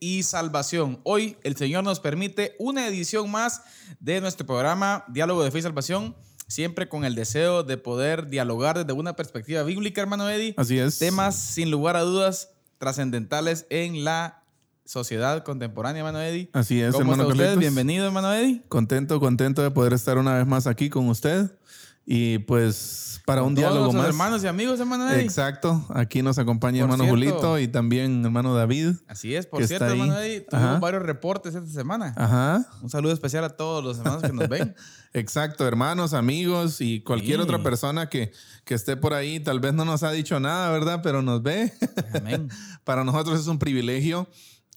y 0.00 0.22
Salvación. 0.22 1.00
Hoy 1.04 1.36
el 1.42 1.56
Señor 1.56 1.84
nos 1.84 2.00
permite 2.00 2.54
una 2.58 2.86
edición 2.86 3.30
más 3.30 3.62
de 4.00 4.20
nuestro 4.20 4.46
programa 4.46 5.04
Diálogo 5.08 5.42
de 5.44 5.50
Fe 5.50 5.58
y 5.58 5.62
Salvación, 5.62 6.16
siempre 6.46 6.88
con 6.88 7.04
el 7.04 7.14
deseo 7.14 7.62
de 7.62 7.76
poder 7.76 8.28
dialogar 8.28 8.78
desde 8.78 8.92
una 8.92 9.16
perspectiva 9.16 9.62
bíblica, 9.62 10.00
hermano 10.00 10.28
Eddie. 10.28 10.54
Así 10.56 10.78
es. 10.78 10.98
Temas, 10.98 11.36
sin 11.36 11.70
lugar 11.70 11.96
a 11.96 12.02
dudas, 12.02 12.50
trascendentales 12.78 13.66
en 13.70 14.04
la 14.04 14.42
sociedad 14.84 15.44
contemporánea, 15.44 16.00
hermano 16.00 16.20
Eddie. 16.20 16.48
Así 16.52 16.80
es, 16.80 16.92
¿Cómo 16.92 17.12
hermano 17.12 17.30
está 17.30 17.44
usted? 17.44 17.58
Bienvenido, 17.58 18.06
hermano 18.06 18.32
Eddie. 18.32 18.62
Contento, 18.68 19.20
contento 19.20 19.62
de 19.62 19.70
poder 19.70 19.92
estar 19.92 20.16
una 20.16 20.34
vez 20.34 20.46
más 20.46 20.66
aquí 20.66 20.88
con 20.88 21.08
usted. 21.08 21.50
Y 22.10 22.38
pues 22.38 23.20
para 23.26 23.42
Con 23.42 23.50
un 23.50 23.54
todos 23.54 23.70
diálogo 23.70 23.92
más. 23.92 24.06
hermanos 24.06 24.42
y 24.42 24.46
amigos, 24.46 24.80
hermano 24.80 25.10
Eddie. 25.10 25.24
Exacto. 25.24 25.84
Aquí 25.90 26.22
nos 26.22 26.38
acompaña 26.38 26.86
Por 26.86 26.94
hermano 26.94 27.04
cierto. 27.04 27.36
Julito 27.38 27.58
y 27.58 27.68
también 27.68 28.24
hermano 28.24 28.54
David. 28.54 28.94
Así 29.06 29.34
es, 29.34 29.44
por 29.44 29.66
cierto, 29.66 29.84
hermano 29.84 30.18
Eddie, 30.18 30.40
tuvimos 30.40 30.68
Ajá. 30.70 30.78
varios 30.78 31.02
reportes 31.02 31.54
esta 31.54 31.68
semana. 31.70 32.14
Ajá. 32.16 32.64
Un 32.80 32.88
saludo 32.88 33.12
especial 33.12 33.44
a 33.44 33.50
todos 33.50 33.84
los 33.84 33.98
hermanos 33.98 34.22
que 34.22 34.32
nos 34.32 34.48
ven. 34.48 34.74
Exacto, 35.12 35.68
hermanos, 35.68 36.14
amigos 36.14 36.80
y 36.80 37.02
cualquier 37.02 37.36
Sí. 37.36 37.42
otra 37.42 37.62
persona 37.62 38.08
que, 38.08 38.32
que 38.64 38.72
esté 38.74 38.96
por 38.96 39.12
ahí. 39.12 39.38
Tal 39.40 39.60
vez 39.60 39.74
no 39.74 39.84
nos 39.84 40.02
ha 40.02 40.10
dicho 40.10 40.40
nada, 40.40 40.70
¿verdad? 40.70 41.00
Pero 41.02 41.20
nos 41.20 41.42
ve. 41.42 41.74
Amén. 42.14 42.48
Para 42.84 43.04
nosotros 43.04 43.38
es 43.38 43.48
un 43.48 43.58
privilegio 43.58 44.26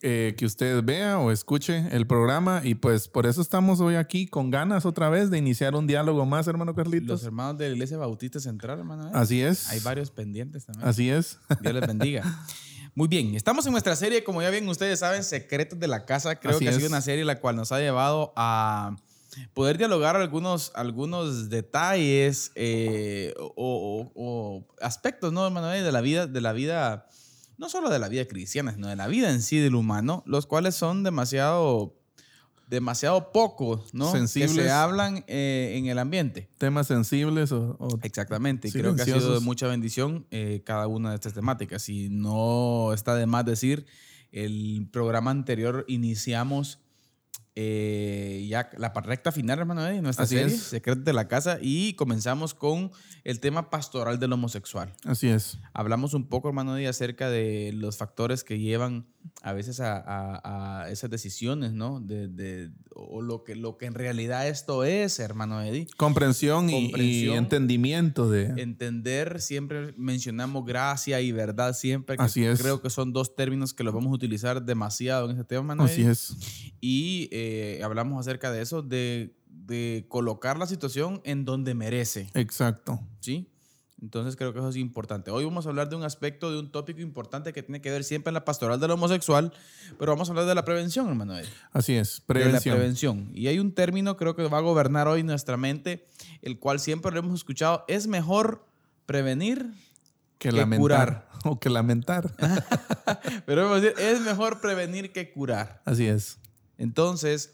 eh, 0.03 0.33
que 0.37 0.45
usted 0.45 0.83
vea 0.83 1.19
o 1.19 1.31
escuche 1.31 1.85
el 1.91 2.07
programa 2.07 2.61
y 2.63 2.75
pues 2.75 3.07
por 3.07 3.25
eso 3.25 3.41
estamos 3.41 3.79
hoy 3.81 3.95
aquí 3.95 4.27
con 4.27 4.49
ganas 4.51 4.85
otra 4.85 5.09
vez 5.09 5.29
de 5.29 5.37
iniciar 5.37 5.75
un 5.75 5.85
diálogo 5.87 6.25
más, 6.25 6.47
hermano 6.47 6.71
Los 6.71 6.75
Carlitos. 6.75 7.23
hermanos 7.23 7.57
de 7.57 7.67
la 7.69 7.73
Iglesia 7.75 7.97
Bautista 7.97 8.39
Central, 8.39 8.79
hermano. 8.79 9.09
Eddie. 9.09 9.17
Así 9.19 9.41
es. 9.41 9.69
Hay 9.69 9.79
varios 9.81 10.11
pendientes 10.11 10.65
también. 10.65 10.87
Así 10.87 11.09
es. 11.09 11.37
Dios 11.61 11.73
les 11.73 11.85
bendiga. 11.87 12.23
Muy 12.95 13.07
bien, 13.07 13.35
estamos 13.35 13.65
en 13.67 13.71
nuestra 13.71 13.95
serie, 13.95 14.23
como 14.23 14.41
ya 14.41 14.49
bien 14.49 14.67
ustedes 14.67 14.99
saben, 14.99 15.23
Secretos 15.23 15.79
de 15.79 15.87
la 15.87 16.05
Casa. 16.05 16.35
Creo 16.35 16.55
Así 16.55 16.65
que 16.65 16.69
ha 16.69 16.71
es. 16.71 16.77
sido 16.77 16.89
una 16.89 16.99
serie 17.01 17.23
la 17.23 17.39
cual 17.39 17.55
nos 17.55 17.71
ha 17.71 17.79
llevado 17.79 18.33
a 18.35 18.97
poder 19.53 19.77
dialogar 19.77 20.17
algunos, 20.17 20.73
algunos 20.75 21.49
detalles 21.49 22.51
eh, 22.55 23.33
o, 23.37 23.53
o- 23.55 24.11
o 24.13 24.65
aspectos, 24.81 25.31
¿no, 25.31 25.45
hermano? 25.45 25.67
De 25.67 25.89
la 25.91 26.01
vida, 26.01 26.27
de 26.27 26.41
la 26.41 26.51
vida, 26.51 27.07
no 27.61 27.69
solo 27.69 27.89
de 27.89 27.99
la 27.99 28.09
vida 28.09 28.25
cristiana, 28.25 28.73
sino 28.73 28.87
de 28.87 28.95
la 28.97 29.07
vida 29.07 29.29
en 29.31 29.41
sí 29.41 29.57
del 29.59 29.75
humano, 29.75 30.23
los 30.25 30.47
cuales 30.47 30.75
son 30.75 31.03
demasiado, 31.03 31.95
demasiado 32.67 33.31
pocos, 33.31 33.93
¿no? 33.93 34.11
Que 34.11 34.17
Sensibles. 34.17 34.51
se 34.53 34.71
hablan 34.71 35.23
eh, 35.27 35.75
en 35.77 35.85
el 35.85 35.99
ambiente. 35.99 36.49
Temas 36.57 36.87
sensibles 36.87 37.51
o, 37.51 37.75
o- 37.79 37.99
Exactamente, 38.01 38.67
y 38.67 38.71
creo 38.71 38.95
que 38.95 39.03
ha 39.03 39.05
sido 39.05 39.33
de 39.35 39.39
mucha 39.41 39.67
bendición 39.67 40.25
eh, 40.31 40.61
cada 40.65 40.87
una 40.87 41.09
de 41.11 41.15
estas 41.15 41.33
temáticas. 41.33 41.87
Y 41.89 42.09
no 42.09 42.93
está 42.93 43.15
de 43.15 43.25
más 43.27 43.45
decir, 43.45 43.85
el 44.31 44.87
programa 44.91 45.29
anterior 45.31 45.85
iniciamos 45.87 46.79
eh, 47.55 48.45
ya 48.49 48.69
la 48.77 48.89
recta 48.89 49.31
final, 49.31 49.59
hermano 49.59 49.85
Eddie, 49.85 50.01
nuestra 50.01 50.23
Así 50.23 50.35
serie, 50.35 50.53
es. 50.53 50.61
Secretos 50.61 51.03
de 51.03 51.13
la 51.13 51.27
Casa, 51.27 51.57
y 51.61 51.93
comenzamos 51.93 52.53
con 52.53 52.91
el 53.23 53.39
tema 53.39 53.69
pastoral 53.69 54.19
del 54.19 54.33
homosexual. 54.33 54.93
Así 55.05 55.27
es. 55.27 55.59
Hablamos 55.73 56.13
un 56.13 56.27
poco, 56.27 56.47
hermano 56.47 56.77
Eddie, 56.77 56.87
acerca 56.87 57.29
de 57.29 57.71
los 57.73 57.97
factores 57.97 58.43
que 58.43 58.59
llevan 58.59 59.07
a 59.43 59.53
veces 59.53 59.79
a, 59.79 59.97
a- 59.97 60.81
a 60.83 60.89
esas 60.91 61.09
decisiones, 61.09 61.73
¿no? 61.73 61.99
De, 61.99 62.27
de- 62.27 62.69
o 62.95 63.21
lo 63.21 63.43
que, 63.43 63.55
lo 63.55 63.77
que 63.77 63.85
en 63.85 63.93
realidad 63.93 64.47
esto 64.47 64.83
es, 64.83 65.19
hermano 65.19 65.61
Eddie. 65.61 65.87
Comprensión, 65.97 66.69
y- 66.69 67.29
entendimiento 67.29 68.29
de... 68.29 68.61
entender, 68.61 69.41
siempre 69.41 69.93
mencionamos 69.97 70.65
gracia 70.65 71.21
y 71.21 71.31
verdad 71.31 71.73
siempre. 71.73 72.17
que 72.17 72.23
Así 72.23 72.43
es. 72.45 72.61
Creo 72.61 72.81
que 72.81 72.89
son 72.89 73.13
dos 73.13 73.35
términos 73.35 73.73
que 73.73 73.83
los 73.83 73.93
vamos 73.93 74.11
a 74.11 74.15
utilizar 74.15 74.63
demasiado 74.63 75.25
en 75.29 75.37
este 75.37 75.43
tema. 75.55 75.75
¿no, 75.75 75.83
Así 75.83 76.01
Eddie? 76.01 76.11
es. 76.11 76.35
Y 76.81 77.29
eh, 77.31 77.81
hablamos 77.83 78.19
acerca 78.19 78.51
de 78.51 78.61
eso, 78.61 78.81
de, 78.81 79.35
de 79.47 80.05
colocar 80.09 80.57
la 80.57 80.65
situación 80.67 81.21
en 81.23 81.45
donde 81.45 81.73
merece, 81.75 82.29
Exacto. 82.33 82.99
¿sí? 83.19 83.47
Entonces 84.01 84.35
creo 84.35 84.51
que 84.51 84.59
eso 84.59 84.69
es 84.69 84.77
importante. 84.77 85.29
Hoy 85.29 85.45
vamos 85.45 85.67
a 85.67 85.69
hablar 85.69 85.87
de 85.87 85.95
un 85.95 86.03
aspecto, 86.03 86.51
de 86.51 86.57
un 86.57 86.71
tópico 86.71 87.01
importante 87.01 87.53
que 87.53 87.61
tiene 87.61 87.81
que 87.81 87.91
ver 87.91 88.03
siempre 88.03 88.31
en 88.31 88.33
la 88.33 88.43
pastoral 88.43 88.79
del 88.79 88.89
homosexual, 88.91 89.53
pero 89.99 90.11
vamos 90.11 90.27
a 90.27 90.31
hablar 90.31 90.47
de 90.47 90.55
la 90.55 90.65
prevención, 90.65 91.07
hermano. 91.07 91.35
Así 91.71 91.93
es. 91.95 92.15
de 92.15 92.19
la 92.19 92.25
Prevención. 92.25 92.75
prevención. 92.75 93.29
Y 93.33 93.47
hay 93.47 93.59
un 93.59 93.73
término, 93.73 94.17
creo 94.17 94.35
que 94.35 94.47
va 94.47 94.57
a 94.57 94.61
gobernar 94.61 95.07
hoy 95.07 95.21
nuestra 95.21 95.55
mente, 95.55 96.07
el 96.41 96.57
cual 96.57 96.79
siempre 96.79 97.11
lo 97.11 97.19
hemos 97.19 97.35
escuchado, 97.35 97.85
es 97.87 98.07
mejor 98.07 98.65
prevenir, 99.05 99.67
que 100.39 100.49
que 100.49 100.55
lamentar. 100.55 100.79
curar. 100.81 101.31
O 101.43 101.59
que 101.59 101.69
lamentar. 101.71 102.31
pero 103.47 103.63
vamos 103.63 103.79
a 103.79 103.81
decir, 103.81 103.99
es 103.99 104.19
mejor 104.21 104.61
prevenir 104.61 105.11
que 105.11 105.31
curar. 105.31 105.81
Así 105.85 106.05
es. 106.05 106.37
Entonces, 106.77 107.53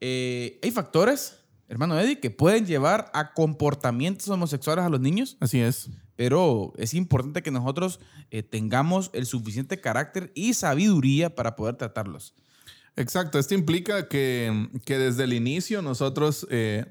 eh, 0.00 0.58
hay 0.62 0.70
factores, 0.70 1.38
hermano 1.68 1.98
Eddie, 1.98 2.20
que 2.20 2.30
pueden 2.30 2.66
llevar 2.66 3.10
a 3.14 3.32
comportamientos 3.34 4.28
homosexuales 4.28 4.84
a 4.84 4.88
los 4.88 5.00
niños, 5.00 5.36
Así 5.40 5.60
es. 5.60 5.90
pero 6.16 6.72
es 6.76 6.94
importante 6.94 7.42
que 7.42 7.50
nosotros 7.50 8.00
eh, 8.30 8.42
tengamos 8.42 9.10
el 9.12 9.26
suficiente 9.26 9.80
carácter 9.80 10.32
y 10.34 10.54
sabiduría 10.54 11.34
para 11.34 11.56
poder 11.56 11.76
tratarlos. 11.76 12.34
Exacto. 12.96 13.38
Esto 13.38 13.54
implica 13.54 14.08
que, 14.08 14.68
que 14.84 14.98
desde 14.98 15.24
el 15.24 15.32
inicio 15.32 15.82
nosotros, 15.82 16.46
eh, 16.50 16.84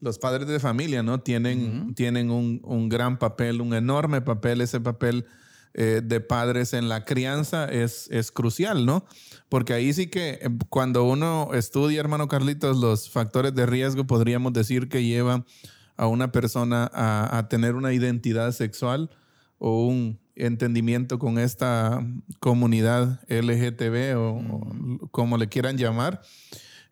los 0.00 0.18
padres 0.18 0.48
de 0.48 0.58
familia, 0.58 1.02
¿no? 1.02 1.20
Tienen, 1.20 1.94
tienen 1.94 2.30
un, 2.30 2.60
un 2.64 2.88
gran 2.88 3.18
papel, 3.18 3.60
un 3.60 3.74
enorme 3.74 4.20
papel. 4.22 4.62
Ese 4.62 4.80
papel 4.80 5.26
eh, 5.74 6.00
de 6.04 6.20
padres 6.20 6.74
en 6.74 6.88
la 6.88 7.04
crianza 7.04 7.64
es, 7.64 8.08
es 8.10 8.30
crucial, 8.30 8.84
¿no? 8.86 9.04
Porque 9.48 9.72
ahí 9.72 9.92
sí 9.92 10.08
que 10.08 10.38
eh, 10.42 10.48
cuando 10.68 11.04
uno 11.04 11.50
estudia, 11.54 12.00
hermano 12.00 12.28
Carlitos, 12.28 12.76
los 12.76 13.08
factores 13.10 13.54
de 13.54 13.66
riesgo, 13.66 14.06
podríamos 14.06 14.52
decir 14.52 14.88
que 14.88 15.04
lleva 15.04 15.44
a 15.96 16.06
una 16.06 16.32
persona 16.32 16.90
a, 16.92 17.38
a 17.38 17.48
tener 17.48 17.74
una 17.74 17.92
identidad 17.92 18.52
sexual 18.52 19.10
o 19.58 19.86
un 19.86 20.18
entendimiento 20.34 21.18
con 21.18 21.38
esta 21.38 22.04
comunidad 22.40 23.20
LGTB 23.28 24.16
o, 24.16 24.38
o 24.38 25.08
como 25.10 25.36
le 25.36 25.48
quieran 25.48 25.76
llamar, 25.76 26.22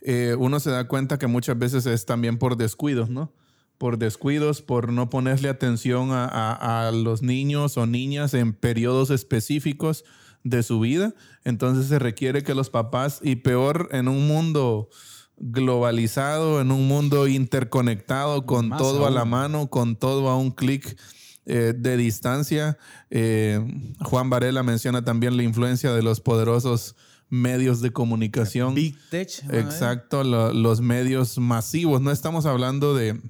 eh, 0.03 0.35
uno 0.39 0.61
se 0.61 0.71
da 0.71 0.89
cuenta 0.89 1.19
que 1.19 1.27
muchas 1.27 1.59
veces 1.59 1.87
es 1.87 2.07
también 2.07 2.39
por 2.39 2.57
descuidos, 2.57 3.11
¿no? 3.11 3.33
Por 3.81 3.97
descuidos, 3.97 4.61
por 4.61 4.93
no 4.93 5.09
ponerle 5.09 5.49
atención 5.49 6.11
a, 6.13 6.27
a- 6.27 6.87
a 6.87 6.93
los 6.93 7.23
niños 7.23 7.79
o 7.79 7.87
niñas 7.87 8.35
en 8.35 8.53
periodos 8.53 9.09
específicos 9.09 10.05
de 10.45 10.63
su 10.63 10.81
vida. 10.81 11.15
Entonces 11.45 11.87
se 11.87 11.99
requiere 11.99 12.43
que 12.43 12.55
los 12.55 12.69
papás, 12.69 13.21
y 13.23 13.37
peor 13.37 13.89
en 13.93 14.09
un 14.09 14.27
mundo 14.29 14.91
globalizado, 15.39 16.61
en 16.61 16.71
un 16.73 16.87
mundo 16.89 17.27
interconectado, 17.27 18.45
con 18.47 18.69
Más 18.69 18.79
todo 18.79 19.07
a 19.07 19.11
la 19.11 19.25
mano, 19.25 19.69
con 19.69 19.97
todo 19.97 20.29
a 20.29 20.37
un 20.37 20.51
clic 20.51 20.99
eh, 21.47 21.73
de 21.77 21.97
distancia. 21.97 22.77
Eh, 23.11 23.61
Juan 24.01 24.31
Varela 24.31 24.63
menciona 24.63 25.05
también 25.05 25.37
la 25.37 25.43
influencia 25.43 25.93
de 25.93 26.03
los 26.03 26.21
poderosos 26.21 26.97
medios 27.29 27.81
de 27.81 27.93
comunicación. 27.93 28.75
Big 28.75 28.97
Tech. 29.11 29.31
Exacto, 29.53 30.25
lo- 30.25 30.53
los 30.53 30.81
medios 30.81 31.39
masivos. 31.39 32.01
No 32.01 32.11
estamos 32.11 32.45
hablando 32.47 32.95
de, 32.95 33.21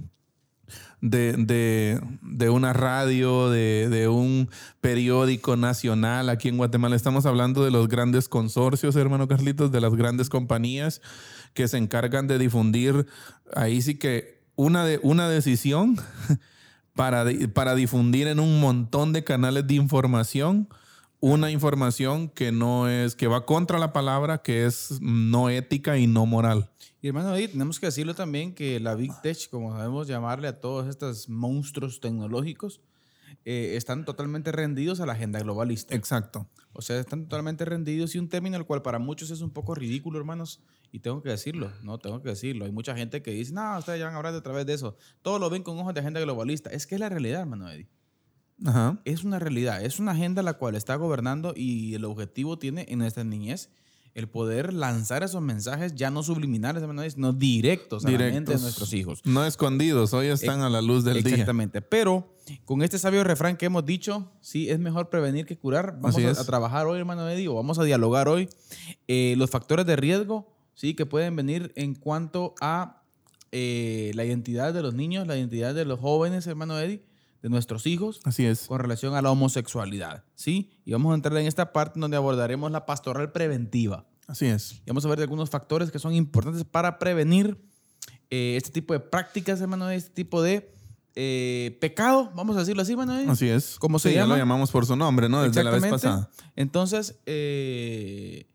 de, 1.01 1.33
de- 1.35 2.01
de 2.23 2.51
una 2.51 2.73
radio, 2.73 3.51
de, 3.51 3.89
de 3.89 4.09
un 4.09 4.49
periódico 4.81 5.57
nacional 5.57 6.29
aquí 6.29 6.49
en 6.49 6.57
Guatemala. 6.57 6.97
Estamos 6.97 7.27
hablando 7.27 7.65
de 7.65 7.71
los 7.71 7.89
grandes 7.89 8.29
consorcios, 8.29 8.97
hermano 8.97 9.29
Carlitos, 9.29 9.73
de 9.73 9.81
las 9.81 9.95
grandes 9.95 10.29
compañías 10.29 11.01
que 11.55 11.69
se 11.69 11.79
encargan 11.79 12.27
de 12.27 12.39
difundir. 12.39 13.07
Ahí 13.55 13.83
sí 13.83 13.97
que 13.97 14.41
una, 14.57 14.85
de, 14.85 15.01
una 15.03 15.29
decisión 15.29 15.97
para, 16.95 17.25
para 17.53 17.75
difundir 17.75 18.27
en 18.27 18.41
un 18.41 18.61
montón 18.61 19.13
de 19.13 19.25
canales 19.25 19.67
de 19.67 19.75
información 19.75 20.69
una 21.23 21.51
información 21.51 22.31
que 22.31 22.51
no 22.51 22.89
es, 22.89 23.15
que 23.15 23.27
va 23.27 23.45
contra 23.45 23.79
la 23.79 23.93
palabra, 23.93 24.39
que 24.39 24.65
es 24.65 25.01
no 25.03 25.51
ética 25.51 25.99
y 25.99 26.07
no 26.07 26.25
moral. 26.25 26.71
Y 27.03 27.09
hermano, 27.09 27.31
ahí 27.31 27.49
tenemos 27.49 27.81
que 27.81 27.87
decirlo 27.87 28.15
también 28.15 28.55
que 28.55 28.79
la 28.79 28.95
Big 28.95 29.13
Tech, 29.23 29.49
como 29.49 29.73
sabemos 29.73 30.07
llamarle 30.07 30.49
a 30.49 30.61
todos 30.61 30.87
estos 30.87 31.29
monstruos 31.29 32.01
tecnológicos, 32.01 32.83
eh, 33.45 33.75
están 33.77 34.05
totalmente 34.05 34.53
rendidos 34.53 35.01
a 35.01 35.07
la 35.07 35.15
agenda 35.15 35.41
globalista. 35.41 35.95
Exacto. 35.95 36.47
O 36.73 36.83
sea, 36.83 36.99
están 37.01 37.23
totalmente 37.25 37.65
rendidos 37.65 38.15
y 38.15 38.19
un 38.19 38.29
término 38.29 38.57
el 38.57 38.67
cual 38.67 38.83
para 38.83 38.99
muchos 38.99 39.31
es 39.31 39.41
un 39.41 39.51
poco 39.51 39.75
ridículo, 39.75 40.19
hermanos, 40.19 40.63
Y 40.93 40.99
tengo 40.99 41.23
que 41.23 41.31
decirlo, 41.31 41.71
no, 41.83 41.99
tengo 41.99 42.21
que 42.21 42.31
decirlo. 42.31 42.65
Hay 42.65 42.73
mucha 42.73 42.97
gente 42.97 43.23
que 43.23 43.31
dice, 43.31 43.53
no, 43.53 43.79
ustedes 43.79 44.01
ya 44.01 44.07
van 44.07 44.15
a 44.15 44.17
hablar 44.19 44.35
de 44.35 44.41
través 44.41 44.67
de 44.67 44.75
eso. 44.75 44.97
Todo 45.23 45.39
lo 45.39 45.49
ven 45.49 45.63
con 45.63 45.79
ojos 45.79 45.95
de 45.95 46.03
gente 46.03 46.21
globalista. 46.21 46.69
Es 46.71 46.87
que 46.87 46.97
es 46.97 47.01
la 47.01 47.09
realidad, 47.09 47.43
hermano 47.43 47.71
Eddie. 47.71 47.89
Ajá. 48.67 49.01
Es 49.05 49.25
una 49.25 49.39
realidad, 49.39 49.83
es 49.83 50.01
una 50.01 50.13
agenda 50.13 50.43
la 50.43 50.55
cual 50.55 50.75
está 50.75 50.97
gobernando 50.97 51.55
y 51.57 51.95
el 51.95 52.05
objetivo 52.05 52.59
tiene 52.59 52.87
en 52.89 52.99
nuestra 52.99 53.25
niñez 53.25 53.71
el 54.15 54.29
poder 54.29 54.73
lanzar 54.73 55.23
esos 55.23 55.41
mensajes 55.41 55.95
ya 55.95 56.11
no 56.11 56.23
subliminales, 56.23 56.83
sino 57.13 57.33
directos, 57.33 58.05
a 58.05 58.09
mente 58.09 58.25
de 58.25 58.31
Directos. 58.31 58.63
nuestros 58.63 58.93
hijos. 58.93 59.21
No 59.25 59.45
escondidos, 59.45 60.13
hoy 60.13 60.27
están 60.29 60.63
a 60.63 60.69
la 60.69 60.83
luz 60.83 61.05
del 61.05 61.23
día. 61.23 61.33
Exactamente. 61.35 61.81
Pero 61.81 62.35
con 62.65 62.83
este 62.83 62.99
sabio 62.99 63.23
refrán 63.25 63.57
que 63.57 63.67
hemos 63.67 63.85
dicho, 63.87 64.33
sí, 64.41 64.69
es 64.69 64.79
mejor 64.79 65.11
prevenir 65.11 65.47
que 65.47 65.57
curar. 65.57 65.99
Vamos 66.01 66.39
a 66.39 66.45
trabajar 66.45 66.87
hoy, 66.87 66.99
hermano 66.99 67.29
Eddie, 67.29 67.49
o 67.49 67.55
vamos 67.55 67.79
a 67.79 67.85
dialogar 67.85 68.29
hoy 68.29 68.49
eh, 69.07 69.35
los 69.37 69.51
factores 69.51 69.87
de 69.87 69.97
riesgo, 69.97 70.53
sí, 70.75 70.95
que 70.95 71.07
pueden 71.07 71.37
venir 71.37 71.73
en 71.77 71.95
cuanto 71.95 72.55
a 72.61 73.03
eh, 73.53 74.13
la 74.15 74.25
identidad 74.25 74.75
de 74.75 74.83
los 74.83 74.95
niños, 74.95 75.27
la 75.27 75.37
identidad 75.37 75.75
de 75.75 75.85
los 75.85 76.01
jóvenes, 76.01 76.47
hermano 76.47 76.79
Eddie, 76.79 77.03
de 77.43 77.49
nuestros 77.49 77.87
hijos, 77.87 78.21
Así 78.25 78.45
es. 78.47 78.67
con 78.67 78.79
relación 78.81 79.15
a 79.15 79.23
la 79.23 79.31
homosexualidad, 79.31 80.25
sí. 80.35 80.71
Y 80.85 80.93
vamos 80.93 81.13
a 81.13 81.15
entrar 81.15 81.37
en 81.39 81.47
esta 81.47 81.73
parte 81.73 81.99
donde 82.01 82.17
abordaremos 82.17 82.71
la 82.71 82.85
pastoral 82.87 83.33
preventiva. 83.33 84.07
Así 84.27 84.47
es. 84.47 84.83
Y 84.85 84.89
vamos 84.89 85.05
a 85.05 85.09
ver 85.09 85.19
de 85.19 85.25
algunos 85.25 85.51
factores 85.51 85.91
que 85.91 85.99
son 85.99 86.15
importantes 86.15 86.65
para 86.65 86.99
prevenir 86.99 87.57
eh, 88.31 88.55
este 88.57 88.71
tipo 88.71 88.93
de 88.93 89.01
prácticas, 89.01 89.61
hermano, 89.61 89.91
este 89.91 90.11
tipo 90.11 90.41
de 90.43 90.73
eh, 91.17 91.77
pecado, 91.81 92.31
vamos 92.37 92.55
a 92.57 92.61
decirlo 92.61 92.83
así, 92.83 92.93
hermano. 92.93 93.15
Así 93.33 93.49
es. 93.49 93.77
¿Cómo 93.81 93.99
se 93.99 94.11
Sí, 94.11 94.15
ya 94.15 94.21
llama? 94.23 94.35
lo 94.35 94.39
llamamos 94.39 94.71
por 94.71 94.87
su 94.87 94.95
nombre, 94.95 95.29
¿no? 95.29 95.43
Desde 95.43 95.65
la 95.65 95.71
vez 95.73 95.85
pasada. 95.87 96.31
Entonces, 96.55 97.19
eh, 97.27 98.47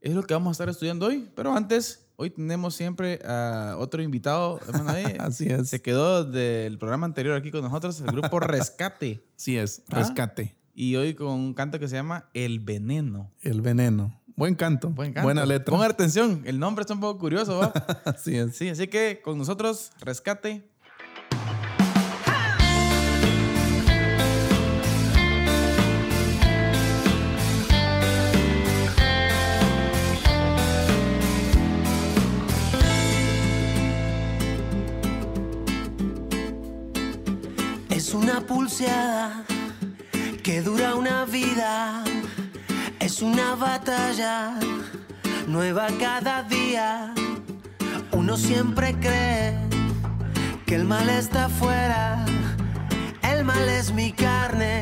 es 0.00 0.14
lo 0.14 0.22
que 0.22 0.34
vamos 0.34 0.50
a 0.50 0.52
estar 0.52 0.68
estudiando 0.68 1.06
hoy. 1.06 1.28
Pero 1.34 1.52
antes, 1.54 2.06
hoy 2.20 2.28
tenemos 2.28 2.74
siempre 2.74 3.18
a 3.24 3.76
otro 3.78 4.02
invitado, 4.02 4.60
hermano. 4.68 4.94
eh, 4.98 5.16
Así 5.20 5.46
es. 5.46 5.70
Se 5.70 5.80
quedó 5.80 6.22
del 6.22 6.78
programa 6.78 7.06
anterior 7.06 7.34
aquí 7.34 7.50
con 7.50 7.62
nosotros, 7.62 7.98
el 8.00 8.08
grupo 8.08 8.40
Rescate. 8.40 9.24
Así 9.36 9.56
es. 9.56 9.82
Ah. 9.88 10.00
Rescate. 10.00 10.54
Y 10.74 10.96
hoy 10.96 11.14
con 11.14 11.28
un 11.28 11.54
canto 11.54 11.78
que 11.78 11.88
se 11.88 11.96
llama 11.96 12.28
El 12.34 12.60
Veneno. 12.60 13.30
El 13.40 13.62
veneno. 13.62 14.20
Buen 14.36 14.54
canto. 14.54 14.90
Buen 14.90 15.12
canto. 15.12 15.24
Buena 15.24 15.46
letra. 15.46 15.72
Pongan 15.72 15.90
atención, 15.90 16.42
el 16.44 16.58
nombre 16.58 16.82
está 16.82 16.92
un 16.94 17.00
poco 17.00 17.18
curioso, 17.18 17.58
¿va? 17.58 17.72
Así 18.04 18.36
es. 18.36 18.54
Sí, 18.54 18.68
así 18.68 18.86
que 18.88 19.20
con 19.22 19.38
nosotros, 19.38 19.90
rescate. 20.00 20.68
Es 38.10 38.16
una 38.16 38.40
pulseada 38.40 39.44
que 40.42 40.62
dura 40.62 40.96
una 40.96 41.24
vida. 41.26 42.02
Es 42.98 43.22
una 43.22 43.54
batalla 43.54 44.54
nueva 45.46 45.86
cada 46.00 46.42
día. 46.42 47.14
Uno 48.10 48.36
siempre 48.36 48.96
cree 48.98 49.56
que 50.66 50.74
el 50.74 50.86
mal 50.86 51.08
está 51.08 51.44
afuera. 51.44 52.24
El 53.22 53.44
mal 53.44 53.68
es 53.68 53.92
mi 53.92 54.10
carne 54.10 54.80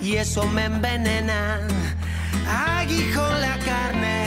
y 0.00 0.16
eso 0.16 0.44
me 0.48 0.64
envenena. 0.64 1.60
Aguijón 2.48 3.40
la 3.40 3.56
carne, 3.58 4.26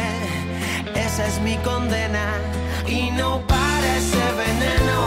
esa 0.96 1.28
es 1.28 1.42
mi 1.42 1.58
condena. 1.58 2.36
Y 2.88 3.12
no 3.12 3.46
para 3.46 3.98
ese 3.98 4.24
veneno, 4.38 5.00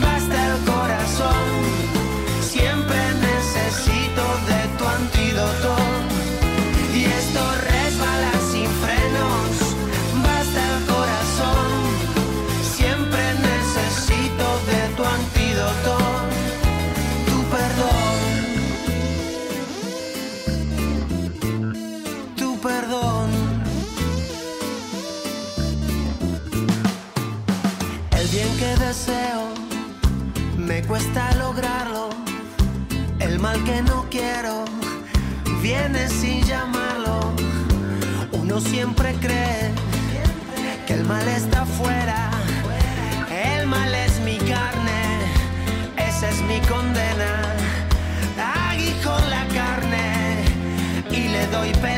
basta 0.00 0.54
el 0.54 0.64
corazón. 0.64 1.83
Siempre 2.54 3.00
necesito 3.14 4.24
de 4.46 4.60
tu 4.78 4.84
antídoto. 4.86 5.74
Y 6.94 7.04
esto 7.04 7.40
resbala 7.72 8.32
sin 8.52 8.70
frenos, 8.82 9.50
basta 10.22 10.60
el 10.70 10.84
corazón. 10.86 11.66
Siempre 12.76 13.22
necesito 13.50 14.46
de 14.70 14.80
tu 14.96 15.02
antídoto, 15.04 15.94
tu 17.26 17.38
perdón. 17.54 18.16
Tu 22.36 22.60
perdón. 22.60 23.30
El 28.16 28.26
bien 28.28 28.56
que 28.58 28.76
deseo 28.76 29.42
me 30.56 30.82
cuesta 30.84 31.33
viene 36.04 36.08
sin 36.08 36.44
llamarlo. 36.44 37.32
Uno 38.32 38.60
siempre 38.60 39.14
cree 39.20 39.72
que 40.86 40.94
el 40.94 41.04
mal 41.04 41.26
está 41.28 41.62
afuera. 41.62 42.30
El 43.30 43.66
mal 43.66 43.94
es 43.94 44.20
mi 44.20 44.38
carne, 44.38 45.20
esa 45.96 46.30
es 46.30 46.40
mi 46.42 46.60
condena. 46.60 47.54
Aguijón 48.70 49.30
la 49.30 49.46
carne 49.54 50.44
y 51.10 51.28
le 51.28 51.46
doy 51.48 51.72
pelea. 51.74 51.93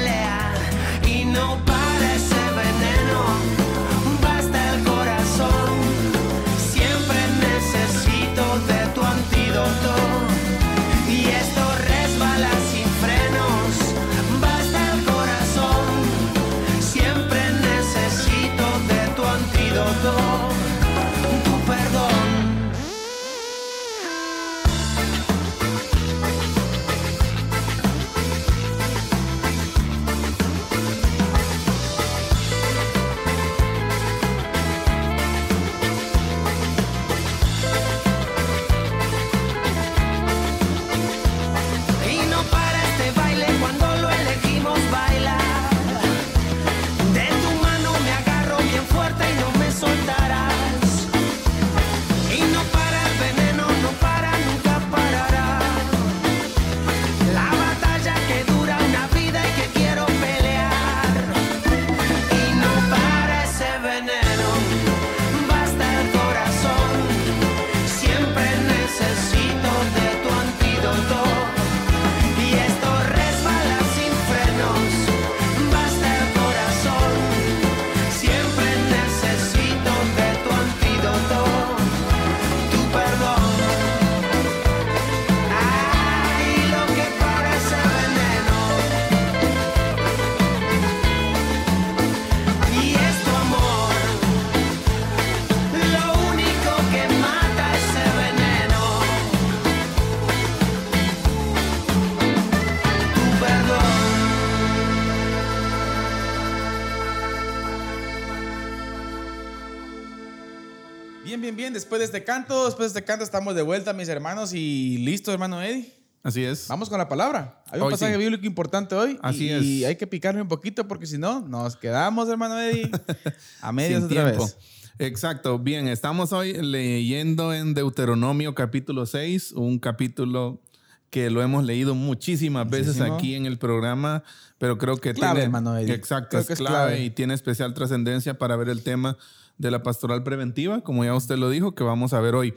Después 111.98 112.12
de 112.12 112.18
este 112.18 112.26
canto, 112.30 112.66
después 112.66 112.92
de 112.92 112.98
este 112.98 113.06
canto 113.06 113.24
estamos 113.24 113.54
de 113.54 113.62
vuelta, 113.62 113.94
mis 113.94 114.08
hermanos, 114.10 114.52
y 114.52 114.98
listo, 114.98 115.32
hermano 115.32 115.62
Eddie. 115.62 115.90
Así 116.22 116.44
es. 116.44 116.68
Vamos 116.68 116.90
con 116.90 116.98
la 116.98 117.08
palabra. 117.08 117.62
Hay 117.70 117.80
un 117.80 117.86
Hoy 117.86 117.92
pasaje 117.92 118.12
sí. 118.12 118.18
bíblico 118.18 118.44
importante 118.44 118.94
hoy. 118.94 119.18
Así 119.22 119.46
y, 119.46 119.48
es. 119.48 119.62
Y 119.64 119.84
hay 119.86 119.96
que 119.96 120.06
picarle 120.06 120.42
un 120.42 120.48
poquito 120.48 120.86
porque 120.86 121.06
si 121.06 121.16
no, 121.16 121.40
nos 121.40 121.74
quedamos, 121.76 122.28
hermano 122.28 122.60
Eddie, 122.60 122.90
a 123.62 123.72
medias 123.72 124.02
Sin 124.02 124.04
otra 124.10 124.24
tiempo. 124.26 124.44
vez. 124.44 124.58
Exacto. 124.98 125.58
Bien, 125.58 125.88
estamos 125.88 126.34
hoy 126.34 126.52
leyendo 126.52 127.54
en 127.54 127.72
Deuteronomio 127.72 128.54
capítulo 128.54 129.06
6, 129.06 129.52
un 129.52 129.78
capítulo 129.78 130.60
que 131.08 131.30
lo 131.30 131.40
hemos 131.42 131.64
leído 131.64 131.94
muchísimas 131.94 132.68
veces 132.68 132.96
Muchísimo. 132.96 133.16
aquí 133.16 133.34
en 133.36 133.46
el 133.46 133.56
programa, 133.56 134.22
pero 134.58 134.76
creo 134.76 134.98
que 134.98 135.14
Clave, 135.14 135.32
tiene, 135.32 135.44
hermano 135.44 135.78
Eddie. 135.78 135.94
Exacto, 135.94 136.28
Creo 136.30 136.40
es 136.42 136.46
que 136.46 136.52
es 136.52 136.58
clave, 136.58 136.74
clave. 136.92 137.04
y 137.04 137.08
tiene 137.10 137.32
especial 137.32 137.72
trascendencia 137.72 138.36
para 138.36 138.54
ver 138.56 138.68
el 138.68 138.82
tema 138.82 139.16
de 139.58 139.70
la 139.70 139.82
pastoral 139.82 140.22
preventiva, 140.22 140.82
como 140.82 141.04
ya 141.04 141.14
usted 141.14 141.36
lo 141.36 141.50
dijo, 141.50 141.74
que 141.74 141.84
vamos 141.84 142.12
a 142.12 142.20
ver 142.20 142.34
hoy. 142.34 142.54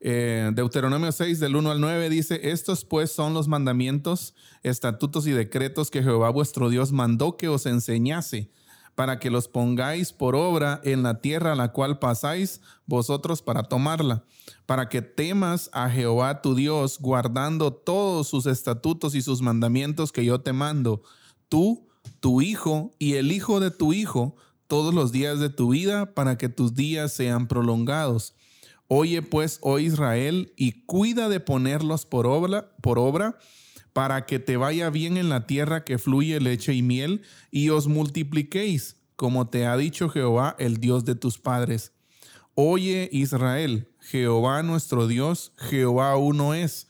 Eh, 0.00 0.50
Deuteronomio 0.54 1.12
6 1.12 1.40
del 1.40 1.56
1 1.56 1.70
al 1.70 1.80
9 1.80 2.08
dice, 2.08 2.40
estos 2.50 2.84
pues 2.84 3.12
son 3.12 3.34
los 3.34 3.48
mandamientos, 3.48 4.34
estatutos 4.62 5.26
y 5.26 5.32
decretos 5.32 5.90
que 5.90 6.02
Jehová 6.02 6.30
vuestro 6.30 6.70
Dios 6.70 6.90
mandó 6.90 7.36
que 7.36 7.48
os 7.48 7.66
enseñase 7.66 8.50
para 8.94 9.18
que 9.18 9.30
los 9.30 9.48
pongáis 9.48 10.12
por 10.12 10.36
obra 10.36 10.80
en 10.84 11.02
la 11.02 11.20
tierra 11.20 11.52
a 11.52 11.56
la 11.56 11.72
cual 11.72 11.98
pasáis 11.98 12.60
vosotros 12.86 13.40
para 13.42 13.62
tomarla, 13.62 14.24
para 14.66 14.88
que 14.88 15.00
temas 15.02 15.70
a 15.72 15.88
Jehová 15.88 16.42
tu 16.42 16.54
Dios, 16.54 16.98
guardando 16.98 17.72
todos 17.72 18.28
sus 18.28 18.46
estatutos 18.46 19.14
y 19.14 19.22
sus 19.22 19.42
mandamientos 19.42 20.12
que 20.12 20.24
yo 20.24 20.40
te 20.40 20.52
mando, 20.52 21.02
tú, 21.48 21.88
tu 22.20 22.42
hijo 22.42 22.90
y 22.98 23.14
el 23.14 23.32
hijo 23.32 23.60
de 23.60 23.70
tu 23.70 23.92
hijo, 23.92 24.36
todos 24.70 24.94
los 24.94 25.10
días 25.10 25.40
de 25.40 25.50
tu 25.50 25.70
vida, 25.70 26.14
para 26.14 26.38
que 26.38 26.48
tus 26.48 26.76
días 26.76 27.12
sean 27.12 27.48
prolongados. 27.48 28.34
Oye 28.86 29.20
pues, 29.20 29.58
oh 29.62 29.80
Israel, 29.80 30.52
y 30.56 30.84
cuida 30.86 31.28
de 31.28 31.40
ponerlos 31.40 32.06
por 32.06 32.28
obra, 32.28 32.70
por 32.80 33.00
obra, 33.00 33.36
para 33.92 34.26
que 34.26 34.38
te 34.38 34.56
vaya 34.56 34.88
bien 34.88 35.16
en 35.16 35.28
la 35.28 35.48
tierra 35.48 35.84
que 35.84 35.98
fluye 35.98 36.38
leche 36.38 36.72
y 36.72 36.82
miel, 36.82 37.22
y 37.50 37.70
os 37.70 37.88
multipliquéis, 37.88 38.96
como 39.16 39.48
te 39.48 39.66
ha 39.66 39.76
dicho 39.76 40.08
Jehová, 40.08 40.54
el 40.60 40.78
Dios 40.78 41.04
de 41.04 41.16
tus 41.16 41.38
padres. 41.38 41.92
Oye 42.54 43.08
Israel, 43.12 43.88
Jehová 43.98 44.62
nuestro 44.62 45.08
Dios, 45.08 45.52
Jehová 45.56 46.16
uno 46.16 46.54
es, 46.54 46.86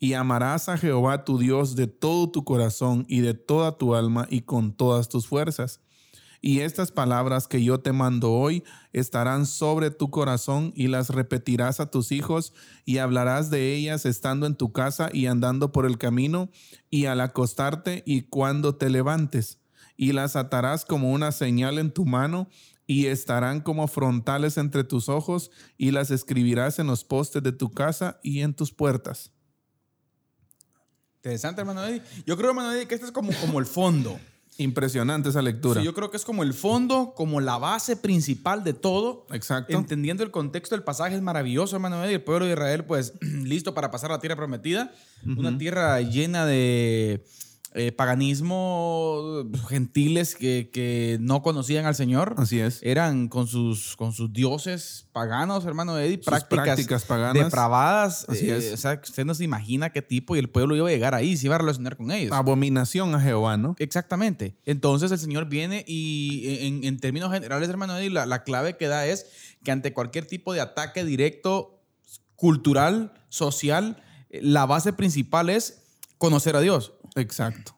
y 0.00 0.14
amarás 0.14 0.68
a 0.68 0.76
Jehová 0.76 1.24
tu 1.24 1.38
Dios 1.38 1.76
de 1.76 1.86
todo 1.86 2.28
tu 2.28 2.42
corazón 2.42 3.06
y 3.08 3.20
de 3.20 3.34
toda 3.34 3.78
tu 3.78 3.94
alma 3.94 4.26
y 4.28 4.40
con 4.40 4.72
todas 4.72 5.08
tus 5.08 5.28
fuerzas. 5.28 5.80
Y 6.40 6.60
estas 6.60 6.90
palabras 6.90 7.46
que 7.46 7.62
yo 7.62 7.80
te 7.80 7.92
mando 7.92 8.32
hoy 8.32 8.64
estarán 8.92 9.44
sobre 9.44 9.90
tu 9.90 10.10
corazón 10.10 10.72
y 10.74 10.88
las 10.88 11.10
repetirás 11.10 11.80
a 11.80 11.90
tus 11.90 12.12
hijos 12.12 12.54
y 12.86 12.98
hablarás 12.98 13.50
de 13.50 13.74
ellas 13.74 14.06
estando 14.06 14.46
en 14.46 14.56
tu 14.56 14.72
casa 14.72 15.10
y 15.12 15.26
andando 15.26 15.70
por 15.70 15.84
el 15.84 15.98
camino 15.98 16.48
y 16.88 17.06
al 17.06 17.20
acostarte 17.20 18.02
y 18.06 18.22
cuando 18.22 18.74
te 18.76 18.88
levantes. 18.88 19.58
Y 19.98 20.12
las 20.12 20.34
atarás 20.34 20.86
como 20.86 21.12
una 21.12 21.30
señal 21.30 21.78
en 21.78 21.92
tu 21.92 22.06
mano 22.06 22.48
y 22.86 23.06
estarán 23.06 23.60
como 23.60 23.86
frontales 23.86 24.56
entre 24.56 24.82
tus 24.82 25.10
ojos 25.10 25.50
y 25.76 25.90
las 25.90 26.10
escribirás 26.10 26.78
en 26.78 26.86
los 26.86 27.04
postes 27.04 27.42
de 27.42 27.52
tu 27.52 27.70
casa 27.70 28.18
y 28.22 28.40
en 28.40 28.54
tus 28.54 28.72
puertas. 28.72 29.30
Interesante, 31.16 31.60
hermano 31.60 31.84
Eddie. 31.84 32.02
Yo 32.24 32.34
creo, 32.38 32.50
hermano 32.50 32.72
que 32.88 32.94
este 32.94 33.06
es 33.06 33.12
como, 33.12 33.30
como 33.42 33.60
el 33.60 33.66
fondo. 33.66 34.18
Impresionante 34.60 35.30
esa 35.30 35.40
lectura. 35.40 35.80
Sí, 35.80 35.86
yo 35.86 35.94
creo 35.94 36.10
que 36.10 36.18
es 36.18 36.24
como 36.24 36.42
el 36.42 36.52
fondo, 36.52 37.14
como 37.16 37.40
la 37.40 37.56
base 37.56 37.96
principal 37.96 38.62
de 38.62 38.74
todo. 38.74 39.26
Exacto. 39.32 39.76
Entendiendo 39.76 40.22
el 40.22 40.30
contexto 40.30 40.74
del 40.74 40.84
pasaje 40.84 41.14
es 41.14 41.22
maravilloso, 41.22 41.76
hermano 41.76 42.04
Eddie. 42.04 42.16
El 42.16 42.22
pueblo 42.22 42.44
de 42.44 42.52
Israel, 42.52 42.84
pues, 42.84 43.14
listo 43.20 43.72
para 43.72 43.90
pasar 43.90 44.10
a 44.10 44.14
la 44.16 44.20
tierra 44.20 44.36
prometida. 44.36 44.92
Una 45.24 45.56
tierra 45.56 46.00
llena 46.02 46.44
de 46.44 47.24
eh, 47.72 47.92
paganismo, 47.92 49.44
gentiles 49.68 50.34
que, 50.34 50.70
que 50.72 51.18
no 51.20 51.40
conocían 51.42 51.86
al 51.86 51.94
Señor. 51.94 52.34
Así 52.36 52.58
es. 52.58 52.80
Eran 52.82 53.28
con 53.28 53.46
sus, 53.46 53.94
con 53.96 54.12
sus 54.12 54.32
dioses 54.32 55.06
paganos, 55.12 55.64
hermano 55.64 55.96
Eddie, 55.98 56.16
Sus 56.16 56.24
prácticas, 56.26 56.64
prácticas 56.64 57.04
paganas. 57.04 57.44
depravadas. 57.44 58.26
Así 58.28 58.50
eh, 58.50 58.56
es. 58.56 58.72
O 58.72 58.76
sea, 58.76 59.00
usted 59.02 59.24
no 59.24 59.34
se 59.34 59.44
imagina 59.44 59.90
qué 59.90 60.02
tipo 60.02 60.34
y 60.34 60.40
el 60.40 60.50
pueblo 60.50 60.74
iba 60.74 60.88
a 60.88 60.90
llegar 60.90 61.14
ahí, 61.14 61.36
se 61.36 61.46
iba 61.46 61.54
a 61.54 61.58
relacionar 61.58 61.96
con 61.96 62.10
ellos. 62.10 62.32
Abominación 62.32 63.14
a 63.14 63.20
Jehová, 63.20 63.56
¿no? 63.56 63.76
Exactamente. 63.78 64.56
Entonces 64.64 65.12
el 65.12 65.18
Señor 65.18 65.48
viene 65.48 65.84
y 65.86 66.66
en, 66.66 66.84
en 66.84 66.98
términos 66.98 67.32
generales, 67.32 67.68
hermano 67.68 67.96
Eddie, 67.96 68.10
la, 68.10 68.26
la 68.26 68.42
clave 68.42 68.76
que 68.76 68.88
da 68.88 69.06
es 69.06 69.26
que 69.62 69.70
ante 69.70 69.92
cualquier 69.92 70.26
tipo 70.26 70.52
de 70.52 70.60
ataque 70.60 71.04
directo, 71.04 71.84
cultural, 72.34 73.12
social, 73.28 74.02
eh, 74.30 74.40
la 74.42 74.66
base 74.66 74.92
principal 74.92 75.50
es 75.50 75.82
conocer 76.18 76.56
a 76.56 76.60
Dios. 76.60 76.94
Exacto. 77.16 77.76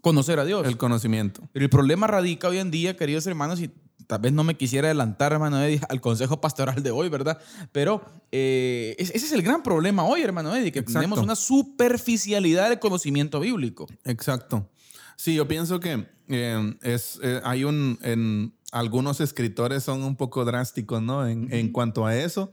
Conocer 0.00 0.38
a 0.38 0.44
Dios. 0.44 0.66
El 0.66 0.76
conocimiento. 0.76 1.48
Pero 1.52 1.64
el 1.64 1.70
problema 1.70 2.06
radica 2.06 2.48
hoy 2.48 2.58
en 2.58 2.70
día, 2.70 2.96
queridos 2.96 3.26
hermanos, 3.26 3.60
y 3.60 3.70
tal 4.06 4.20
vez 4.20 4.32
no 4.32 4.44
me 4.44 4.54
quisiera 4.56 4.88
adelantar, 4.88 5.32
hermano 5.32 5.62
Eddie, 5.62 5.80
al 5.88 6.00
consejo 6.02 6.40
pastoral 6.40 6.82
de 6.82 6.90
hoy, 6.90 7.08
¿verdad? 7.08 7.38
Pero 7.72 8.04
eh, 8.30 8.94
es- 8.98 9.10
ese 9.14 9.26
es 9.26 9.32
el 9.32 9.40
gran 9.42 9.62
problema 9.62 10.04
hoy, 10.04 10.20
hermano 10.22 10.54
Eddie, 10.54 10.72
que 10.72 10.80
Exacto. 10.80 11.00
tenemos 11.00 11.18
una 11.20 11.34
superficialidad 11.36 12.68
del 12.68 12.78
conocimiento 12.80 13.40
bíblico. 13.40 13.86
Exacto. 14.04 14.68
Sí, 15.16 15.34
yo 15.34 15.46
pienso 15.48 15.80
que 15.80 16.06
eh, 16.28 16.74
es, 16.82 17.18
eh, 17.22 17.40
hay 17.44 17.64
un, 17.64 17.98
en, 18.02 18.54
algunos 18.72 19.20
escritores 19.20 19.84
son 19.84 20.02
un 20.02 20.16
poco 20.16 20.44
drásticos, 20.44 21.00
¿no? 21.00 21.26
En, 21.26 21.52
en 21.52 21.70
cuanto 21.70 22.04
a 22.04 22.16
eso. 22.16 22.50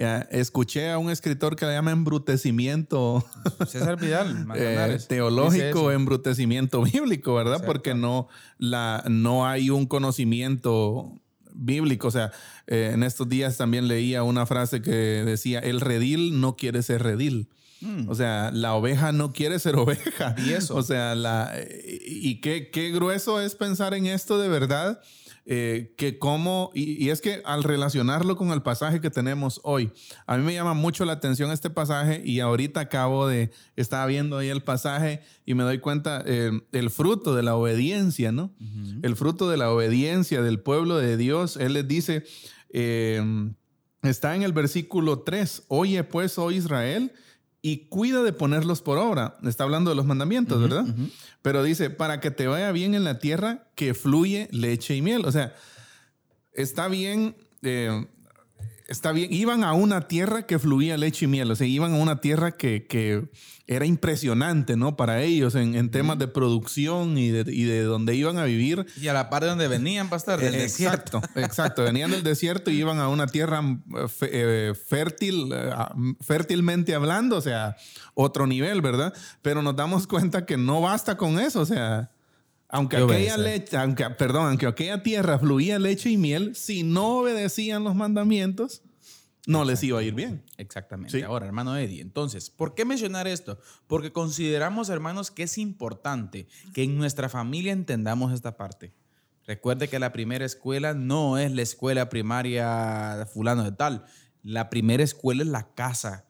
Eh, 0.00 0.24
escuché 0.30 0.92
a 0.92 0.98
un 0.98 1.10
escritor 1.10 1.56
que 1.56 1.66
le 1.66 1.72
llama 1.72 1.90
embrutecimiento 1.90 3.26
César 3.66 4.00
Vidal, 4.00 4.46
eh, 4.54 4.96
teológico, 5.08 5.90
embrutecimiento 5.90 6.82
bíblico, 6.84 7.34
¿verdad? 7.34 7.54
Exacto. 7.54 7.72
Porque 7.72 7.94
no, 7.94 8.28
la, 8.58 9.02
no 9.08 9.44
hay 9.44 9.70
un 9.70 9.86
conocimiento 9.86 11.20
bíblico. 11.52 12.06
O 12.06 12.10
sea, 12.12 12.30
eh, 12.68 12.92
en 12.94 13.02
estos 13.02 13.28
días 13.28 13.56
también 13.56 13.88
leía 13.88 14.22
una 14.22 14.46
frase 14.46 14.82
que 14.82 14.92
decía, 14.92 15.58
el 15.58 15.80
redil 15.80 16.40
no 16.40 16.54
quiere 16.54 16.82
ser 16.82 17.02
redil. 17.02 17.48
O 18.08 18.14
sea, 18.16 18.50
la 18.52 18.74
oveja 18.74 19.12
no 19.12 19.32
quiere 19.32 19.58
ser 19.60 19.76
oveja. 19.76 20.34
Y 20.44 20.52
eso. 20.52 20.74
O 20.74 20.82
sea, 20.82 21.14
la, 21.14 21.52
y 22.04 22.40
qué, 22.40 22.70
qué 22.70 22.90
grueso 22.90 23.40
es 23.40 23.54
pensar 23.54 23.94
en 23.94 24.06
esto 24.06 24.38
de 24.38 24.48
verdad. 24.48 25.00
Eh, 25.50 25.94
que 25.96 26.18
como, 26.18 26.70
y, 26.74 27.02
y 27.02 27.08
es 27.08 27.22
que 27.22 27.40
al 27.46 27.64
relacionarlo 27.64 28.36
con 28.36 28.50
el 28.50 28.60
pasaje 28.60 29.00
que 29.00 29.08
tenemos 29.08 29.62
hoy, 29.64 29.90
a 30.26 30.36
mí 30.36 30.44
me 30.44 30.52
llama 30.52 30.74
mucho 30.74 31.06
la 31.06 31.14
atención 31.14 31.50
este 31.50 31.70
pasaje 31.70 32.20
y 32.22 32.40
ahorita 32.40 32.80
acabo 32.80 33.26
de, 33.26 33.50
estaba 33.74 34.04
viendo 34.04 34.36
ahí 34.36 34.50
el 34.50 34.62
pasaje 34.62 35.22
y 35.46 35.54
me 35.54 35.62
doy 35.62 35.78
cuenta 35.78 36.22
eh, 36.26 36.50
el 36.72 36.90
fruto 36.90 37.34
de 37.34 37.42
la 37.42 37.56
obediencia, 37.56 38.30
¿no? 38.30 38.54
El 39.00 39.16
fruto 39.16 39.48
de 39.48 39.56
la 39.56 39.72
obediencia 39.72 40.42
del 40.42 40.60
pueblo 40.60 40.98
de 40.98 41.16
Dios. 41.16 41.56
Él 41.56 41.72
les 41.72 41.88
dice, 41.88 42.24
eh, 42.68 43.22
está 44.02 44.36
en 44.36 44.42
el 44.42 44.52
versículo 44.52 45.20
3, 45.20 45.62
oye 45.68 46.04
pues, 46.04 46.38
oh 46.38 46.50
Israel, 46.50 47.10
y 47.68 47.86
cuida 47.88 48.22
de 48.22 48.32
ponerlos 48.32 48.80
por 48.80 48.96
obra. 48.96 49.36
Está 49.42 49.64
hablando 49.64 49.90
de 49.90 49.96
los 49.96 50.06
mandamientos, 50.06 50.58
¿verdad? 50.58 50.86
Pero 51.42 51.62
dice, 51.62 51.90
para 51.90 52.18
que 52.18 52.30
te 52.30 52.46
vaya 52.46 52.72
bien 52.72 52.94
en 52.94 53.04
la 53.04 53.18
tierra 53.18 53.68
que 53.74 53.92
fluye 53.92 54.48
leche 54.52 54.96
y 54.96 55.02
miel. 55.02 55.26
O 55.26 55.32
sea, 55.32 55.54
está 56.54 56.88
bien, 56.88 57.36
eh, 57.60 58.06
está 58.88 59.12
bien. 59.12 59.32
Iban 59.32 59.62
a 59.62 59.74
una 59.74 60.08
tierra 60.08 60.42
que 60.46 60.58
fluía 60.58 60.96
leche 60.96 61.26
y 61.26 61.28
miel. 61.28 61.50
O 61.50 61.56
sea, 61.56 61.66
iban 61.66 61.92
a 61.94 61.96
una 61.96 62.20
tierra 62.20 62.52
que, 62.52 62.86
que 62.86 63.28
era 63.66 63.84
impresionante, 63.84 64.76
¿no? 64.76 64.96
Para 64.96 65.22
ellos 65.22 65.54
en, 65.54 65.74
en 65.74 65.90
temas 65.90 66.18
de 66.18 66.26
producción 66.26 67.18
y 67.18 67.28
de, 67.28 67.52
y 67.52 67.64
de 67.64 67.82
donde 67.82 68.14
iban 68.14 68.38
a 68.38 68.44
vivir. 68.44 68.86
Y 69.00 69.08
a 69.08 69.12
la 69.12 69.28
par 69.28 69.42
de 69.42 69.50
donde 69.50 69.68
venían, 69.68 70.08
pastor, 70.08 70.40
del 70.40 70.54
Eh, 70.54 70.58
desierto. 70.62 71.18
Exacto, 71.18 71.40
exacto. 71.40 71.84
Venían 71.84 72.10
del 72.10 72.22
desierto 72.22 72.70
y 72.70 72.76
iban 72.80 72.98
a 72.98 73.08
una 73.08 73.26
tierra 73.26 73.60
eh, 73.62 74.06
eh, 74.22 74.72
fértil, 74.74 75.50
eh, 75.52 75.70
fértilmente 76.20 76.94
hablando, 76.94 77.36
o 77.36 77.42
sea, 77.42 77.76
otro 78.14 78.46
nivel, 78.46 78.80
¿verdad? 78.80 79.12
Pero 79.42 79.60
nos 79.62 79.76
damos 79.76 80.06
cuenta 80.06 80.46
que 80.46 80.56
no 80.56 80.80
basta 80.80 81.16
con 81.18 81.38
eso, 81.38 81.60
o 81.60 81.66
sea, 81.66 82.10
aunque 82.68 82.96
Que 82.96 83.02
aquella 83.02 83.36
leche, 83.38 83.76
aunque, 83.76 84.08
perdón, 84.10 84.48
aunque 84.48 84.66
aquella 84.66 85.02
tierra 85.02 85.38
fluía 85.38 85.78
leche 85.78 86.10
y 86.10 86.16
miel, 86.16 86.54
si 86.54 86.82
no 86.82 87.18
obedecían 87.18 87.84
los 87.84 87.94
mandamientos, 87.94 88.82
no 89.46 89.64
les 89.64 89.82
iba 89.82 89.98
a 89.98 90.02
ir 90.02 90.14
bien. 90.14 90.44
Exactamente. 90.58 91.16
Sí. 91.16 91.22
Ahora, 91.22 91.46
hermano 91.46 91.74
Eddie, 91.74 92.02
entonces, 92.02 92.50
¿por 92.50 92.74
qué 92.74 92.84
mencionar 92.84 93.26
esto? 93.26 93.58
Porque 93.86 94.12
consideramos, 94.12 94.90
hermanos, 94.90 95.30
que 95.30 95.44
es 95.44 95.56
importante 95.56 96.46
que 96.74 96.82
en 96.82 96.98
nuestra 96.98 97.30
familia 97.30 97.72
entendamos 97.72 98.34
esta 98.34 98.58
parte. 98.58 98.92
Recuerde 99.46 99.88
que 99.88 99.98
la 99.98 100.12
primera 100.12 100.44
escuela 100.44 100.92
no 100.92 101.38
es 101.38 101.50
la 101.52 101.62
escuela 101.62 102.10
primaria 102.10 103.16
de 103.16 103.24
fulano 103.24 103.64
de 103.64 103.72
tal. 103.72 104.04
La 104.42 104.68
primera 104.68 105.02
escuela 105.02 105.42
es 105.42 105.48
la 105.48 105.72
casa. 105.74 106.26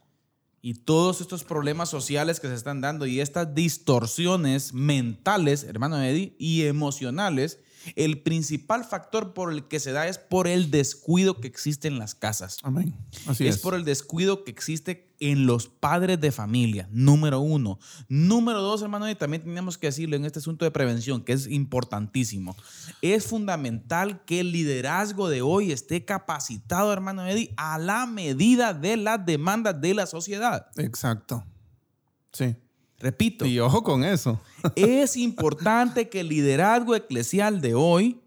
Y 0.68 0.74
todos 0.74 1.22
estos 1.22 1.44
problemas 1.44 1.88
sociales 1.88 2.40
que 2.40 2.48
se 2.48 2.52
están 2.52 2.82
dando 2.82 3.06
y 3.06 3.22
estas 3.22 3.54
distorsiones 3.54 4.74
mentales, 4.74 5.64
hermano 5.64 5.98
Eddie, 6.02 6.36
y 6.38 6.64
emocionales, 6.64 7.58
el 7.96 8.22
principal 8.22 8.84
factor 8.84 9.34
por 9.34 9.52
el 9.52 9.68
que 9.68 9.80
se 9.80 9.92
da 9.92 10.08
es 10.08 10.18
por 10.18 10.46
el 10.46 10.70
descuido 10.70 11.40
que 11.40 11.48
existe 11.48 11.88
en 11.88 11.98
las 11.98 12.14
casas. 12.14 12.58
Amén. 12.62 12.94
Así 13.26 13.46
es. 13.46 13.56
es 13.56 13.60
por 13.60 13.74
el 13.74 13.84
descuido 13.84 14.44
que 14.44 14.50
existe 14.50 15.08
en 15.20 15.46
los 15.46 15.66
padres 15.68 16.20
de 16.20 16.32
familia, 16.32 16.88
número 16.92 17.40
uno. 17.40 17.78
Número 18.08 18.60
dos, 18.62 18.82
hermano, 18.82 19.10
y 19.10 19.14
también 19.14 19.42
tenemos 19.42 19.76
que 19.78 19.88
decirlo 19.88 20.16
en 20.16 20.24
este 20.24 20.38
asunto 20.38 20.64
de 20.64 20.70
prevención, 20.70 21.22
que 21.22 21.32
es 21.32 21.46
importantísimo. 21.48 22.56
Es 23.02 23.26
fundamental 23.26 24.24
que 24.24 24.40
el 24.40 24.52
liderazgo 24.52 25.28
de 25.28 25.42
hoy 25.42 25.72
esté 25.72 26.04
capacitado, 26.04 26.92
hermano 26.92 27.26
Eddie, 27.26 27.52
a 27.56 27.78
la 27.78 28.06
medida 28.06 28.74
de 28.74 28.96
las 28.96 29.24
demandas 29.24 29.80
de 29.80 29.94
la 29.94 30.06
sociedad. 30.06 30.68
Exacto. 30.76 31.44
Sí. 32.32 32.56
Repito, 32.98 33.46
Y 33.46 33.58
ojo 33.60 33.82
con 33.82 34.02
eso. 34.04 34.40
es 34.76 35.16
importante 35.16 36.08
que 36.08 36.20
el 36.20 36.28
liderazgo 36.28 36.94
eclesial 36.96 37.60
de 37.60 37.74
hoy 37.74 38.20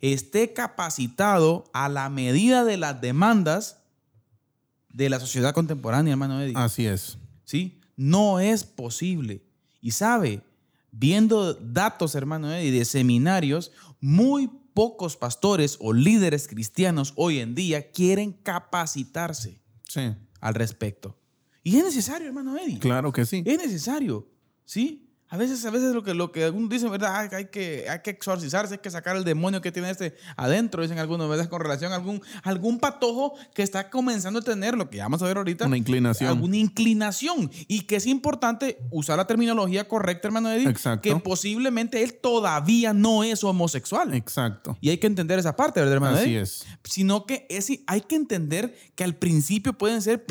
esté 0.00 0.52
capacitado 0.52 1.70
a 1.72 1.88
la 1.88 2.08
medida 2.08 2.64
de 2.64 2.76
las 2.76 3.00
demandas 3.00 3.78
de 4.88 5.08
la 5.08 5.20
sociedad 5.20 5.54
contemporánea, 5.54 6.12
hermano 6.12 6.40
Eddie. 6.40 6.54
Así 6.56 6.86
es. 6.86 7.16
¿sí? 7.44 7.80
No 7.96 8.40
es 8.40 8.64
posible. 8.64 9.42
Y 9.80 9.92
sabe, 9.92 10.42
viendo 10.90 11.54
datos, 11.54 12.14
hermano 12.14 12.52
Eddie, 12.52 12.72
de 12.72 12.84
seminarios, 12.84 13.70
muy 14.00 14.50
pocos 14.74 15.16
pastores 15.16 15.76
o 15.80 15.92
líderes 15.92 16.48
cristianos 16.48 17.12
hoy 17.16 17.38
en 17.38 17.54
día 17.54 17.90
quieren 17.92 18.32
capacitarse 18.32 19.60
Sí. 19.88 20.14
al 20.40 20.54
respecto. 20.54 21.16
Y 21.62 21.76
es 21.76 21.84
necesario, 21.84 22.26
hermano 22.26 22.56
Eddie. 22.58 22.78
Claro 22.78 23.12
que 23.12 23.24
sí. 23.24 23.42
Es 23.46 23.58
necesario, 23.58 24.28
¿sí? 24.64 25.08
A 25.32 25.38
veces, 25.38 25.64
a 25.64 25.70
veces 25.70 25.94
lo 25.94 26.02
que, 26.02 26.12
lo 26.12 26.30
que 26.30 26.44
algunos 26.44 26.68
dicen, 26.68 26.90
¿verdad? 26.90 27.16
Hay, 27.16 27.28
hay 27.32 27.44
que, 27.46 27.86
hay 27.88 28.00
que 28.00 28.10
exorcizarse, 28.10 28.74
hay 28.74 28.80
que 28.80 28.90
sacar 28.90 29.16
el 29.16 29.24
demonio 29.24 29.62
que 29.62 29.72
tiene 29.72 29.88
este 29.88 30.14
adentro, 30.36 30.82
dicen 30.82 30.98
algunos, 30.98 31.26
¿verdad? 31.26 31.48
Con 31.48 31.62
relación 31.62 31.90
a 31.90 31.94
algún, 31.94 32.20
algún 32.42 32.78
patojo 32.78 33.32
que 33.54 33.62
está 33.62 33.88
comenzando 33.88 34.40
a 34.40 34.42
tener, 34.42 34.76
lo 34.76 34.90
que 34.90 34.98
vamos 34.98 35.22
a 35.22 35.24
ver 35.24 35.38
ahorita. 35.38 35.66
Una 35.66 35.78
inclinación. 35.78 36.28
Alguna 36.28 36.58
inclinación. 36.58 37.50
Y 37.66 37.84
que 37.86 37.96
es 37.96 38.04
importante 38.04 38.76
usar 38.90 39.16
la 39.16 39.26
terminología 39.26 39.88
correcta, 39.88 40.28
hermano 40.28 40.50
Eddie. 40.52 40.68
Exacto. 40.68 41.00
Que 41.00 41.16
posiblemente 41.16 42.02
él 42.02 42.18
todavía 42.20 42.92
no 42.92 43.24
es 43.24 43.42
homosexual. 43.42 44.12
Exacto. 44.12 44.76
Y 44.82 44.90
hay 44.90 44.98
que 44.98 45.06
entender 45.06 45.38
esa 45.38 45.56
parte, 45.56 45.80
¿verdad, 45.80 45.94
hermano 45.94 46.16
Así 46.18 46.24
Eddie? 46.24 46.40
es. 46.42 46.66
Sino 46.84 47.24
que 47.24 47.46
es, 47.48 47.72
hay 47.86 48.02
que 48.02 48.16
entender 48.16 48.76
que 48.94 49.02
al 49.02 49.14
principio 49.14 49.72
pueden 49.72 50.02
ser, 50.02 50.26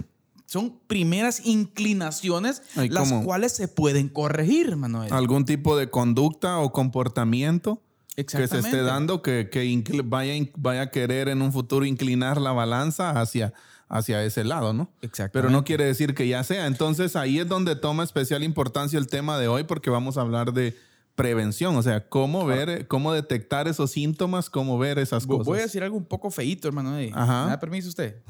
son 0.51 0.77
primeras 0.85 1.45
inclinaciones 1.45 2.61
las 2.75 3.07
¿cómo? 3.07 3.23
cuales 3.23 3.53
se 3.53 3.69
pueden 3.69 4.09
corregir, 4.09 4.71
Eddie. 4.71 5.07
Algún 5.09 5.45
tipo 5.45 5.77
de 5.77 5.89
conducta 5.89 6.57
o 6.57 6.73
comportamiento 6.73 7.81
que 8.17 8.25
se 8.49 8.59
esté 8.59 8.81
dando 8.81 9.21
que, 9.21 9.49
que 9.49 9.81
vaya, 10.03 10.33
vaya 10.57 10.81
a 10.81 10.91
querer 10.91 11.29
en 11.29 11.41
un 11.41 11.53
futuro 11.53 11.85
inclinar 11.85 12.41
la 12.41 12.51
balanza 12.51 13.11
hacia, 13.11 13.53
hacia 13.87 14.25
ese 14.25 14.43
lado, 14.43 14.73
¿no? 14.73 14.91
Exactamente. 15.01 15.31
Pero 15.31 15.49
no 15.49 15.63
quiere 15.63 15.85
decir 15.85 16.13
que 16.13 16.27
ya 16.27 16.43
sea. 16.43 16.67
Entonces 16.67 17.15
ahí 17.15 17.39
es 17.39 17.47
donde 17.47 17.77
toma 17.77 18.03
especial 18.03 18.43
importancia 18.43 18.99
el 18.99 19.07
tema 19.07 19.39
de 19.39 19.47
hoy 19.47 19.63
porque 19.63 19.89
vamos 19.89 20.17
a 20.17 20.21
hablar 20.21 20.51
de 20.51 20.75
prevención, 21.15 21.75
o 21.75 21.83
sea, 21.83 22.07
cómo 22.07 22.45
ver, 22.45 22.87
cómo 22.87 23.13
detectar 23.13 23.67
esos 23.67 23.91
síntomas, 23.91 24.49
cómo 24.49 24.77
ver 24.77 24.97
esas 24.99 25.27
cosas. 25.27 25.45
Voy 25.45 25.59
a 25.59 25.63
decir 25.63 25.83
algo 25.83 25.97
un 25.97 26.05
poco 26.05 26.31
feíto, 26.31 26.67
hermano. 26.67 26.91
¿Me 26.91 27.09
da 27.11 27.59
permiso 27.59 27.89
usted? 27.89 28.21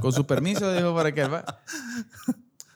Con 0.00 0.12
su 0.12 0.26
permiso, 0.26 0.72
dijo 0.72 0.94
para 0.94 1.12
que 1.12 1.24
va. 1.24 1.44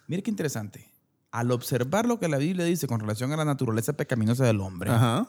Mire 0.06 0.22
qué 0.22 0.30
interesante. 0.30 0.88
Al 1.30 1.50
observar 1.52 2.06
lo 2.06 2.18
que 2.18 2.28
la 2.28 2.38
Biblia 2.38 2.64
dice 2.64 2.86
con 2.86 3.00
relación 3.00 3.32
a 3.32 3.36
la 3.36 3.44
naturaleza 3.44 3.92
pecaminosa 3.92 4.44
del 4.44 4.60
hombre 4.60 4.90
Ajá. 4.90 5.28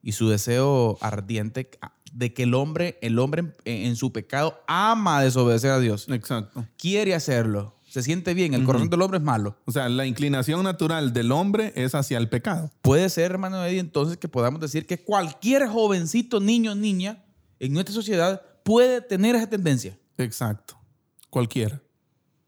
y 0.00 0.12
su 0.12 0.28
deseo 0.28 0.98
ardiente 1.00 1.68
de 2.12 2.32
que 2.32 2.44
el 2.44 2.54
hombre, 2.54 2.98
el 3.02 3.18
hombre 3.18 3.40
en, 3.64 3.86
en 3.86 3.96
su 3.96 4.12
pecado 4.12 4.60
ama 4.68 5.20
desobedecer 5.22 5.72
a 5.72 5.80
Dios, 5.80 6.08
Exacto. 6.08 6.64
quiere 6.78 7.14
hacerlo, 7.14 7.74
se 7.92 8.02
siente 8.02 8.32
bien, 8.32 8.54
el 8.54 8.64
corazón 8.64 8.88
del 8.88 9.02
hombre 9.02 9.18
es 9.18 9.22
malo. 9.22 9.58
O 9.66 9.70
sea, 9.70 9.86
la 9.90 10.06
inclinación 10.06 10.64
natural 10.64 11.12
del 11.12 11.30
hombre 11.30 11.74
es 11.76 11.94
hacia 11.94 12.16
el 12.16 12.30
pecado. 12.30 12.70
Puede 12.80 13.10
ser, 13.10 13.32
hermano 13.32 13.62
Eddie, 13.62 13.80
entonces 13.80 14.16
que 14.16 14.28
podamos 14.28 14.62
decir 14.62 14.86
que 14.86 15.04
cualquier 15.04 15.68
jovencito, 15.68 16.40
niño, 16.40 16.74
niña 16.74 17.22
en 17.58 17.74
nuestra 17.74 17.94
sociedad 17.94 18.40
puede 18.64 19.02
tener 19.02 19.36
esa 19.36 19.46
tendencia. 19.46 19.98
Exacto. 20.16 20.80
Cualquiera. 21.28 21.82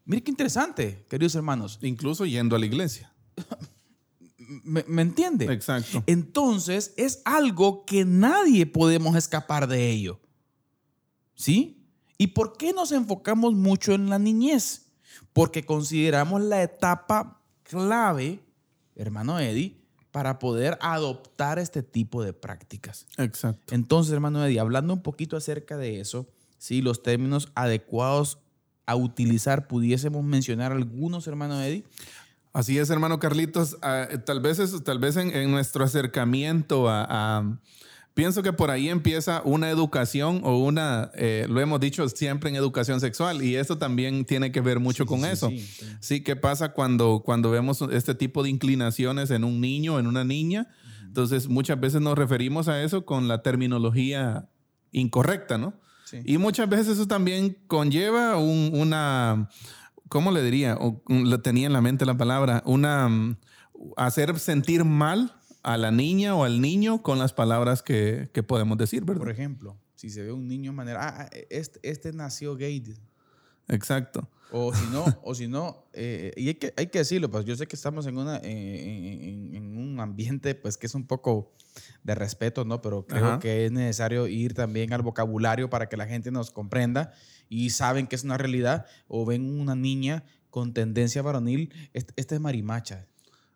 Mire 0.03 0.23
qué 0.23 0.31
interesante, 0.31 1.05
queridos 1.07 1.35
hermanos. 1.35 1.77
Incluso 1.83 2.25
yendo 2.25 2.55
a 2.55 2.59
la 2.59 2.65
iglesia. 2.65 3.13
¿Me, 4.63 4.83
me 4.87 5.03
entiende? 5.03 5.45
Exacto. 5.53 6.03
Entonces 6.07 6.95
es 6.97 7.21
algo 7.23 7.85
que 7.85 8.03
nadie 8.03 8.65
podemos 8.65 9.15
escapar 9.15 9.67
de 9.67 9.91
ello. 9.91 10.19
¿Sí? 11.35 11.85
¿Y 12.17 12.27
por 12.27 12.57
qué 12.57 12.73
nos 12.73 12.91
enfocamos 12.91 13.53
mucho 13.53 13.93
en 13.93 14.09
la 14.09 14.17
niñez? 14.17 14.84
Porque 15.33 15.65
consideramos 15.65 16.41
la 16.41 16.63
etapa 16.63 17.41
clave, 17.63 18.39
hermano 18.95 19.39
Eddie, 19.39 19.77
para 20.11 20.39
poder 20.39 20.77
adoptar 20.81 21.59
este 21.59 21.83
tipo 21.83 22.23
de 22.23 22.31
prácticas. 22.33 23.05
Exacto. 23.17 23.73
Entonces, 23.75 24.13
hermano 24.13 24.45
Eddie, 24.45 24.59
hablando 24.59 24.93
un 24.93 25.01
poquito 25.01 25.35
acerca 25.35 25.75
de 25.77 25.99
eso, 25.99 26.27
sí, 26.57 26.81
los 26.81 27.03
términos 27.03 27.49
adecuados 27.55 28.39
a 28.85 28.95
utilizar, 28.95 29.67
pudiésemos 29.67 30.23
mencionar 30.23 30.71
algunos, 30.71 31.27
hermano 31.27 31.61
Eddie. 31.61 31.83
Así 32.53 32.77
es, 32.77 32.89
hermano 32.89 33.19
Carlitos. 33.19 33.77
Ah, 33.81 34.07
tal 34.25 34.39
vez, 34.39 34.59
es- 34.59 34.81
tal 34.85 34.99
vez 34.99 35.17
en, 35.17 35.31
en 35.35 35.51
nuestro 35.51 35.83
acercamiento 35.83 36.87
a, 36.89 37.05
a- 37.09 37.59
Pienso 38.15 38.41
que 38.41 38.53
por 38.53 38.71
ahí 38.71 38.87
empieza 38.89 39.41
una 39.43 39.69
educación 39.69 40.39
o 40.43 40.57
una, 40.57 41.11
eh, 41.15 41.45
lo 41.49 41.59
hemos 41.59 41.79
dicho 41.81 42.07
siempre 42.09 42.49
en 42.49 42.55
educación 42.55 42.99
sexual 43.01 43.43
y 43.43 43.57
esto 43.57 43.77
también 43.77 44.23
tiene 44.25 44.51
que 44.53 44.61
ver 44.61 44.79
mucho 44.79 45.03
Sí, 45.03 45.07
con 45.07 45.19
sí, 45.19 45.25
eso. 45.27 45.49
sí, 45.49 45.69
sí. 45.99 46.21
¿qué 46.23 46.37
pasa 46.37 46.71
cuando, 46.71 47.21
cuando 47.25 47.51
vemos 47.51 47.81
este 47.91 48.15
tipo 48.15 48.41
de 48.41 48.49
inclinaciones 48.49 49.31
en 49.31 49.43
un 49.43 49.59
niño, 49.59 49.99
en 49.99 50.07
una 50.07 50.23
niña? 50.23 50.69
Entonces, 51.03 51.49
muchas 51.49 51.77
veces 51.79 51.99
nos 52.01 52.17
referimos 52.17 52.69
a 52.69 52.81
eso 52.81 53.05
con 53.05 53.27
la 53.27 53.41
terminología 53.43 54.47
incorrecta, 54.93 55.57
¿no? 55.57 55.73
Y 56.23 56.37
muchas 56.37 56.69
veces 56.69 56.87
eso 56.87 57.07
también 57.07 57.57
conlleva 57.67 58.37
un- 58.37 58.71
una, 58.73 59.49
¿cómo 60.07 60.31
le 60.31 60.41
diría? 60.41 60.77
O, 60.79 61.01
un- 61.09 61.41
tenía 61.41 61.67
en 61.67 61.73
la 61.73 61.81
mente 61.81 62.05
la 62.05 62.15
palabra, 62.15 62.63
una, 62.65 63.09
mm, 63.09 63.35
hacer 63.97 64.39
sentir 64.39 64.85
mal 64.85 65.33
a 65.65 65.77
la 65.77 65.89
niña 65.91 66.35
o 66.35 66.43
al 66.43 66.61
niño 66.61 67.01
con 67.01 67.17
las 67.17 67.33
palabras 67.33 67.81
que, 67.81 68.29
que 68.33 68.43
podemos 68.43 68.77
decir, 68.77 69.03
Por 69.05 69.17
¿verdad? 69.17 69.33
ejemplo, 69.33 69.77
si 69.95 70.09
se 70.11 70.21
ve 70.21 70.31
un 70.31 70.47
niño 70.47 70.71
de 70.71 70.75
manera, 70.77 70.99
ah, 71.07 71.15
ah, 71.21 71.29
este, 71.49 71.79
este 71.81 72.13
nació 72.13 72.55
gay. 72.55 72.83
Exacto. 73.67 74.29
O 74.51 74.73
si 74.73 74.85
no, 74.91 75.03
o 75.23 75.33
si 75.33 75.47
no, 75.47 75.87
eh, 75.93 76.31
y 76.37 76.47
hay 76.49 76.53
que, 76.55 76.71
hay 76.77 76.87
que 76.87 76.99
decirlo, 76.99 77.31
pues 77.31 77.45
yo 77.45 77.55
sé 77.55 77.65
que 77.67 77.75
estamos 77.75 78.05
en, 78.05 78.17
una, 78.17 78.37
en, 78.37 78.45
en- 78.45 79.55
en 79.55 79.77
un 79.77 79.99
ambiente 79.99 80.53
pues 80.53 80.77
que 80.77 80.85
es 80.85 80.93
un 80.93 81.07
poco 81.07 81.51
de 82.03 82.13
respeto, 82.13 82.63
¿no? 82.63 82.79
Pero 82.81 83.05
creo 83.07 83.25
Ajá. 83.25 83.39
que 83.39 83.65
es 83.65 83.71
necesario 83.71 84.27
ir 84.27 84.53
también 84.53 84.93
al 84.93 85.01
vocabulario 85.01 85.69
para 85.71 85.89
que 85.89 85.97
la 85.97 86.05
gente 86.05 86.29
nos 86.31 86.51
comprenda 86.51 87.11
y 87.49 87.71
saben 87.71 88.05
que 88.05 88.15
es 88.15 88.23
una 88.23 88.37
realidad 88.37 88.85
o 89.07 89.25
ven 89.25 89.59
una 89.59 89.75
niña 89.75 90.23
con 90.51 90.73
tendencia 90.73 91.21
varonil, 91.23 91.73
este, 91.93 92.13
este 92.15 92.35
es 92.35 92.41
marimacha. 92.41 93.07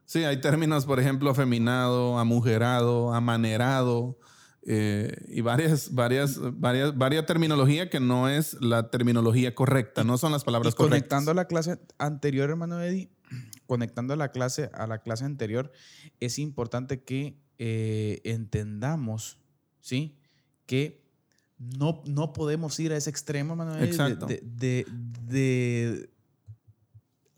Sí, 0.09 0.23
hay 0.23 0.41
términos, 0.41 0.87
por 0.87 0.99
ejemplo, 0.99 1.29
afeminado, 1.29 2.17
amujerado, 2.17 3.13
amanerado 3.13 4.17
eh, 4.63 5.15
y 5.27 5.41
varias, 5.41 5.93
varias, 5.93 6.39
varias, 6.59 6.97
varias 6.97 7.27
terminología 7.27 7.91
que 7.91 7.99
no 7.99 8.27
es 8.27 8.59
la 8.59 8.89
terminología 8.89 9.53
correcta, 9.53 10.03
no 10.03 10.17
son 10.17 10.31
las 10.31 10.43
palabras 10.43 10.73
Y 10.73 10.77
conectando 10.77 11.31
correctas. 11.31 11.31
a 11.31 11.33
la 11.35 11.45
clase 11.75 11.79
anterior, 11.99 12.49
hermano 12.49 12.81
Eddie, 12.81 13.11
conectando 13.67 14.15
a 14.15 14.17
la 14.17 14.31
clase, 14.31 14.71
a 14.73 14.87
la 14.87 14.97
clase 15.03 15.25
anterior, 15.25 15.71
es 16.19 16.39
importante 16.39 17.03
que 17.03 17.37
eh, 17.59 18.19
entendamos, 18.23 19.37
¿sí? 19.79 20.17
Que 20.65 21.03
no, 21.59 22.01
no 22.07 22.33
podemos 22.33 22.79
ir 22.79 22.93
a 22.93 22.97
ese 22.97 23.11
extremo, 23.11 23.53
hermano 23.53 23.75
Eddie, 23.75 23.85
de- 23.85 23.91
Exacto. 23.91 24.25
De, 24.25 24.41
de- 24.43 24.85
de 25.27 26.09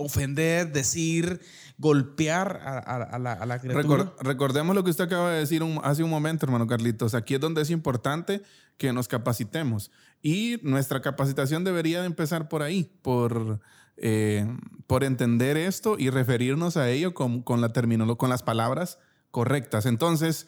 ofender, 0.02 0.72
decir, 0.72 1.40
golpear 1.78 2.62
a, 2.64 2.78
a- 2.78 3.04
a 3.04 3.20
la, 3.20 3.34
a 3.34 3.46
la 3.46 3.60
criatura. 3.60 3.84
Recor- 3.84 4.14
recordemos 4.22 4.76
lo 4.76 4.84
que 4.84 4.92
usted 4.92 5.06
acaba 5.06 5.32
de 5.32 5.40
decir 5.40 5.64
un- 5.64 5.80
hace 5.84 6.04
un 6.04 6.10
momento, 6.10 6.46
hermano 6.46 6.68
Carlitos. 6.68 7.14
Aquí 7.16 7.36
es 7.36 7.40
donde 7.40 7.62
es 7.62 7.70
importante 7.70 8.42
que 8.78 8.94
nos 8.94 9.08
capacitemos. 9.08 9.92
Y 10.22 10.60
nuestra 10.64 11.02
capacitación 11.02 11.64
debería 11.64 12.02
de 12.02 12.08
empezar 12.08 12.48
por 12.50 12.62
ahí, 12.62 12.92
por, 13.02 13.60
eh, 13.98 14.46
por 14.88 15.04
entender 15.04 15.58
esto 15.58 15.96
y 15.98 16.10
referirnos 16.10 16.78
a 16.78 16.90
ello 16.90 17.14
con, 17.14 17.42
con 17.42 17.62
la 17.62 17.72
con 18.18 18.30
las 18.30 18.44
palabras 18.44 19.00
correctas. 19.32 19.86
Entonces, 19.86 20.48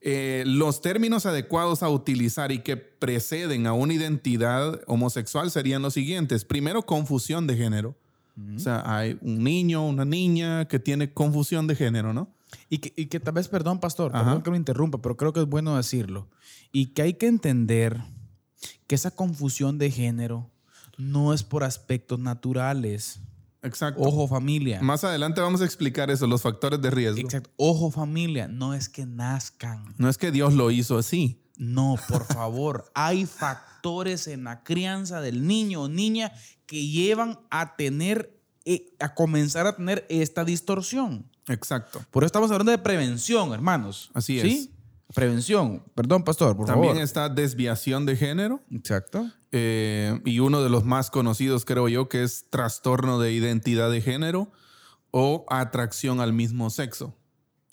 eh, 0.00 0.44
los 0.46 0.82
términos 0.82 1.24
adecuados 1.26 1.82
a 1.82 1.88
utilizar 1.88 2.52
y 2.52 2.58
que 2.58 2.76
preceden 2.76 3.66
a 3.66 3.72
una 3.72 3.94
identidad 3.94 4.80
homosexual 4.86 5.50
serían 5.50 5.80
los 5.82 5.94
siguientes. 5.94 6.44
Primero, 6.44 6.82
confusión 6.82 7.46
de 7.46 7.56
género. 7.56 7.96
O 8.36 8.58
sea, 8.58 8.82
hay 8.84 9.16
un 9.20 9.44
niño, 9.44 9.86
una 9.86 10.04
niña 10.04 10.66
que 10.66 10.78
tiene 10.78 11.12
confusión 11.12 11.66
de 11.66 11.76
género, 11.76 12.12
¿no? 12.12 12.34
Y 12.68 12.78
que, 12.78 12.92
y 12.96 13.06
que 13.06 13.20
tal 13.20 13.34
vez, 13.34 13.48
perdón, 13.48 13.78
pastor, 13.78 14.10
Ajá. 14.14 14.24
perdón 14.24 14.42
que 14.42 14.50
lo 14.50 14.56
interrumpa, 14.56 15.00
pero 15.00 15.16
creo 15.16 15.32
que 15.32 15.40
es 15.40 15.46
bueno 15.46 15.76
decirlo. 15.76 16.28
Y 16.72 16.86
que 16.86 17.02
hay 17.02 17.14
que 17.14 17.26
entender 17.26 18.02
que 18.86 18.94
esa 18.94 19.12
confusión 19.12 19.78
de 19.78 19.90
género 19.90 20.50
no 20.98 21.32
es 21.32 21.42
por 21.42 21.64
aspectos 21.64 22.18
naturales. 22.18 23.20
Exacto. 23.62 24.02
Ojo 24.02 24.28
familia. 24.28 24.82
Más 24.82 25.04
adelante 25.04 25.40
vamos 25.40 25.60
a 25.62 25.64
explicar 25.64 26.10
eso, 26.10 26.26
los 26.26 26.42
factores 26.42 26.80
de 26.82 26.90
riesgo. 26.90 27.20
Exacto. 27.20 27.50
Ojo 27.56 27.90
familia, 27.90 28.48
no 28.48 28.74
es 28.74 28.88
que 28.88 29.06
nazcan. 29.06 29.94
No 29.96 30.08
es 30.08 30.18
que 30.18 30.30
Dios 30.30 30.52
lo 30.54 30.70
hizo 30.70 30.98
así. 30.98 31.40
No, 31.56 31.96
por 32.08 32.24
favor. 32.24 32.90
Hay 32.94 33.26
factores 33.26 34.26
en 34.26 34.44
la 34.44 34.62
crianza 34.64 35.20
del 35.20 35.46
niño 35.46 35.82
o 35.82 35.88
niña 35.88 36.32
que 36.66 36.86
llevan 36.88 37.38
a 37.50 37.76
tener, 37.76 38.40
eh, 38.64 38.94
a 38.98 39.14
comenzar 39.14 39.66
a 39.66 39.76
tener 39.76 40.06
esta 40.08 40.44
distorsión. 40.44 41.30
Exacto. 41.46 42.04
Por 42.10 42.22
eso 42.24 42.26
estamos 42.26 42.50
hablando 42.50 42.72
de 42.72 42.78
prevención, 42.78 43.52
hermanos. 43.52 44.10
Así 44.14 44.40
¿Sí? 44.40 44.70
Prevención. 45.14 45.84
Perdón, 45.94 46.24
pastor, 46.24 46.56
por 46.56 46.66
También 46.66 46.94
favor. 46.94 47.04
está 47.04 47.28
desviación 47.28 48.06
de 48.06 48.16
género. 48.16 48.60
Exacto. 48.72 49.30
eh, 49.52 50.20
y 50.24 50.40
uno 50.40 50.62
de 50.62 50.70
los 50.70 50.84
más 50.84 51.10
conocidos, 51.10 51.64
creo 51.64 51.88
yo, 51.88 52.08
que 52.08 52.24
es 52.24 52.46
trastorno 52.50 53.20
de 53.20 53.32
identidad 53.32 53.90
de 53.90 54.00
género 54.00 54.50
o 55.12 55.44
atracción 55.48 56.20
al 56.20 56.32
mismo 56.32 56.70
sexo, 56.70 57.14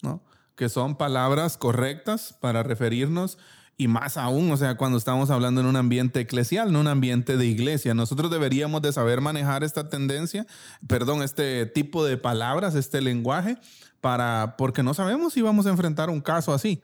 ¿no? 0.04 0.22
Que 0.56 0.70
son 0.70 0.96
palabras 0.98 1.58
correctas 1.58 2.38
para 2.39 2.62
referirnos 2.62 3.39
y 3.82 3.88
más 3.88 4.15
aún, 4.15 4.52
o 4.52 4.58
sea, 4.58 4.78
cuando 4.78 5.00
estamos 5.00 5.32
hablando 5.32 5.60
en 5.60 5.65
un 5.65 5.76
ambiente 5.76 6.20
eclesial, 6.20 6.70
en 6.70 6.76
un 6.76 6.88
ambiente 6.88 7.36
de 7.36 7.48
iglesia, 7.48 7.96
nosotros 7.96 8.30
deberíamos 8.30 8.84
de 8.84 8.94
saber 8.94 9.22
manejar 9.22 9.63
esta 9.63 9.89
tendencia, 9.89 10.46
perdón, 10.86 11.24
este 11.24 11.65
tipo 11.65 12.06
de 12.06 12.15
palabras, 12.15 12.76
este 12.76 13.02
lenguaje, 13.02 13.58
para, 14.00 14.54
porque 14.56 14.84
no 14.84 14.94
sabemos 14.94 15.34
si 15.34 15.41
vamos 15.41 15.65
a 15.65 15.72
enfrentar 15.72 16.12
un 16.12 16.22
caso 16.22 16.54
así. 16.54 16.84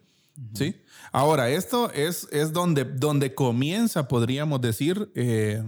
¿Sí? 0.55 0.75
Ahora, 1.11 1.49
esto 1.51 1.91
es, 1.91 2.27
es 2.31 2.51
donde, 2.51 2.83
donde 2.83 3.35
comienza, 3.35 4.07
podríamos 4.07 4.59
decir, 4.59 5.11
eh, 5.13 5.63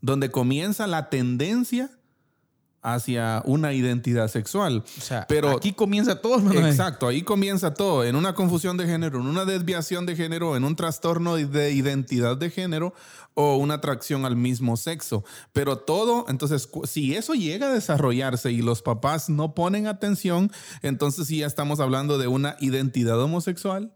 donde 0.00 0.32
comienza 0.32 0.88
la 0.88 1.08
tendencia 1.08 1.88
hacia 2.82 3.42
una 3.44 3.72
identidad 3.72 4.28
sexual. 4.28 4.84
O 4.98 5.00
sea, 5.00 5.26
Pero- 5.28 5.50
aquí 5.50 5.72
comienza 5.72 6.20
todo, 6.20 6.36
hermano. 6.36 6.66
Exacto, 6.66 7.06
ahí 7.06 7.22
comienza 7.22 7.74
todo, 7.74 8.04
en 8.04 8.16
una 8.16 8.34
confusión 8.34 8.76
de 8.76 8.86
género, 8.86 9.20
en 9.20 9.26
una 9.26 9.44
desviación 9.44 10.06
de 10.06 10.16
género, 10.16 10.56
en 10.56 10.64
un 10.64 10.76
trastorno 10.76 11.36
de 11.36 11.72
identidad 11.72 12.36
de 12.36 12.50
género 12.50 12.94
o 13.34 13.56
una 13.56 13.74
atracción 13.74 14.24
al 14.24 14.36
mismo 14.36 14.76
sexo. 14.76 15.24
Pero 15.52 15.78
todo, 15.78 16.24
entonces, 16.28 16.68
si 16.84 17.14
eso 17.14 17.34
llega 17.34 17.68
a 17.68 17.74
desarrollarse 17.74 18.50
y 18.50 18.62
los 18.62 18.82
papás 18.82 19.28
no 19.28 19.54
ponen 19.54 19.86
atención, 19.86 20.50
entonces 20.82 21.26
sí 21.26 21.38
ya 21.38 21.46
estamos 21.46 21.80
hablando 21.80 22.18
de 22.18 22.28
una 22.28 22.56
identidad 22.60 23.20
homosexual, 23.20 23.92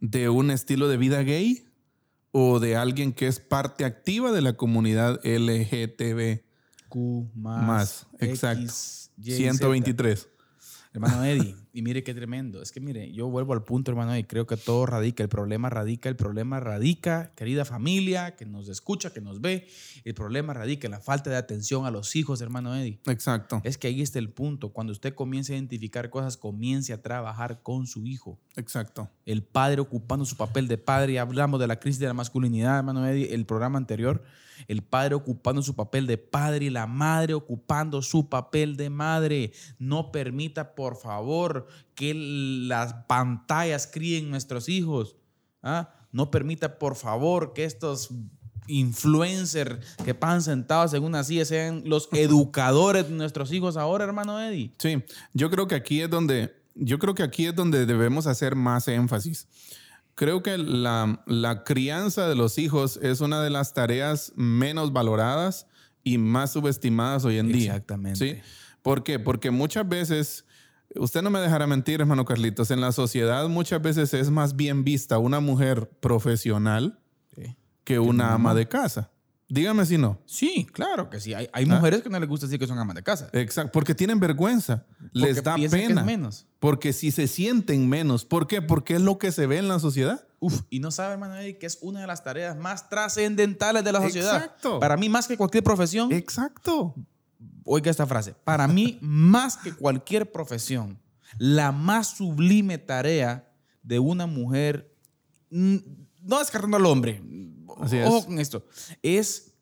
de 0.00 0.28
un 0.28 0.50
estilo 0.50 0.88
de 0.88 0.96
vida 0.96 1.22
gay 1.22 1.64
o 2.32 2.58
de 2.58 2.76
alguien 2.76 3.12
que 3.12 3.26
es 3.26 3.38
parte 3.40 3.84
activa 3.84 4.32
de 4.32 4.40
la 4.42 4.54
comunidad 4.54 5.20
LGTB 5.24 6.42
Q 6.90 7.30
más, 7.34 7.66
más. 7.66 8.06
Exacto. 8.18 8.64
X, 8.64 9.10
Y, 9.16 9.32
123. 9.32 10.20
Z. 10.20 10.30
Hermano 10.92 11.22
Eddie, 11.24 11.54
y 11.72 11.82
mire 11.82 12.02
qué 12.02 12.14
tremendo. 12.14 12.60
Es 12.60 12.72
que 12.72 12.80
mire, 12.80 13.12
yo 13.12 13.28
vuelvo 13.28 13.52
al 13.52 13.62
punto, 13.62 13.92
hermano 13.92 14.12
Eddie. 14.12 14.26
Creo 14.26 14.46
que 14.46 14.56
todo 14.56 14.86
radica, 14.86 15.22
el 15.22 15.28
problema 15.28 15.70
radica, 15.70 16.08
el 16.08 16.16
problema 16.16 16.58
radica, 16.58 17.32
querida 17.36 17.64
familia 17.64 18.34
que 18.34 18.44
nos 18.44 18.68
escucha, 18.68 19.12
que 19.12 19.20
nos 19.20 19.40
ve. 19.40 19.68
El 20.04 20.14
problema 20.14 20.52
radica 20.52 20.88
en 20.88 20.90
la 20.90 21.00
falta 21.00 21.30
de 21.30 21.36
atención 21.36 21.86
a 21.86 21.92
los 21.92 22.16
hijos, 22.16 22.40
hermano 22.40 22.74
Eddie. 22.74 23.00
Exacto, 23.06 23.60
Es 23.64 23.78
que 23.78 23.86
ahí 23.86 24.02
está 24.02 24.18
el 24.18 24.30
punto. 24.30 24.72
Cuando 24.72 24.92
usted 24.92 25.14
comience 25.14 25.52
a 25.52 25.56
identificar 25.56 26.10
cosas, 26.10 26.36
comience 26.36 26.92
a 26.92 27.00
trabajar 27.00 27.62
con 27.62 27.86
su 27.86 28.06
hijo. 28.06 28.40
exacto. 28.56 29.08
El 29.24 29.44
padre 29.44 29.80
ocupando 29.80 30.24
su 30.24 30.36
papel 30.36 30.66
de 30.66 30.76
padre. 30.76 31.20
Hablamos 31.20 31.60
de 31.60 31.68
la 31.68 31.78
crisis 31.78 32.00
de 32.00 32.06
la 32.06 32.14
masculinidad, 32.14 32.78
hermano 32.78 33.06
Eddie, 33.06 33.32
el 33.32 33.46
programa 33.46 33.78
anterior. 33.78 34.24
El 34.68 34.82
padre 34.82 35.14
ocupando 35.14 35.62
su 35.62 35.74
papel 35.74 36.06
de 36.06 36.18
padre 36.18 36.66
y 36.66 36.70
la 36.70 36.86
madre 36.86 37.34
ocupando 37.34 38.02
su 38.02 38.28
papel 38.28 38.76
de 38.76 38.90
madre. 38.90 39.52
No 39.78 40.12
permita, 40.12 40.74
por 40.74 40.96
favor, 40.96 41.66
que 41.94 42.14
las 42.14 42.94
pantallas 43.06 43.86
críen 43.86 44.30
nuestros 44.30 44.68
hijos. 44.68 45.16
¿ah? 45.62 45.92
No 46.12 46.30
permita, 46.30 46.78
por 46.78 46.96
favor, 46.96 47.52
que 47.52 47.64
estos 47.64 48.10
influencers 48.70 49.96
que 50.04 50.14
pasan 50.14 50.42
sentados 50.42 50.94
en 50.94 51.02
una 51.02 51.24
silla 51.24 51.44
sean 51.44 51.82
los 51.84 52.08
educadores 52.12 53.08
de 53.08 53.14
nuestros 53.14 53.52
hijos 53.52 53.76
ahora, 53.76 54.04
hermano 54.04 54.40
Eddie. 54.40 54.72
Sí, 54.78 55.02
yo 55.34 55.50
creo 55.50 55.66
que 55.66 55.74
aquí 55.74 56.00
es 56.00 56.10
donde, 56.10 56.54
yo 56.74 56.98
creo 56.98 57.14
que 57.14 57.22
aquí 57.22 57.46
es 57.46 57.54
donde 57.54 57.86
debemos 57.86 58.26
hacer 58.26 58.54
más 58.54 58.88
énfasis. 58.88 59.48
Creo 60.20 60.42
que 60.42 60.58
la, 60.58 61.22
la 61.24 61.64
crianza 61.64 62.28
de 62.28 62.34
los 62.34 62.58
hijos 62.58 62.98
es 63.02 63.22
una 63.22 63.40
de 63.42 63.48
las 63.48 63.72
tareas 63.72 64.34
menos 64.36 64.92
valoradas 64.92 65.66
y 66.04 66.18
más 66.18 66.52
subestimadas 66.52 67.24
hoy 67.24 67.38
en 67.38 67.48
día. 67.50 67.70
Exactamente. 67.72 68.18
¿Sí? 68.18 68.40
¿Por 68.82 69.02
qué? 69.02 69.18
Porque 69.18 69.50
muchas 69.50 69.88
veces, 69.88 70.44
usted 70.94 71.22
no 71.22 71.30
me 71.30 71.40
dejará 71.40 71.66
mentir, 71.66 72.02
hermano 72.02 72.26
Carlitos, 72.26 72.70
en 72.70 72.82
la 72.82 72.92
sociedad 72.92 73.48
muchas 73.48 73.80
veces 73.80 74.12
es 74.12 74.28
más 74.28 74.56
bien 74.56 74.84
vista 74.84 75.16
una 75.16 75.40
mujer 75.40 75.88
profesional 76.00 76.98
Sí. 77.34 77.56
que 77.84 77.98
una 77.98 78.34
ama 78.34 78.52
de 78.54 78.68
casa. 78.68 79.10
Dígame 79.52 79.84
si 79.84 79.98
no. 79.98 80.20
Sí, 80.26 80.64
claro 80.72 81.10
que 81.10 81.20
sí. 81.20 81.34
Hay, 81.34 81.48
hay 81.52 81.64
Ah. 81.68 81.74
mujeres 81.74 82.02
que 82.02 82.08
no 82.08 82.18
les 82.20 82.28
gusta 82.28 82.46
decir 82.46 82.58
que 82.60 82.68
son 82.68 82.78
amas 82.78 82.94
de 82.94 83.02
casa. 83.02 83.28
Exacto, 83.32 83.72
porque 83.72 83.94
tienen 83.96 84.20
vergüenza, 84.20 84.86
les 85.12 85.36
Porque 85.36 85.42
da 85.42 85.54
piensan 85.56 85.78
que 85.80 85.84
es 85.84 85.88
pena. 85.88 86.04
menos. 86.04 86.46
Porque 86.60 86.92
si 86.92 87.10
se 87.10 87.26
sienten 87.26 87.88
menos, 87.88 88.24
¿por 88.24 88.46
qué? 88.46 88.62
Porque 88.62 88.94
es 88.94 89.00
lo 89.02 89.18
que 89.18 89.32
se 89.32 89.46
ve 89.46 89.58
en 89.58 89.66
la 89.66 89.80
sociedad. 89.80 90.24
Uf, 90.38 90.62
y 90.70 90.78
no 90.80 90.90
sabe, 90.92 91.14
hermano 91.14 91.36
Eddie, 91.36 91.58
que 91.58 91.66
es 91.66 91.78
una 91.82 92.00
de 92.00 92.06
las 92.06 92.22
tareas 92.24 92.56
más 92.56 92.88
trascendentales 92.88 93.82
de 93.84 93.92
la 93.92 94.00
sociedad. 94.00 94.36
Exacto. 94.36 94.78
Para 94.78 94.96
mí, 94.96 95.08
más 95.08 95.26
que 95.26 95.36
cualquier 95.36 95.64
profesión, 95.64 96.12
Exacto. 96.12 96.94
oiga 97.64 97.90
esta 97.90 98.06
frase, 98.06 98.34
para 98.44 98.68
mí, 98.68 98.98
más 99.02 99.56
que 99.56 99.72
cualquier 99.72 100.30
profesión, 100.30 100.98
la 101.38 101.72
más 101.72 102.16
sublime 102.16 102.78
tarea 102.78 103.52
de 103.82 103.98
una 103.98 104.26
mujer, 104.26 104.94
mm, 105.50 105.76
no 106.22 106.38
descartando 106.38 106.76
al 106.76 106.86
hombre, 106.86 107.20
Así 107.82 108.00
ojo 108.02 108.18
es. 108.18 108.24
con 108.26 108.38
esto, 108.38 108.64
es 109.02 109.52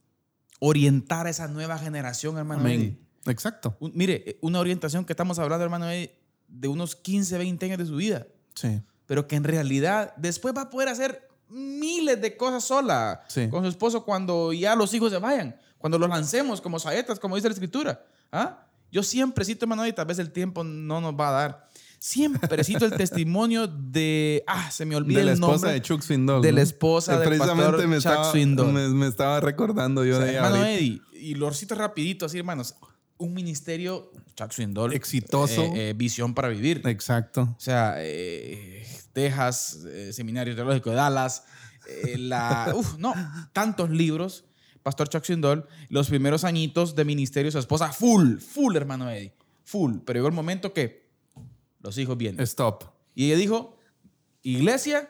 orientar 0.60 1.26
a 1.26 1.30
esa 1.30 1.48
nueva 1.48 1.78
generación, 1.78 2.36
hermano 2.38 2.62
Eddie. 2.66 2.74
Amén. 2.74 3.08
Exacto. 3.26 3.76
Un- 3.80 3.92
mire, 3.94 4.24
eh, 4.26 4.38
una 4.42 4.58
orientación 4.60 5.04
que 5.04 5.12
estamos 5.12 5.38
hablando, 5.38 5.62
hermano, 5.64 5.88
Eddie, 5.90 6.14
de 6.48 6.68
unos 6.68 6.96
15, 6.96 7.38
20 7.38 7.66
años 7.66 7.78
de 7.78 7.86
su 7.86 7.96
vida. 7.96 8.26
Sí. 8.54 8.80
pero 9.06 9.26
que 9.26 9.36
en 9.36 9.44
realidad 9.44 10.12
después 10.18 10.52
va 10.54 10.62
a 10.62 10.68
poder 10.70 10.88
hacer 10.90 11.26
miles 11.48 12.20
de 12.20 12.36
cosas 12.36 12.62
sola 12.64 13.22
Sí. 13.28 13.48
con 13.48 13.62
su 13.62 13.70
esposo 13.70 14.04
cuando 14.04 14.52
ya 14.52 14.74
los 14.76 14.92
hijos 14.92 15.10
se 15.10 15.16
vayan, 15.18 15.58
cuando 15.78 15.98
los 15.98 16.10
lancemos 16.10 16.60
como 16.60 16.78
saetas, 16.78 17.18
como 17.18 17.34
dice 17.36 17.48
la 17.48 17.54
escritura. 17.54 18.04
¿Ah? 18.30 18.66
Yo 18.92 19.02
siempre 19.02 19.46
cito, 19.46 19.64
hermano, 19.64 19.86
y 19.86 19.94
tal 19.94 20.04
vez 20.04 20.18
el 20.18 20.30
tiempo 20.30 20.62
no 20.62 21.00
nos 21.00 21.14
va 21.14 21.28
a 21.28 21.32
dar. 21.32 21.68
Siempre 22.00 22.62
cito 22.64 22.84
el 22.84 22.92
testimonio 22.92 23.66
de, 23.66 24.44
ah, 24.46 24.70
se 24.70 24.84
me 24.86 24.94
olvida 24.96 25.18
De 25.18 25.24
la 25.24 25.30
el 25.32 25.34
esposa 25.34 25.52
nombre. 25.54 25.72
de 25.72 25.82
Chuck 25.82 26.00
Swindoll. 26.02 26.42
de 26.42 26.52
la 26.52 26.62
esposa 26.62 27.14
Eh, 27.14 27.18
del 27.18 27.28
Precisamente 27.28 27.62
pastor 27.70 27.86
me 27.88 27.96
Chuck 27.96 28.06
estaba, 28.06 28.30
Swindoll. 28.30 28.72
me, 28.72 28.88
me 28.88 29.06
estaba 29.08 29.40
recordando 29.40 30.04
yo 30.04 30.14
O 30.14 30.16
sea, 30.18 30.24
de 30.26 30.30
ella 30.30 30.38
hermano 30.46 30.56
ahorita. 30.64 30.78
Eddie, 30.78 31.00
y 31.20 31.34
lo 31.34 31.52
cito 31.52 31.74
rapidito 31.74 32.26
así, 32.26 32.38
hermanos. 32.38 32.76
Un 33.18 33.34
ministerio, 33.34 34.12
Chuck 34.36 34.52
Swindoll. 34.52 34.92
Exitoso. 34.94 35.62
eh, 35.74 35.90
eh, 35.90 35.94
visión 35.96 36.34
para 36.34 36.48
vivir. 36.48 36.82
Exacto. 36.86 37.42
O 37.56 37.60
sea, 37.60 37.94
eh, 37.98 38.86
Texas, 39.12 39.78
Seminario 40.12 40.54
Teológico 40.54 40.90
de 40.90 40.96
Dallas, 40.96 41.42
la, 42.16 42.72
uf, 42.76 42.96
no, 42.98 43.12
tantos 43.52 43.90
libros. 43.90 44.44
Pastor 44.84 45.08
Chuck 45.08 45.24
Swindoll, 45.24 45.66
los 45.88 46.08
primeros 46.08 46.44
añitos 46.44 46.94
de 46.94 47.04
ministerio, 47.04 47.50
su 47.50 47.58
esposa, 47.58 47.92
full, 47.92 48.38
full, 48.38 48.76
hermano 48.76 49.10
Eddie, 49.10 49.34
full. 49.64 49.96
Pero 50.06 50.18
llegó 50.18 50.28
el 50.28 50.34
momento 50.34 50.72
que 50.72 51.07
los 51.80 51.96
hijos 51.98 52.16
vienen. 52.16 52.40
Stop. 52.42 52.84
Y 53.14 53.26
ella 53.26 53.36
dijo, 53.36 53.76
iglesia, 54.42 55.08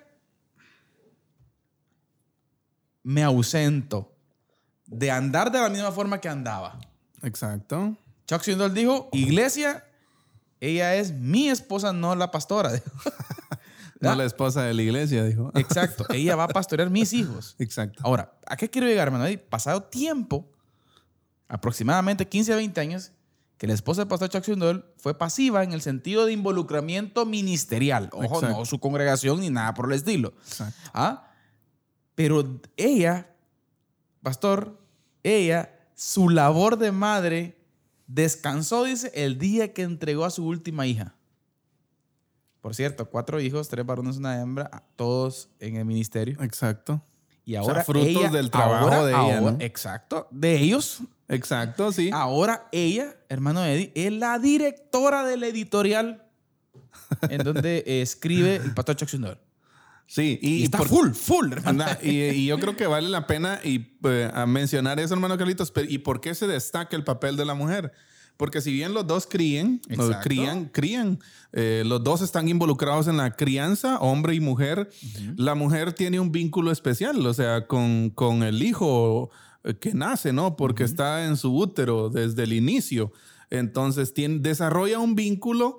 me 3.03 3.23
ausento 3.23 4.15
de 4.87 5.11
andar 5.11 5.51
de 5.53 5.61
la 5.61 5.69
misma 5.69 5.93
forma 5.93 6.21
que 6.21 6.29
andaba. 6.29 6.79
Exacto. 7.23 7.97
Chuck 8.27 8.43
Swindoll 8.43 8.75
dijo, 8.75 9.09
iglesia, 9.13 9.85
ella 10.61 10.95
es 10.95 11.13
mi 11.13 11.49
esposa, 11.49 11.93
no 11.93 12.15
la 12.15 12.31
pastora. 12.31 12.73
No 14.01 14.15
la 14.15 14.25
esposa 14.25 14.63
de 14.63 14.75
la 14.75 14.83
iglesia, 14.83 15.25
dijo. 15.25 15.51
Exacto, 15.55 16.05
ella 16.11 16.37
va 16.37 16.45
a 16.45 16.49
pastorear 16.49 16.91
mis 16.91 17.13
hijos. 17.13 17.57
Exacto. 17.59 18.01
Ahora, 18.05 18.33
¿a 18.47 18.57
qué 18.57 18.69
quiero 18.71 18.87
llegar, 18.87 19.09
hermano? 19.09 19.27
Eddie? 19.27 19.39
Pasado 19.39 19.83
tiempo, 19.83 20.49
aproximadamente 21.49 22.27
15 22.27 22.53
a 22.53 22.57
20 22.57 22.81
años, 22.81 23.13
que 23.59 23.67
la 23.67 23.75
esposa 23.75 24.03
del 24.03 24.09
pastor 24.09 24.29
Chuck 24.31 24.45
Swindoll 24.45 24.85
fue 24.97 25.19
pasiva 25.19 25.63
en 25.65 25.73
el 25.73 25.81
sentido 25.83 26.25
de 26.27 26.33
involucramiento 26.33 27.27
ministerial. 27.27 28.09
Ojo, 28.13 28.25
Exacto. 28.37 28.49
no 28.59 28.65
su 28.65 28.79
congregación 28.79 29.41
ni 29.41 29.51
nada 29.51 29.75
por 29.75 29.87
el 29.87 29.93
estilo. 29.99 30.33
¿Ah? 30.95 31.29
Pero 32.15 32.61
ella, 32.77 33.35
pastor, 34.23 34.79
ella, 35.25 35.75
su 35.95 36.29
labor 36.29 36.79
de 36.79 36.93
madre, 36.93 37.59
descansó, 38.07 38.85
dice, 38.85 39.11
el 39.15 39.39
día 39.39 39.73
que 39.75 39.83
entregó 39.83 40.25
a 40.25 40.31
su 40.31 40.47
última 40.47 40.87
hija. 40.87 41.15
Por 42.61 42.75
cierto, 42.75 43.09
cuatro 43.11 43.41
hijos, 43.41 43.69
tres 43.69 43.85
varones, 43.87 44.17
una 44.17 44.41
hembra, 44.41 44.85
todos 44.97 45.49
en 45.61 45.77
el 45.77 45.85
ministerio. 45.85 46.41
Exacto. 46.43 47.03
Y 47.45 47.53
sea, 47.53 47.61
ahora 47.61 47.85
frutos 47.85 48.07
ella- 48.09 48.31
del 48.31 48.51
trabajo 48.51 48.85
ahora- 48.87 49.05
de 49.05 49.11
ella, 49.13 49.39
ahora- 49.39 49.53
¿no? 49.53 49.57
Exacto, 49.61 50.29
de 50.31 50.57
ellos. 50.61 51.01
Exacto, 51.29 51.93
sí. 51.93 52.11
Ahora 52.13 52.69
ella, 52.73 53.17
hermano 53.29 53.65
Eddie, 53.65 53.93
es 53.95 54.13
la 54.13 54.39
directora 54.39 55.25
del 55.25 55.45
editorial 55.45 56.25
en 57.29 57.43
donde 57.43 57.85
escribe 58.03 58.57
el 58.57 58.75
pastor 58.75 58.97
Chuck. 58.97 59.11
Sí, 60.07 60.39
y, 60.41 60.49
Y, 60.61 60.65
está 60.65 60.79
por- 60.79 60.89
full, 60.89 61.11
full, 61.13 61.53
hermano. 61.53 61.69
Anda, 61.85 61.99
y, 62.03 62.23
y 62.31 62.47
yo 62.47 62.59
creo 62.59 62.75
que 62.77 62.87
vale 62.87 63.11
la 63.11 63.27
pena 63.27 63.61
y, 63.63 63.99
eh, 64.05 64.31
a 64.33 64.47
mencionar 64.47 64.99
eso, 65.01 65.13
hermano 65.13 65.37
Carlitos. 65.37 65.71
¿Y 65.87 65.99
por 65.99 66.21
qué 66.23 66.35
se 66.35 66.47
destaca 66.47 66.97
el 66.97 67.05
papel 67.05 67.37
de 67.37 67.45
la 67.45 67.53
mujer? 67.53 67.93
Porque 68.39 68.61
si 68.63 68.73
bien 68.73 68.95
los 68.95 69.07
dos 69.07 69.27
críen, 69.27 69.83
Exacto. 69.89 70.21
crían, 70.23 70.65
crían, 70.67 71.19
eh, 71.53 71.83
los 71.85 72.03
dos 72.05 72.23
están 72.23 72.49
involucrados 72.49 73.07
en 73.09 73.17
la 73.19 73.33
crianza, 73.33 73.99
hombre 73.99 74.35
y 74.35 74.41
mujer, 74.41 74.89
la 75.37 75.55
mujer 75.57 75.93
tiene 75.93 76.21
un 76.21 76.31
vínculo 76.33 76.71
especial, 76.71 77.27
o 77.27 77.35
sea, 77.35 77.67
con, 77.67 78.11
con 78.11 78.45
el 78.45 78.63
hijo 78.63 79.31
que 79.77 79.95
nace, 79.95 80.33
¿no? 80.33 80.57
Porque 80.57 80.85
está 80.85 81.27
en 81.27 81.37
su 81.37 81.57
útero 81.57 82.11
desde 82.11 82.45
el 82.45 82.53
inicio. 82.53 83.13
Entonces, 83.51 84.15
tiene, 84.15 84.39
desarrolla 84.41 84.99
un 84.99 85.15
vínculo 85.15 85.79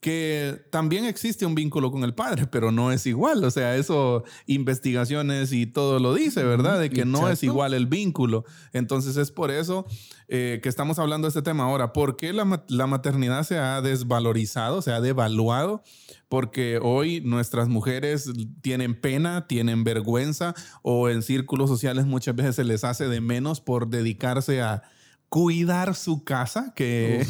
que 0.00 0.64
también 0.70 1.04
existe 1.04 1.44
un 1.44 1.54
vínculo 1.54 1.92
con 1.92 2.04
el 2.04 2.14
padre, 2.14 2.46
pero 2.46 2.72
no 2.72 2.90
es 2.90 3.06
igual. 3.06 3.44
O 3.44 3.50
sea, 3.50 3.76
eso 3.76 4.24
investigaciones 4.46 5.52
y 5.52 5.66
todo 5.66 5.98
lo 5.98 6.14
dice, 6.14 6.42
¿verdad? 6.42 6.80
De 6.80 6.88
que 6.88 7.04
no 7.04 7.28
es 7.28 7.42
igual 7.42 7.74
el 7.74 7.86
vínculo. 7.86 8.44
Entonces 8.72 9.18
es 9.18 9.30
por 9.30 9.50
eso 9.50 9.86
eh, 10.28 10.60
que 10.62 10.70
estamos 10.70 10.98
hablando 10.98 11.26
de 11.26 11.30
este 11.30 11.42
tema 11.42 11.64
ahora. 11.64 11.92
¿Por 11.92 12.16
qué 12.16 12.32
la, 12.32 12.64
la 12.68 12.86
maternidad 12.86 13.42
se 13.44 13.58
ha 13.58 13.82
desvalorizado, 13.82 14.80
se 14.80 14.92
ha 14.92 15.02
devaluado? 15.02 15.82
Porque 16.30 16.78
hoy 16.80 17.20
nuestras 17.20 17.68
mujeres 17.68 18.30
tienen 18.62 18.98
pena, 18.98 19.48
tienen 19.48 19.84
vergüenza 19.84 20.54
o 20.80 21.10
en 21.10 21.22
círculos 21.22 21.68
sociales 21.68 22.06
muchas 22.06 22.36
veces 22.36 22.56
se 22.56 22.64
les 22.64 22.84
hace 22.84 23.08
de 23.08 23.20
menos 23.20 23.60
por 23.60 23.88
dedicarse 23.88 24.62
a 24.62 24.82
cuidar 25.28 25.94
su 25.96 26.24
casa, 26.24 26.72
que, 26.74 27.26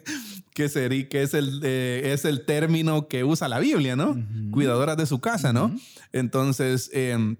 que, 0.54 0.68
sería, 0.68 1.08
que 1.08 1.22
es, 1.22 1.34
el, 1.34 1.60
eh, 1.64 2.12
es 2.14 2.24
el 2.24 2.44
término 2.46 3.08
que 3.08 3.24
usa 3.24 3.48
la 3.48 3.58
Biblia, 3.58 3.96
¿no? 3.96 4.16
Cuidadoras 4.50 4.96
de 4.96 5.06
su 5.06 5.20
casa, 5.20 5.52
¿no? 5.52 5.74
Entonces, 6.12 6.90
em, 6.92 7.36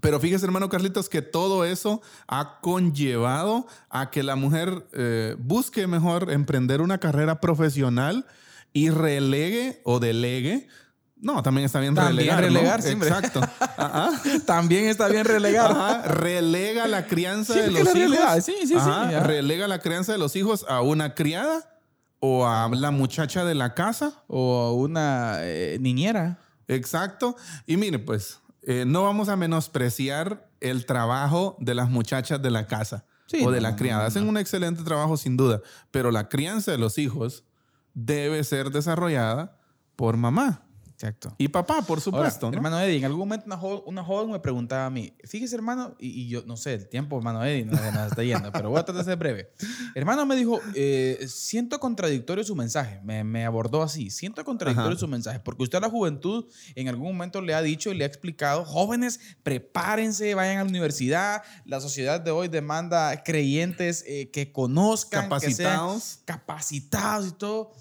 pero 0.00 0.20
fíjese, 0.20 0.44
hermano 0.46 0.68
Carlitos, 0.68 1.08
que 1.08 1.22
todo 1.22 1.64
eso 1.64 2.02
ha 2.26 2.60
conllevado 2.60 3.66
a 3.88 4.10
que 4.10 4.22
la 4.22 4.36
mujer 4.36 4.86
eh, 4.92 5.34
busque 5.38 5.86
mejor 5.86 6.30
emprender 6.30 6.82
una 6.82 6.98
carrera 6.98 7.40
profesional 7.40 8.26
y 8.72 8.90
relegue 8.90 9.80
o 9.84 10.00
delegue. 10.00 10.68
No, 11.16 11.40
también 11.42 11.66
está 11.66 11.78
bien 11.78 11.94
También 11.94 12.36
relegar. 12.36 12.40
¿no? 12.40 12.46
relegar, 12.48 12.80
hombre. 12.92 13.08
Exacto. 13.08 13.40
Ajá. 13.60 14.10
También 14.46 14.86
está 14.86 15.06
bien 15.06 15.24
relegar. 15.24 15.70
Ajá, 15.70 16.02
relega 16.02 16.88
la 16.88 17.06
crianza 17.06 17.54
Sí, 17.54 17.60
de 17.60 17.70
los 17.70 17.94
hijos. 17.94 18.44
sí, 18.44 18.54
sí, 18.62 18.66
sí, 18.66 18.74
Ajá, 18.76 19.20
relega 19.20 19.68
la 19.68 19.78
crianza 19.78 20.10
de 20.10 20.18
los 20.18 20.34
hijos 20.34 20.66
a 20.68 20.80
una 20.82 21.14
criada 21.14 21.78
o 22.18 22.46
a 22.48 22.68
la 22.70 22.90
muchacha 22.90 23.44
de 23.44 23.54
la 23.54 23.74
casa. 23.74 24.24
O 24.26 24.72
una 24.72 25.36
eh, 25.42 25.78
niñera. 25.80 26.38
Exacto. 26.66 27.36
Y 27.66 27.76
mire, 27.76 28.00
pues, 28.00 28.40
eh, 28.62 28.84
no 28.84 29.04
vamos 29.04 29.28
a 29.28 29.36
menospreciar 29.36 30.48
el 30.60 30.86
trabajo 30.86 31.56
de 31.60 31.74
las 31.76 31.88
muchachas 31.88 32.42
de 32.42 32.50
la 32.50 32.66
casa 32.66 33.04
o 33.44 33.50
de 33.52 33.58
no, 33.58 33.62
la 33.62 33.70
no, 33.70 33.76
criada. 33.76 34.02
no, 34.02 34.08
Hacen 34.08 34.24
no. 34.24 34.30
un 34.30 34.38
excelente 34.38 34.82
trabajo, 34.82 35.16
sin 35.16 35.36
duda. 35.36 35.60
Pero 35.92 36.10
la 36.10 36.28
crianza 36.28 36.72
de 36.72 36.78
los 36.78 36.98
hijos 36.98 37.44
debe 37.94 38.42
ser 38.44 38.70
desarrollada 38.70 39.56
por 39.96 40.16
mamá 40.16 40.62
Exacto. 41.02 41.34
y 41.36 41.48
papá, 41.48 41.82
por 41.82 42.00
supuesto. 42.00 42.46
Ahora, 42.46 42.60
¿no? 42.60 42.66
Hermano 42.66 42.80
Eddie, 42.84 42.98
en 42.98 43.04
algún 43.06 43.20
momento 43.20 43.46
una, 43.46 43.56
jo- 43.56 43.82
una 43.86 44.04
joven 44.04 44.30
me 44.30 44.38
preguntaba 44.38 44.86
a 44.86 44.90
mí, 44.90 45.12
fíjese 45.24 45.56
hermano, 45.56 45.96
y, 45.98 46.08
y 46.22 46.28
yo 46.28 46.44
no 46.46 46.56
sé, 46.56 46.74
el 46.74 46.88
tiempo, 46.88 47.16
hermano 47.18 47.44
Eddie, 47.44 47.64
no, 47.64 47.72
nos 47.72 48.06
está 48.12 48.22
yendo, 48.22 48.52
pero 48.52 48.70
voy 48.70 48.78
a 48.78 48.84
tratar 48.84 49.04
de 49.04 49.10
ser 49.10 49.18
breve. 49.18 49.50
Hermano 49.96 50.24
me 50.26 50.36
dijo, 50.36 50.60
eh, 50.74 51.24
siento 51.28 51.80
contradictorio 51.80 52.44
su 52.44 52.54
mensaje, 52.54 53.00
me, 53.02 53.24
me 53.24 53.44
abordó 53.44 53.82
así, 53.82 54.10
siento 54.10 54.44
contradictorio 54.44 54.92
Ajá. 54.92 55.00
su 55.00 55.08
mensaje, 55.08 55.40
porque 55.40 55.64
usted 55.64 55.78
a 55.78 55.80
la 55.80 55.90
juventud 55.90 56.46
en 56.76 56.88
algún 56.88 57.08
momento 57.08 57.40
le 57.40 57.54
ha 57.54 57.62
dicho 57.62 57.90
y 57.90 57.94
le 57.96 58.04
ha 58.04 58.06
explicado, 58.06 58.64
jóvenes, 58.64 59.18
prepárense, 59.42 60.34
vayan 60.34 60.58
a 60.58 60.62
la 60.64 60.68
universidad, 60.70 61.42
la 61.64 61.80
sociedad 61.80 62.20
de 62.20 62.30
hoy 62.30 62.48
demanda 62.48 63.22
creyentes 63.24 64.04
eh, 64.06 64.30
que 64.30 64.52
conozcan, 64.52 65.28
que 65.40 65.52
sean 65.52 65.78
Capacitados. 65.78 66.18
capacitados 66.24 67.28
y 67.28 67.32
todo. 67.32 67.72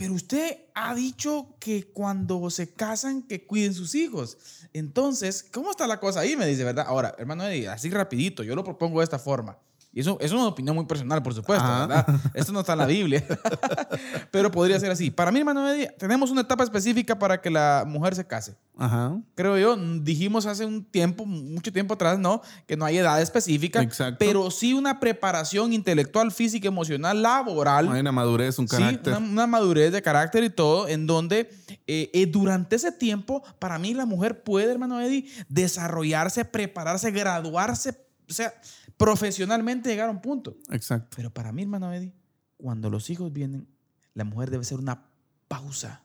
Pero 0.00 0.14
usted 0.14 0.56
ha 0.72 0.94
dicho 0.94 1.56
que 1.60 1.92
cuando 1.92 2.48
se 2.48 2.72
casan, 2.72 3.20
que 3.20 3.46
cuiden 3.46 3.74
sus 3.74 3.94
hijos. 3.94 4.38
Entonces, 4.72 5.42
¿cómo 5.52 5.70
está 5.70 5.86
la 5.86 6.00
cosa 6.00 6.20
ahí? 6.20 6.36
Me 6.36 6.46
dice, 6.46 6.64
¿verdad? 6.64 6.86
Ahora, 6.88 7.14
hermano 7.18 7.44
Eddie, 7.44 7.68
así 7.68 7.90
rapidito, 7.90 8.42
yo 8.42 8.54
lo 8.56 8.64
propongo 8.64 9.00
de 9.00 9.04
esta 9.04 9.18
forma. 9.18 9.58
Y 9.92 10.00
eso, 10.00 10.12
eso 10.20 10.34
es 10.36 10.40
una 10.40 10.46
opinión 10.46 10.76
muy 10.76 10.86
personal, 10.86 11.20
por 11.20 11.34
supuesto, 11.34 11.64
Ajá. 11.64 11.86
¿verdad? 11.86 12.20
Esto 12.34 12.52
no 12.52 12.60
está 12.60 12.74
en 12.74 12.78
la 12.78 12.86
Biblia. 12.86 13.24
Pero 14.30 14.50
podría 14.50 14.78
ser 14.78 14.90
así. 14.92 15.10
Para 15.10 15.32
mí, 15.32 15.40
hermano 15.40 15.68
Eddie, 15.68 15.88
tenemos 15.98 16.30
una 16.30 16.42
etapa 16.42 16.62
específica 16.62 17.18
para 17.18 17.40
que 17.40 17.50
la 17.50 17.84
mujer 17.86 18.14
se 18.14 18.24
case. 18.24 18.56
Ajá. 18.78 19.20
Creo 19.34 19.58
yo, 19.58 19.76
dijimos 19.76 20.46
hace 20.46 20.64
un 20.64 20.84
tiempo, 20.84 21.26
mucho 21.26 21.72
tiempo 21.72 21.94
atrás, 21.94 22.18
¿no? 22.20 22.40
Que 22.68 22.76
no 22.76 22.84
hay 22.84 22.98
edad 22.98 23.20
específica, 23.20 23.82
Exacto. 23.82 24.16
pero 24.20 24.50
sí 24.52 24.72
una 24.74 25.00
preparación 25.00 25.72
intelectual, 25.72 26.30
física, 26.30 26.68
emocional, 26.68 27.20
laboral. 27.20 27.90
Hay 27.90 28.00
una 28.00 28.12
madurez, 28.12 28.58
un 28.60 28.68
Sí, 28.68 28.76
carácter. 28.76 29.16
una, 29.16 29.26
una 29.26 29.46
madurez 29.48 29.90
de 29.92 30.00
carácter 30.02 30.44
y 30.44 30.50
todo, 30.50 30.86
en 30.86 31.08
donde 31.08 31.50
eh, 31.88 32.10
eh, 32.14 32.26
durante 32.26 32.76
ese 32.76 32.92
tiempo, 32.92 33.42
para 33.58 33.78
mí 33.80 33.92
la 33.92 34.06
mujer 34.06 34.44
puede, 34.44 34.70
hermano 34.70 35.00
Eddie, 35.00 35.26
desarrollarse, 35.48 36.44
prepararse, 36.44 37.10
graduarse, 37.10 37.90
o 38.28 38.32
sea, 38.32 38.54
profesionalmente 39.00 39.88
llegar 39.88 40.08
a 40.08 40.12
un 40.12 40.20
punto. 40.20 40.58
Exacto. 40.70 41.16
Pero 41.16 41.30
para 41.32 41.52
mí, 41.52 41.62
hermano 41.62 41.90
Eddie, 41.92 42.12
cuando 42.58 42.90
los 42.90 43.08
hijos 43.08 43.32
vienen, 43.32 43.66
la 44.12 44.24
mujer 44.24 44.50
debe 44.50 44.62
ser 44.64 44.78
una 44.78 45.06
pausa. 45.48 46.04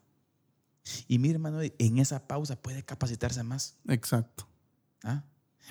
Y 1.09 1.19
mi 1.19 1.29
hermano 1.29 1.59
Eddie, 1.59 1.75
en 1.77 1.97
esa 1.97 2.25
pausa 2.25 2.55
puede 2.55 2.83
capacitarse 2.83 3.43
más. 3.43 3.77
Exacto. 3.89 4.47
¿ah? 5.03 5.23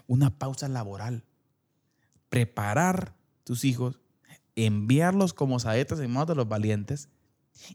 Una 0.06 0.38
pausa 0.38 0.68
laboral. 0.68 1.24
Preparar 2.28 3.14
tus 3.44 3.64
hijos, 3.64 4.00
enviarlos 4.54 5.32
como 5.32 5.58
saetas 5.58 6.00
en 6.00 6.10
manos 6.10 6.28
de 6.28 6.34
los 6.34 6.48
valientes 6.48 7.08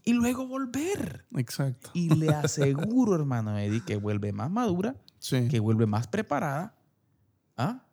y 0.04 0.12
luego 0.12 0.46
volver. 0.46 1.26
Exacto. 1.34 1.90
Y 1.94 2.14
le 2.14 2.28
aseguro, 2.28 3.14
hermano 3.16 3.58
Eddie, 3.58 3.84
que 3.84 3.96
vuelve 3.96 4.32
más 4.32 4.50
madura, 4.50 4.96
Sí. 5.18 5.48
que 5.48 5.58
vuelve 5.58 5.86
más 5.86 6.06
preparada. 6.06 6.76
¿ah? 7.56 7.84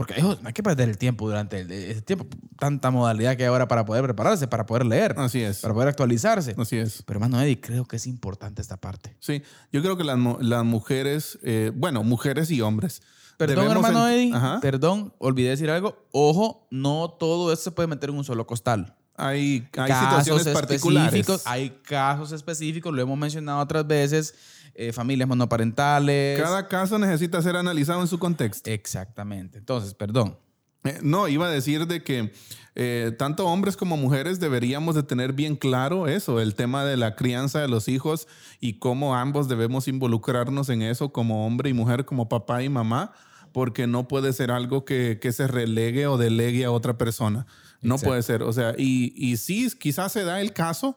Porque 0.00 0.14
hijo, 0.16 0.34
no 0.40 0.48
hay 0.48 0.54
que 0.54 0.62
perder 0.62 0.88
el 0.88 0.96
tiempo 0.96 1.28
durante 1.28 1.60
ese 1.60 2.00
tiempo. 2.00 2.24
Tanta 2.58 2.90
modalidad 2.90 3.36
que 3.36 3.42
hay 3.42 3.48
ahora 3.50 3.68
para 3.68 3.84
poder 3.84 4.02
prepararse, 4.02 4.48
para 4.48 4.64
poder 4.64 4.86
leer, 4.86 5.14
Así 5.18 5.42
es. 5.42 5.60
para 5.60 5.74
poder 5.74 5.90
actualizarse. 5.90 6.54
Así 6.56 6.78
es. 6.78 7.02
Pero, 7.02 7.18
hermano 7.18 7.38
Eddie, 7.42 7.60
creo 7.60 7.84
que 7.84 7.96
es 7.96 8.06
importante 8.06 8.62
esta 8.62 8.78
parte. 8.78 9.14
Sí, 9.20 9.42
yo 9.70 9.82
creo 9.82 9.98
que 9.98 10.04
las, 10.04 10.18
las 10.40 10.64
mujeres, 10.64 11.38
eh, 11.42 11.70
bueno, 11.74 12.02
mujeres 12.02 12.50
y 12.50 12.62
hombres. 12.62 13.02
Perdón, 13.36 13.70
hermano 13.70 14.08
Eddie. 14.08 14.34
Ajá. 14.34 14.58
Perdón, 14.62 15.12
olvidé 15.18 15.50
decir 15.50 15.68
algo. 15.68 16.06
Ojo, 16.12 16.66
no 16.70 17.10
todo 17.10 17.52
esto 17.52 17.64
se 17.64 17.70
puede 17.70 17.86
meter 17.86 18.08
en 18.08 18.16
un 18.16 18.24
solo 18.24 18.46
costal. 18.46 18.96
Hay, 19.18 19.68
hay 19.76 19.90
Casos 19.90 20.24
situaciones 20.24 20.48
particulares. 20.48 21.42
Hay 21.44 21.70
casos 21.82 22.32
específicos, 22.32 22.94
lo 22.94 23.02
hemos 23.02 23.18
mencionado 23.18 23.60
otras 23.60 23.86
veces. 23.86 24.34
Eh, 24.80 24.92
familias 24.94 25.28
monoparentales. 25.28 26.40
Cada 26.40 26.66
caso 26.66 26.98
necesita 26.98 27.42
ser 27.42 27.54
analizado 27.54 28.00
en 28.00 28.08
su 28.08 28.18
contexto. 28.18 28.70
Exactamente. 28.70 29.58
Entonces, 29.58 29.92
perdón. 29.92 30.38
Eh, 30.84 30.98
no, 31.02 31.28
iba 31.28 31.46
a 31.46 31.50
decir 31.50 31.86
de 31.86 32.02
que 32.02 32.32
eh, 32.74 33.12
tanto 33.18 33.46
hombres 33.46 33.76
como 33.76 33.98
mujeres 33.98 34.40
deberíamos 34.40 34.94
de 34.94 35.02
tener 35.02 35.34
bien 35.34 35.56
claro 35.56 36.08
eso, 36.08 36.40
el 36.40 36.54
tema 36.54 36.86
de 36.86 36.96
la 36.96 37.14
crianza 37.14 37.60
de 37.60 37.68
los 37.68 37.88
hijos 37.88 38.26
y 38.58 38.78
cómo 38.78 39.14
ambos 39.14 39.48
debemos 39.48 39.86
involucrarnos 39.86 40.70
en 40.70 40.80
eso 40.80 41.12
como 41.12 41.46
hombre 41.46 41.68
y 41.68 41.74
mujer, 41.74 42.06
como 42.06 42.30
papá 42.30 42.62
y 42.62 42.70
mamá, 42.70 43.12
porque 43.52 43.86
no 43.86 44.08
puede 44.08 44.32
ser 44.32 44.50
algo 44.50 44.86
que, 44.86 45.18
que 45.20 45.32
se 45.32 45.46
relegue 45.46 46.06
o 46.06 46.16
delegue 46.16 46.64
a 46.64 46.70
otra 46.70 46.96
persona. 46.96 47.46
No 47.82 47.96
Exacto. 47.96 48.10
puede 48.10 48.22
ser. 48.22 48.42
O 48.44 48.52
sea, 48.54 48.74
y, 48.78 49.12
y 49.14 49.36
sí, 49.36 49.70
quizás 49.78 50.12
se 50.12 50.24
da 50.24 50.40
el 50.40 50.54
caso, 50.54 50.96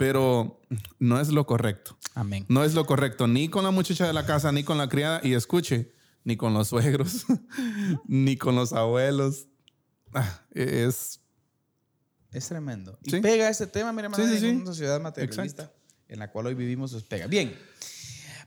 pero 0.00 0.58
no 0.98 1.20
es 1.20 1.28
lo 1.28 1.44
correcto. 1.44 1.94
Amén. 2.14 2.46
No 2.48 2.64
es 2.64 2.72
lo 2.72 2.86
correcto, 2.86 3.26
ni 3.26 3.50
con 3.50 3.64
la 3.64 3.70
muchacha 3.70 4.06
de 4.06 4.14
la 4.14 4.24
casa, 4.24 4.50
ni 4.50 4.64
con 4.64 4.78
la 4.78 4.88
criada. 4.88 5.20
Y 5.22 5.34
escuche, 5.34 5.92
ni 6.24 6.38
con 6.38 6.54
los 6.54 6.68
suegros, 6.68 7.26
ni 8.08 8.38
con 8.38 8.56
los 8.56 8.72
abuelos. 8.72 9.48
Ah, 10.14 10.40
es. 10.52 11.20
Es 12.32 12.48
tremendo. 12.48 12.98
Y 13.02 13.10
Sí. 13.10 13.20
pega 13.20 13.50
ese 13.50 13.66
tema, 13.66 13.92
mira, 13.92 14.06
hermano, 14.06 14.24
Sí, 14.26 14.38
sí, 14.38 14.48
en 14.48 14.56
una 14.62 14.66
sociedad 14.68 14.98
materialista 15.02 15.64
Exacto. 15.64 15.80
en 16.08 16.18
la 16.18 16.30
cual 16.32 16.46
hoy 16.46 16.54
vivimos, 16.54 16.92
pues 16.92 17.04
pega. 17.04 17.26
Bien. 17.26 17.54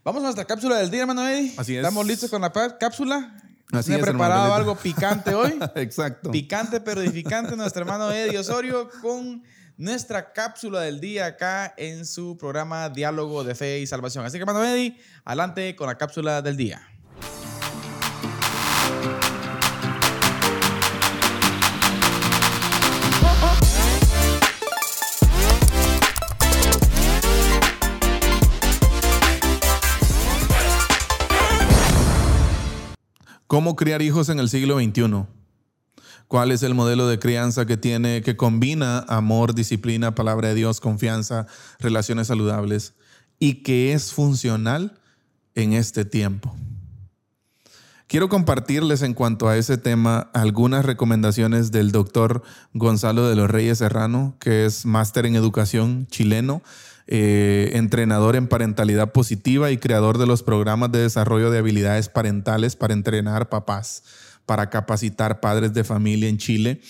Vamos 0.04 0.22
a 0.22 0.24
nuestra 0.24 0.46
cápsula 0.46 0.78
del 0.78 0.90
día, 0.90 1.02
hermano 1.02 1.28
Eddie. 1.28 1.54
Así 1.56 1.76
es. 1.76 1.84
¿Estamos 1.84 2.08
listos 2.08 2.32
con 2.32 2.42
la 2.42 2.52
cápsula? 2.52 3.40
Así 3.72 3.92
¿Me 3.92 3.98
he 3.98 4.02
preparado 4.02 4.56
algo 4.56 4.76
picante 4.76 5.36
hoy? 5.36 5.54
Exacto. 5.76 6.32
Picante 6.32 6.82
pero 6.82 7.02
edificante, 7.02 7.56
nuestro 7.56 7.84
hermano 7.84 8.12
Eddie 8.12 8.40
Osorio 8.40 8.90
con 9.04 9.44
nuestra 9.78 10.34
cápsula 10.34 10.82
del 10.82 11.00
día 11.00 11.26
acá 11.26 11.74
en 11.78 12.06
su 12.06 12.38
programa 12.38 12.90
Diálogo 12.90 13.44
de 13.44 13.56
Fe 13.56 13.80
y 13.80 13.88
Salvación. 13.88 14.26
Así 14.26 14.38
que, 14.38 14.42
hermano 14.42 14.64
Eddie, 14.64 14.98
adelante 15.26 15.76
con 15.76 15.88
la 15.88 15.98
cápsula 15.98 16.42
del 16.42 16.58
día. 16.58 16.82
¿Cómo 33.48 33.76
criar 33.76 34.02
hijos 34.02 34.30
en 34.30 34.40
el 34.40 34.50
siglo 34.50 34.80
XXI? 34.80 35.43
¿Cuál 36.34 36.52
es 36.52 36.64
el 36.64 36.74
modelo 36.74 37.06
de 37.06 37.20
crianza 37.20 37.68
que 37.68 37.78
tiene, 37.78 38.24
que 38.24 38.36
combina 38.36 39.06
amor, 39.08 39.54
disciplina, 39.54 40.16
palabra 40.16 40.48
de 40.48 40.56
Dios, 40.56 40.80
confianza, 40.80 41.46
relaciones 41.78 42.26
saludables 42.26 42.96
y 43.38 43.62
que 43.62 43.94
es 43.94 44.14
funcional 44.14 45.00
en 45.54 45.74
este 45.74 46.06
tiempo? 46.06 46.56
Quiero 48.08 48.30
compartirles 48.30 49.04
en 49.04 49.14
cuanto 49.14 49.48
a 49.48 49.58
ese 49.58 49.78
tema 49.78 50.32
algunas 50.34 50.86
recomendaciones 50.86 51.72
del 51.72 51.92
doctor 51.92 52.42
Gonzalo 52.74 53.30
de 53.30 53.36
los 53.36 53.52
Reyes 53.52 53.78
Serrano, 53.78 54.36
que 54.40 54.66
es 54.66 54.88
máster 54.88 55.28
en 55.28 55.36
educación 55.36 56.08
chileno 56.08 56.64
eh, 57.06 57.74
entrenador 57.74 58.36
en 58.36 58.48
parentalidad 58.48 59.12
positiva 59.12 59.70
y 59.70 59.78
creador 59.78 60.18
de 60.18 60.26
los 60.26 60.42
programas 60.42 60.92
de 60.92 60.98
desarrollo 60.98 61.52
de 61.52 61.60
habilidades 61.60 62.10
parentales 62.10 62.76
para 62.76 62.96
entrenar 62.96 63.50
papás 63.50 64.02
para 64.46 64.70
capacitar 64.70 65.40
padres 65.40 65.74
de 65.74 65.84
familia 65.84 66.30
en 66.30 66.38
Chile. 66.38 66.82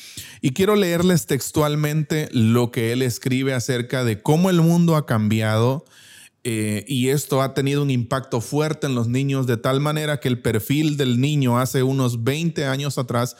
Y 0.41 0.51
quiero 0.51 0.75
leerles 0.75 1.25
textualmente 1.25 2.29
lo 2.31 2.71
que 2.71 2.91
él 2.91 3.01
escribe 3.01 3.53
acerca 3.53 4.03
de 4.03 4.21
cómo 4.21 4.49
el 4.49 4.61
mundo 4.61 4.95
ha 4.95 5.05
cambiado 5.05 5.85
eh, 6.43 6.83
y 6.87 7.09
esto 7.09 7.41
ha 7.41 7.53
tenido 7.53 7.81
un 7.81 7.89
impacto 7.89 8.41
fuerte 8.41 8.87
en 8.87 8.95
los 8.95 9.07
niños 9.07 9.47
de 9.47 9.55
tal 9.55 9.79
manera 9.79 10.19
que 10.19 10.27
el 10.27 10.41
perfil 10.41 10.97
del 10.97 11.21
niño 11.21 11.57
hace 11.57 11.83
unos 11.83 12.25
20 12.25 12.65
años 12.65 12.97
atrás 12.97 13.37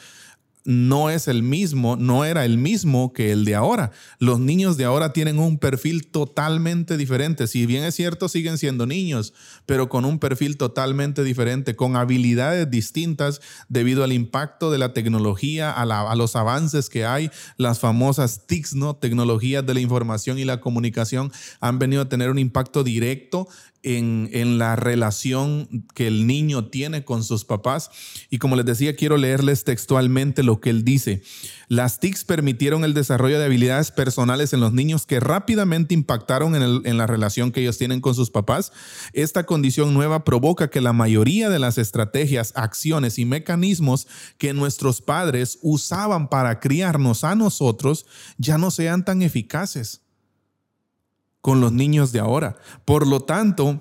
no 0.64 1.10
es 1.10 1.28
el 1.28 1.42
mismo, 1.42 1.96
no 1.96 2.24
era 2.24 2.44
el 2.44 2.56
mismo 2.56 3.12
que 3.12 3.32
el 3.32 3.44
de 3.44 3.54
ahora. 3.54 3.90
Los 4.18 4.40
niños 4.40 4.76
de 4.76 4.84
ahora 4.84 5.12
tienen 5.12 5.38
un 5.38 5.58
perfil 5.58 6.06
totalmente 6.06 6.96
diferente. 6.96 7.46
Si 7.46 7.66
bien 7.66 7.84
es 7.84 7.94
cierto, 7.94 8.28
siguen 8.28 8.56
siendo 8.56 8.86
niños, 8.86 9.34
pero 9.66 9.90
con 9.90 10.06
un 10.06 10.18
perfil 10.18 10.56
totalmente 10.56 11.22
diferente, 11.22 11.76
con 11.76 11.96
habilidades 11.96 12.70
distintas 12.70 13.42
debido 13.68 14.04
al 14.04 14.12
impacto 14.12 14.70
de 14.70 14.78
la 14.78 14.94
tecnología, 14.94 15.70
a, 15.70 16.14
los 16.14 16.34
avances 16.34 16.88
que 16.88 17.04
hay, 17.04 17.30
las 17.58 17.78
famosas 17.78 18.46
TICs, 18.46 18.74
¿no? 18.74 18.96
Tecnologías 18.96 19.66
de 19.66 19.74
la 19.74 19.80
información 19.80 20.38
y 20.38 20.44
la 20.44 20.60
comunicación 20.60 21.30
han 21.60 21.78
venido 21.78 22.02
a 22.02 22.08
tener 22.08 22.30
un 22.30 22.38
impacto 22.38 22.84
directo 22.84 23.48
en, 23.84 24.58
la 24.58 24.76
relación 24.76 25.86
que 25.94 26.06
el 26.06 26.26
niño 26.26 26.66
tiene 26.66 27.04
con 27.04 27.22
sus 27.22 27.44
papás. 27.44 27.90
Y 28.30 28.38
como 28.38 28.56
les 28.56 28.64
decía, 28.64 28.96
quiero 28.96 29.16
leerles 29.16 29.64
textualmente 29.64 30.42
lo 30.42 30.60
que 30.60 30.70
él 30.70 30.84
dice. 30.84 31.22
Las 31.68 32.00
TICs 32.00 32.24
permitieron 32.24 32.84
el 32.84 32.94
desarrollo 32.94 33.38
de 33.38 33.44
habilidades 33.44 33.90
personales 33.90 34.52
en 34.52 34.60
los 34.60 34.72
niños 34.72 35.06
que 35.06 35.20
rápidamente 35.20 35.94
impactaron 35.94 36.54
en, 36.54 36.86
en 36.86 36.96
la 36.96 37.06
relación 37.06 37.52
que 37.52 37.60
ellos 37.60 37.78
tienen 37.78 38.00
con 38.00 38.14
sus 38.14 38.30
papás. 38.30 38.72
Esta 39.12 39.44
condición 39.44 39.92
nueva 39.92 40.24
provoca 40.24 40.70
que 40.70 40.80
la 40.80 40.92
mayoría 40.92 41.50
de 41.50 41.58
las 41.58 41.78
estrategias, 41.78 42.52
acciones 42.56 43.18
y 43.18 43.24
mecanismos 43.24 44.06
que 44.38 44.54
nuestros 44.54 45.02
padres 45.02 45.58
usaban 45.62 46.28
para 46.28 46.60
criarnos 46.60 47.24
a 47.24 47.34
nosotros 47.34 48.06
ya 48.38 48.56
no 48.56 48.70
sean 48.70 49.04
tan 49.04 49.22
eficaces 49.22 50.03
con 51.44 51.60
los 51.60 51.72
niños 51.72 52.10
de 52.10 52.20
ahora. 52.20 52.56
Por 52.86 53.06
lo 53.06 53.20
tanto, 53.20 53.78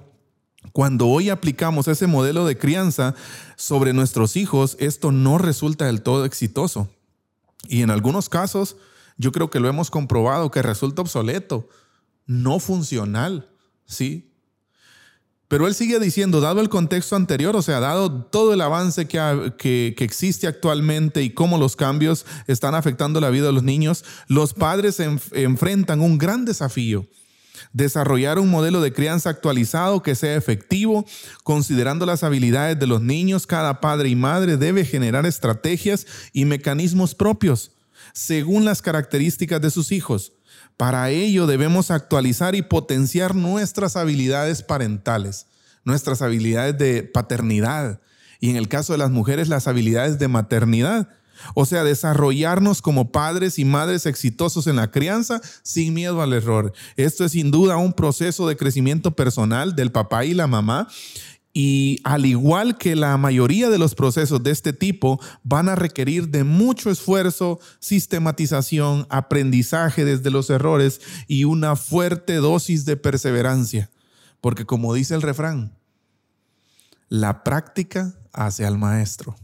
cuando 0.74 1.08
hoy 1.08 1.30
aplicamos 1.30 1.88
ese 1.88 2.08
modelo 2.08 2.46
de 2.46 2.58
crianza 2.58 3.16
sobre 3.56 3.94
nuestros 3.94 4.36
hijos, 4.36 4.76
esto 4.82 5.14
no 5.14 5.38
resulta 5.38 5.86
del 5.86 6.02
todo 6.02 6.26
exitoso. 6.26 6.90
Y 7.70 7.82
en 7.82 7.90
algunos 7.90 8.28
casos, 8.28 8.76
yo 9.16 9.32
creo 9.32 9.50
que 9.50 9.62
lo 9.62 9.70
hemos 9.70 9.90
comprobado 9.90 10.52
que 10.52 10.62
resulta 10.62 11.04
obsoleto, 11.04 11.70
no 12.26 12.60
funcional, 12.60 13.50
¿sí? 13.86 14.34
Pero 15.48 15.66
él 15.66 15.74
sigue 15.74 16.02
diciendo, 16.02 16.42
dado 16.42 16.60
el 16.60 16.68
contexto 16.68 17.16
anterior, 17.16 17.56
o 17.56 17.62
sea, 17.62 17.80
dado 17.80 18.26
todo 18.26 18.54
el 18.54 18.60
avance 18.60 19.08
que, 19.08 19.54
que, 19.58 19.96
existe 20.04 20.48
actualmente 20.48 21.24
y 21.24 21.30
cómo 21.30 21.58
los 21.58 21.78
cambios 21.78 22.26
están 22.48 22.76
afectando 22.76 23.22
la 23.22 23.30
vida 23.30 23.46
de 23.46 23.54
los 23.54 23.64
niños, 23.64 24.04
los 24.28 24.54
padres 24.54 25.00
enfrentan 25.00 26.02
un 26.02 26.18
gran 26.18 26.44
desafío 26.44 27.08
desarrollar 27.72 28.40
un 28.40 28.50
modelo 28.50 28.82
de 28.82 28.94
crianza 28.94 29.30
actualizado 29.30 30.02
que 30.02 30.16
sea 30.16 30.36
efectivo, 30.36 31.06
considerando 31.44 32.06
las 32.06 32.24
habilidades 32.24 32.80
de 32.80 32.88
los 32.88 33.02
niños, 33.02 33.48
cada 33.48 33.82
padre 33.82 34.10
y 34.10 34.16
madre 34.16 34.58
debe 34.58 34.86
generar 34.86 35.26
estrategias 35.26 36.06
y 36.32 36.46
mecanismos 36.46 37.16
propios 37.16 37.72
según 38.14 38.66
las 38.66 38.82
características 38.82 39.62
de 39.62 39.72
sus 39.72 39.92
hijos. 39.92 40.34
Para 40.78 41.10
ello 41.10 41.48
debemos 41.48 41.92
actualizar 41.92 42.56
y 42.56 42.62
potenciar 42.62 43.36
nuestras 43.36 43.96
habilidades 43.96 44.64
parentales, 44.64 45.48
nuestras 45.84 46.22
habilidades 46.22 46.78
de 46.78 47.04
paternidad 47.04 48.02
y 48.40 48.50
en 48.50 48.56
el 48.56 48.68
caso 48.68 48.94
de 48.94 49.00
las 49.00 49.12
mujeres 49.12 49.48
las 49.48 49.68
habilidades 49.68 50.20
de 50.20 50.28
maternidad 50.28 51.10
o 51.54 51.66
sea, 51.66 51.84
desarrollarnos 51.84 52.82
como 52.82 53.12
padres 53.12 53.60
y 53.60 53.66
madres 53.66 54.06
exitosos 54.06 54.68
en 54.68 54.76
la 54.76 54.92
crianza 54.92 55.42
sin 55.62 55.94
miedo 55.94 56.22
al 56.22 56.34
error. 56.34 56.74
Esto 56.96 57.26
es 57.26 57.34
sin 57.34 57.52
duda 57.52 57.78
un 57.78 57.94
proceso 57.94 58.48
de 58.48 58.58
crecimiento 58.58 59.12
personal 59.12 59.76
del 59.76 59.92
papá 59.92 60.26
y 60.26 60.34
la 60.34 60.48
mamá. 60.48 60.88
Y 61.56 62.00
al 62.04 62.26
igual 62.26 62.80
que 62.80 62.96
la 62.96 63.16
mayoría 63.18 63.70
de 63.70 63.78
los 63.78 63.94
procesos 63.94 64.42
de 64.42 64.50
este 64.50 64.74
tipo, 64.74 65.20
van 65.44 65.70
a 65.70 65.76
requerir 65.76 66.30
de 66.30 66.44
mucho 66.44 66.90
esfuerzo, 66.90 67.60
sistematización, 67.80 69.06
aprendizaje 69.10 70.04
desde 70.04 70.32
los 70.32 70.50
errores 70.50 71.00
y 71.28 71.44
una 71.44 71.76
fuerte 71.76 72.38
dosis 72.38 72.86
de 72.86 72.98
perseverancia. 72.98 73.92
Porque 74.42 74.66
como 74.66 74.96
dice 74.96 75.14
el 75.14 75.22
refrán, 75.22 75.78
la 77.08 77.44
práctica 77.44 78.16
hace 78.32 78.66
al 78.66 78.80
maestro. 78.80 79.36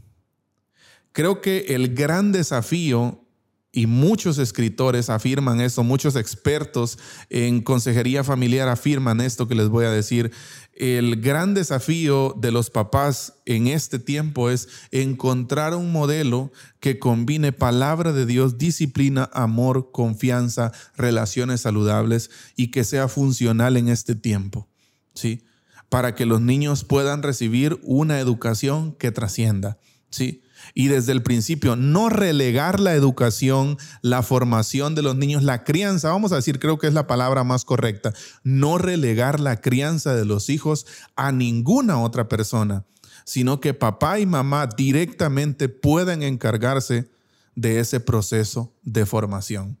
Creo 1.12 1.40
que 1.40 1.66
el 1.68 1.94
gran 1.94 2.32
desafío, 2.32 3.24
y 3.72 3.86
muchos 3.86 4.38
escritores 4.38 5.10
afirman 5.10 5.60
esto, 5.60 5.84
muchos 5.84 6.16
expertos 6.16 6.98
en 7.28 7.60
consejería 7.60 8.24
familiar 8.24 8.68
afirman 8.68 9.20
esto 9.20 9.46
que 9.46 9.54
les 9.54 9.68
voy 9.68 9.84
a 9.84 9.90
decir, 9.90 10.32
el 10.74 11.20
gran 11.20 11.54
desafío 11.54 12.34
de 12.38 12.52
los 12.52 12.70
papás 12.70 13.34
en 13.44 13.68
este 13.68 13.98
tiempo 13.98 14.50
es 14.50 14.68
encontrar 14.90 15.74
un 15.74 15.92
modelo 15.92 16.50
que 16.80 16.98
combine 16.98 17.52
palabra 17.52 18.12
de 18.12 18.26
Dios, 18.26 18.58
disciplina, 18.58 19.28
amor, 19.32 19.90
confianza, 19.92 20.72
relaciones 20.96 21.60
saludables 21.60 22.30
y 22.56 22.68
que 22.68 22.82
sea 22.82 23.08
funcional 23.08 23.76
en 23.76 23.88
este 23.88 24.14
tiempo. 24.14 24.68
¿Sí? 25.14 25.44
Para 25.88 26.14
que 26.14 26.24
los 26.24 26.40
niños 26.40 26.84
puedan 26.84 27.22
recibir 27.22 27.78
una 27.82 28.18
educación 28.18 28.92
que 28.92 29.12
trascienda. 29.12 29.78
¿Sí? 30.08 30.42
Y 30.74 30.88
desde 30.88 31.12
el 31.12 31.22
principio 31.22 31.76
no 31.76 32.08
relegar 32.08 32.80
la 32.80 32.94
educación, 32.94 33.78
la 34.02 34.22
formación 34.22 34.94
de 34.94 35.02
los 35.02 35.16
niños, 35.16 35.42
la 35.42 35.64
crianza, 35.64 36.10
vamos 36.10 36.32
a 36.32 36.36
decir, 36.36 36.58
creo 36.58 36.78
que 36.78 36.86
es 36.86 36.94
la 36.94 37.06
palabra 37.06 37.44
más 37.44 37.64
correcta, 37.64 38.12
no 38.42 38.78
relegar 38.78 39.40
la 39.40 39.60
crianza 39.60 40.14
de 40.14 40.24
los 40.24 40.48
hijos 40.48 40.86
a 41.16 41.32
ninguna 41.32 42.00
otra 42.00 42.28
persona, 42.28 42.84
sino 43.24 43.60
que 43.60 43.74
papá 43.74 44.18
y 44.18 44.26
mamá 44.26 44.66
directamente 44.66 45.68
puedan 45.68 46.22
encargarse 46.22 47.10
de 47.54 47.80
ese 47.80 48.00
proceso 48.00 48.74
de 48.82 49.06
formación. 49.06 49.78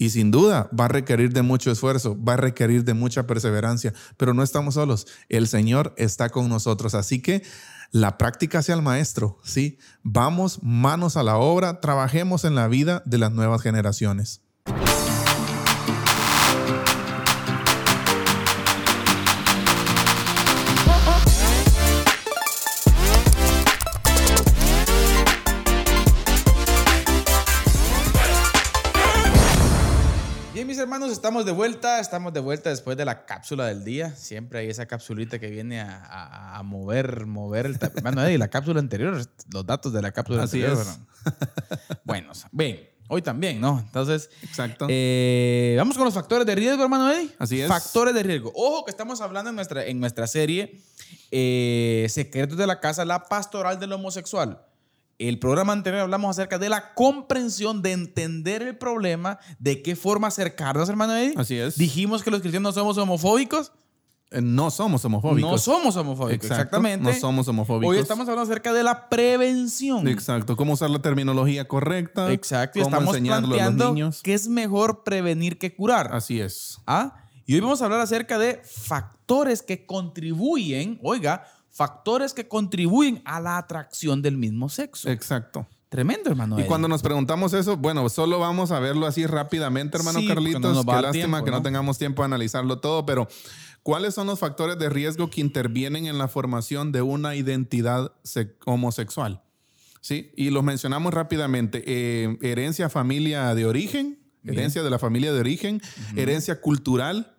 Y 0.00 0.10
sin 0.10 0.30
duda 0.30 0.70
va 0.78 0.84
a 0.84 0.88
requerir 0.88 1.32
de 1.32 1.42
mucho 1.42 1.72
esfuerzo, 1.72 2.16
va 2.22 2.34
a 2.34 2.36
requerir 2.36 2.84
de 2.84 2.94
mucha 2.94 3.26
perseverancia, 3.26 3.92
pero 4.16 4.32
no 4.32 4.44
estamos 4.44 4.74
solos. 4.74 5.08
El 5.28 5.48
Señor 5.48 5.92
está 5.96 6.28
con 6.30 6.48
nosotros. 6.48 6.94
Así 6.94 7.20
que 7.20 7.42
la 7.90 8.18
práctica 8.18 8.62
sea 8.62 8.74
el 8.74 8.82
maestro, 8.82 9.38
¿sí? 9.42 9.78
Vamos 10.02 10.62
manos 10.62 11.16
a 11.16 11.22
la 11.22 11.36
obra, 11.36 11.80
trabajemos 11.80 12.44
en 12.44 12.54
la 12.54 12.68
vida 12.68 13.02
de 13.06 13.18
las 13.18 13.32
nuevas 13.32 13.62
generaciones. 13.62 14.42
Estamos 31.18 31.44
de 31.44 31.52
vuelta, 31.52 32.00
estamos 32.00 32.32
de 32.32 32.40
vuelta 32.40 32.70
después 32.70 32.96
de 32.96 33.04
la 33.04 33.26
cápsula 33.26 33.66
del 33.66 33.84
día. 33.84 34.14
Siempre 34.14 34.60
hay 34.60 34.68
esa 34.68 34.86
capsulita 34.86 35.38
que 35.38 35.50
viene 35.50 35.80
a, 35.80 36.60
mover, 36.64 37.26
mover 37.26 37.66
el. 37.66 37.78
Bueno, 38.02 38.28
y 38.30 38.38
la 38.38 38.48
cápsula 38.48 38.80
anterior, 38.80 39.20
los 39.52 39.66
datos 39.66 39.92
de 39.92 40.02
la 40.02 40.12
cápsula 40.12 40.44
anterior. 40.44 40.76
Bueno, 42.04 42.32
bueno, 42.32 42.32
bien, 42.52 42.88
Hoy 43.10 43.22
también, 43.22 43.58
¿no? 43.58 43.78
Entonces, 43.80 44.28
Exacto. 44.42 44.86
eh, 44.90 45.74
vamos 45.78 45.96
con 45.96 46.04
los 46.04 46.12
factores 46.12 46.46
de 46.46 46.54
riesgo, 46.54 46.82
hermano 46.82 47.10
Eddie. 47.10 47.34
Así 47.38 47.60
es. 47.60 47.66
Factores 47.66 48.14
de 48.14 48.22
riesgo. 48.22 48.52
Ojo 48.54 48.84
que 48.84 48.90
estamos 48.90 49.22
hablando 49.22 49.48
en 49.48 49.56
nuestra, 49.56 49.84
en 49.86 49.98
nuestra 49.98 50.26
serie 50.26 50.82
eh, 51.30 52.06
Secretos 52.10 52.58
de 52.58 52.66
la 52.66 52.80
Casa, 52.80 53.06
la 53.06 53.24
pastoral 53.24 53.80
del 53.80 53.92
homosexual. 53.94 54.62
El 55.18 55.40
programa 55.40 55.72
anterior 55.72 56.02
hablamos 56.02 56.30
acerca 56.30 56.58
de 56.58 56.68
la 56.68 56.94
comprensión, 56.94 57.82
de 57.82 57.90
entender 57.92 58.62
el 58.62 58.76
problema, 58.78 59.38
de 59.58 59.82
qué 59.82 59.96
forma 59.96 60.28
acercarnos, 60.28 60.88
hermano 60.88 61.16
Eddie. 61.16 61.34
Así 61.36 61.56
es. 61.56 61.76
Dijimos 61.76 62.22
que 62.22 62.30
los 62.30 62.40
cristianos 62.40 62.76
somos 62.76 62.96
homofóbicos. 62.98 63.72
Eh, 64.30 64.40
no 64.42 64.70
somos 64.70 65.04
homofóbicos. 65.04 65.50
No 65.50 65.58
somos 65.58 65.96
homofóbicos, 65.96 66.44
Exacto, 66.44 66.54
exactamente. 66.76 67.12
no 67.12 67.18
somos 67.18 67.48
homofóbicos. 67.48 67.96
Hoy 67.96 68.00
estamos 68.00 68.28
hablando 68.28 68.48
acerca 68.50 68.72
de 68.72 68.84
la 68.84 69.08
prevención. 69.08 70.06
Exacto. 70.06 70.54
Cómo 70.56 70.74
usar 70.74 70.90
la 70.90 71.00
terminología 71.00 71.66
correcta. 71.66 72.30
Exacto. 72.30 72.78
Y 72.78 72.82
Cómo 72.82 72.94
estamos 72.94 73.16
enseñarlo 73.16 73.46
a 73.46 73.48
los 73.48 73.56
planteando 73.58 73.94
niños. 73.94 74.22
que 74.22 74.34
es 74.34 74.46
mejor 74.46 75.02
prevenir 75.02 75.58
que 75.58 75.74
curar. 75.74 76.10
Así 76.14 76.40
es. 76.40 76.78
¿Ah? 76.86 77.24
Y 77.44 77.54
hoy 77.54 77.60
vamos 77.60 77.80
a 77.80 77.86
hablar 77.86 78.00
acerca 78.00 78.38
de 78.38 78.60
factores 78.62 79.62
que 79.62 79.86
contribuyen, 79.86 81.00
oiga, 81.02 81.44
factores 81.70 82.32
que 82.34 82.48
contribuyen 82.48 83.22
a 83.24 83.40
la 83.40 83.58
atracción 83.58 84.22
del 84.22 84.36
mismo 84.36 84.68
sexo. 84.68 85.08
Exacto. 85.10 85.66
Tremendo, 85.88 86.28
hermano. 86.30 86.60
Y 86.60 86.64
cuando 86.64 86.86
nos 86.86 87.00
preguntamos 87.02 87.54
eso, 87.54 87.76
bueno, 87.78 88.08
solo 88.10 88.38
vamos 88.38 88.72
a 88.72 88.78
verlo 88.78 89.06
así 89.06 89.24
rápidamente, 89.26 89.96
hermano 89.96 90.20
Sí, 90.20 90.28
Carlitos. 90.28 90.60
no 90.60 90.84
Qué 90.84 90.92
lástima 91.02 91.12
tiempo, 91.12 91.44
que 91.46 91.50
no 91.50 91.56
¿no? 91.58 91.62
tengamos 91.62 91.96
tiempo 91.96 92.20
de 92.22 92.26
analizarlo 92.26 92.78
todo, 92.80 93.06
pero 93.06 93.26
¿cuáles 93.82 94.14
son 94.14 94.26
los 94.26 94.38
factores 94.38 94.78
de 94.78 94.90
riesgo 94.90 95.30
que 95.30 95.40
intervienen 95.40 96.06
en 96.06 96.18
la 96.18 96.28
formación 96.28 96.92
de 96.92 97.00
una 97.00 97.36
identidad 97.36 98.12
se- 98.22 98.54
homosexual? 98.66 99.42
Sí, 100.02 100.30
y 100.36 100.50
los 100.50 100.62
mencionamos 100.62 101.14
rápidamente. 101.14 101.82
Eh, 101.86 102.36
herencia 102.42 102.90
familia 102.90 103.54
de 103.54 103.64
origen, 103.64 104.18
herencia 104.44 104.82
de 104.82 104.90
la 104.90 104.98
familia 104.98 105.32
de 105.32 105.40
origen, 105.40 105.80
herencia 106.16 106.60
cultural, 106.60 107.34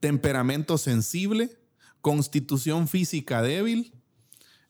temperamento 0.00 0.78
sensible, 0.78 1.58
constitución 2.06 2.86
física 2.86 3.42
débil, 3.42 3.92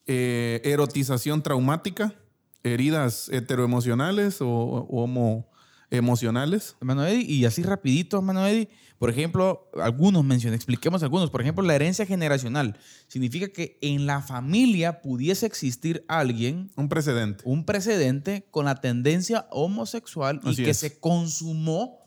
eh, 0.06 0.62
erotización 0.64 1.42
traumática, 1.42 2.14
heridas 2.62 3.28
heteroemocionales 3.28 4.40
o, 4.40 4.48
o 4.48 5.02
homo 5.02 5.50
emocionales. 5.90 6.76
Hermano 6.80 7.04
Eddie, 7.04 7.30
y 7.30 7.44
así 7.44 7.62
rapidito, 7.62 8.16
hermano 8.16 8.46
Eddie, 8.46 8.70
por 8.98 9.10
ejemplo, 9.10 9.68
algunos 9.82 10.24
mencioné, 10.24 10.56
expliquemos 10.56 11.02
algunos. 11.02 11.28
Por 11.28 11.42
ejemplo, 11.42 11.62
la 11.62 11.74
herencia 11.74 12.06
generacional 12.06 12.78
significa 13.06 13.48
que 13.48 13.78
en 13.82 14.06
la 14.06 14.22
familia 14.22 15.02
pudiese 15.02 15.44
existir 15.44 16.06
alguien, 16.08 16.70
Un 16.74 16.88
precedente. 16.88 17.44
un 17.44 17.66
precedente 17.66 18.46
con 18.50 18.64
la 18.64 18.76
tendencia 18.76 19.46
homosexual 19.50 20.40
y 20.42 20.56
que 20.56 20.70
es. 20.70 20.78
se 20.78 20.98
consumó 20.98 22.05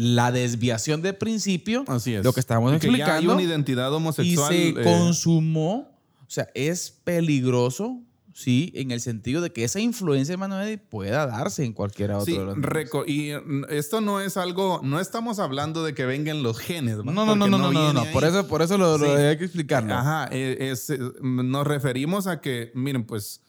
la 0.00 0.30
desviación 0.30 1.02
de 1.02 1.12
principio, 1.12 1.82
Así 1.88 2.14
es. 2.14 2.24
lo 2.24 2.32
que 2.32 2.38
estábamos 2.38 2.70
ya 2.70 2.74
hay 2.76 2.86
explicando, 2.88 3.32
una 3.34 3.42
identidad 3.42 3.90
y 4.18 4.36
se 4.36 4.68
eh, 4.68 4.74
consumó, 4.84 5.90
o 6.20 6.30
sea, 6.30 6.46
es 6.54 6.92
peligroso, 7.02 8.00
sí, 8.32 8.70
en 8.76 8.92
el 8.92 9.00
sentido 9.00 9.40
de 9.42 9.50
que 9.52 9.64
esa 9.64 9.80
influencia, 9.80 10.34
Eddie, 10.36 10.78
pueda 10.78 11.26
darse 11.26 11.64
en 11.64 11.72
cualquiera 11.72 12.16
otro 12.18 12.26
Sí, 12.32 12.38
los 12.38 12.54
reco- 12.58 13.02
y 13.08 13.32
mm, 13.34 13.64
esto 13.70 14.00
no 14.00 14.20
es 14.20 14.36
algo, 14.36 14.80
no 14.84 15.00
estamos 15.00 15.40
hablando 15.40 15.82
de 15.82 15.94
que 15.94 16.06
vengan 16.06 16.44
los 16.44 16.60
genes. 16.60 16.98
No, 16.98 17.10
no, 17.10 17.26
no, 17.26 17.34
no, 17.34 17.48
no, 17.48 17.58
no, 17.58 17.72
no, 17.72 17.92
no, 17.92 18.04
por 18.12 18.22
eso, 18.22 18.46
por 18.46 18.62
eso 18.62 18.78
lo, 18.78 18.98
lo 18.98 19.04
Sí. 19.04 19.10
hay 19.22 19.36
que 19.36 19.46
explicarlo. 19.46 19.94
Ajá, 19.94 20.28
eh, 20.30 20.70
es, 20.70 20.90
eh, 20.90 20.98
nos 21.22 21.66
referimos 21.66 22.28
a 22.28 22.40
que, 22.40 22.70
miren, 22.76 23.02
pues 23.04 23.40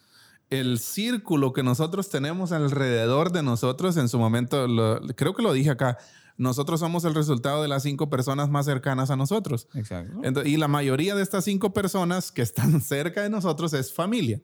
el 0.49 0.79
círculo 0.79 1.53
que 1.53 1.61
nosotros 1.61 2.09
tenemos 2.09 2.51
alrededor 2.51 3.31
de 3.31 3.43
nosotros, 3.43 3.97
en 3.97 4.09
su 4.09 4.17
momento, 4.17 4.67
lo- 4.67 4.99
creo 5.15 5.35
que 5.35 5.43
lo 5.43 5.53
dije 5.53 5.69
acá, 5.69 5.99
nosotros 6.39 6.79
somos 6.79 7.03
el 7.03 7.13
resultado 7.13 7.61
de 7.61 7.67
las 7.67 7.83
cinco 7.83 8.09
personas 8.09 8.49
más 8.49 8.65
cercanas 8.65 9.11
a 9.11 9.15
nosotros. 9.15 9.67
Exacto. 9.75 10.21
Y 10.45 10.57
la 10.57 10.67
mayoría 10.67 11.13
de 11.13 11.21
estas 11.21 11.43
cinco 11.43 11.73
personas 11.73 12.31
que 12.31 12.41
están 12.41 12.81
cerca 12.81 13.21
de 13.21 13.29
nosotros 13.29 13.73
es 13.73 13.93
familia. 13.93 14.41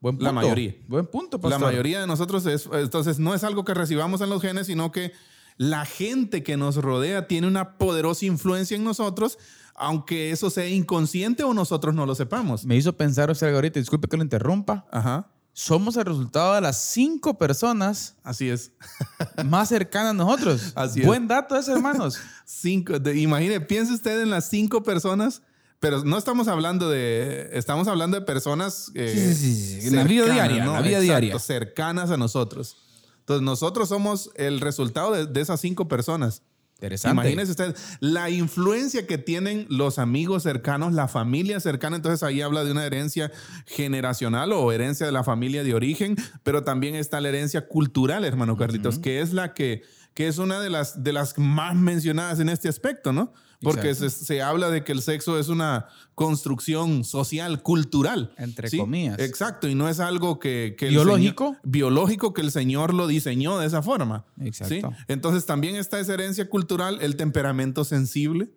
Buen 0.00 0.16
la 0.16 0.30
punto. 0.30 0.32
mayoría. 0.42 0.74
Buen 0.88 1.06
punto, 1.06 1.36
La 1.36 1.42
pastor. 1.42 1.60
mayoría 1.60 2.00
de 2.00 2.06
nosotros 2.06 2.44
es, 2.46 2.68
entonces 2.72 3.18
no 3.18 3.34
es 3.34 3.44
algo 3.44 3.64
que 3.64 3.74
recibamos 3.74 4.20
en 4.22 4.30
los 4.30 4.42
genes, 4.42 4.66
sino 4.66 4.90
que 4.90 5.12
la 5.56 5.84
gente 5.84 6.42
que 6.42 6.56
nos 6.56 6.76
rodea 6.76 7.28
tiene 7.28 7.46
una 7.46 7.76
poderosa 7.78 8.24
influencia 8.26 8.76
en 8.76 8.82
nosotros, 8.84 9.38
aunque 9.74 10.30
eso 10.30 10.50
sea 10.50 10.68
inconsciente 10.68 11.44
o 11.44 11.52
nosotros 11.54 11.94
no 11.94 12.06
lo 12.06 12.14
sepamos. 12.14 12.64
Me 12.64 12.76
hizo 12.76 12.96
pensar 12.96 13.30
usted 13.30 13.46
algo 13.48 13.58
ahorita, 13.58 13.78
disculpe 13.80 14.08
que 14.08 14.16
lo 14.16 14.22
interrumpa. 14.22 14.86
Ajá, 14.90 15.30
Somos 15.56 15.96
el 15.96 16.04
resultado 16.04 16.54
de 16.56 16.60
las 16.60 16.76
cinco 16.82 17.38
personas 17.38 18.16
así 18.24 18.50
es. 18.50 18.72
más 19.44 19.68
cercanas 19.68 20.10
a 20.10 20.14
nosotros. 20.14 20.72
Así 20.74 21.00
es. 21.00 21.06
Buen 21.06 21.28
dato 21.28 21.56
ese, 21.56 21.72
hermanos. 21.72 22.18
Cinco, 22.44 22.98
de- 22.98 23.16
imagine, 23.20 23.60
piense 23.60 23.92
usted 23.94 24.20
en 24.20 24.30
las 24.30 24.48
cinco 24.50 24.82
personas, 24.82 25.42
pero 25.80 26.04
no 26.04 26.18
estamos 26.18 26.48
hablando 26.48 26.90
de, 26.90 27.50
estamos 27.52 27.86
hablando 27.88 28.18
de 28.18 28.26
personas 28.26 28.90
eh, 28.94 29.12
Sí, 29.14 29.34
sí, 29.34 29.80
sí. 29.80 29.86
En 29.86 29.96
la 29.96 30.04
vida 30.04 30.24
cercanas, 30.24 30.48
diaria, 30.48 30.64
en 30.64 30.72
la 30.72 30.80
vida 30.82 31.00
diaria. 31.00 31.38
cercanas 31.38 32.10
a 32.10 32.16
nosotros. 32.16 32.76
Entonces 33.20 33.42
nosotros 33.42 33.88
somos 33.88 34.30
el 34.34 34.60
resultado 34.60 35.12
de, 35.12 35.26
de 35.26 35.40
esas 35.40 35.60
cinco 35.60 35.86
personas. 35.88 36.42
Interesante. 36.84 37.22
Imagínese 37.22 37.50
usted 37.52 37.76
la 38.00 38.28
influencia 38.30 39.06
que 39.06 39.16
tienen 39.16 39.66
los 39.70 39.98
amigos 39.98 40.42
cercanos, 40.42 40.92
la 40.92 41.08
familia 41.08 41.60
cercana. 41.60 41.96
Entonces 41.96 42.22
ahí 42.22 42.42
habla 42.42 42.64
de 42.64 42.72
una 42.72 42.84
herencia 42.84 43.32
generacional 43.66 44.52
o 44.52 44.70
herencia 44.70 45.06
de 45.06 45.12
la 45.12 45.24
familia 45.24 45.64
de 45.64 45.74
origen, 45.74 46.16
pero 46.42 46.62
también 46.62 46.94
está 46.94 47.20
la 47.20 47.30
herencia 47.30 47.66
cultural, 47.68 48.24
hermano 48.24 48.56
Carlitos, 48.56 48.98
que 48.98 49.20
es 49.20 49.32
la 49.32 49.54
que, 49.54 49.82
que 50.12 50.28
es 50.28 50.38
una 50.38 50.60
de 50.60 50.70
las, 50.70 51.02
de 51.02 51.12
las 51.12 51.38
más 51.38 51.74
mencionadas 51.74 52.40
en 52.40 52.48
este 52.48 52.68
aspecto, 52.68 53.12
¿no? 53.12 53.32
Porque 53.64 53.94
se, 53.94 54.10
se 54.10 54.42
habla 54.42 54.70
de 54.70 54.84
que 54.84 54.92
el 54.92 55.02
sexo 55.02 55.38
es 55.38 55.48
una 55.48 55.88
construcción 56.14 57.02
social, 57.04 57.62
cultural. 57.62 58.32
Entre 58.38 58.68
¿sí? 58.70 58.78
comillas. 58.78 59.18
Exacto, 59.18 59.68
y 59.68 59.74
no 59.74 59.88
es 59.88 59.98
algo 60.00 60.38
que... 60.38 60.76
que 60.78 60.88
¿Biológico? 60.90 61.48
Señor- 61.54 61.60
biológico 61.64 62.32
que 62.34 62.42
el 62.42 62.50
Señor 62.52 62.94
lo 62.94 63.06
diseñó 63.06 63.58
de 63.58 63.66
esa 63.66 63.82
forma. 63.82 64.24
Exacto. 64.40 64.74
¿sí? 64.74 64.82
Entonces 65.08 65.46
también 65.46 65.76
está 65.76 65.98
esa 65.98 66.14
herencia 66.14 66.48
cultural, 66.48 66.98
el 67.00 67.16
temperamento 67.16 67.84
sensible. 67.84 68.50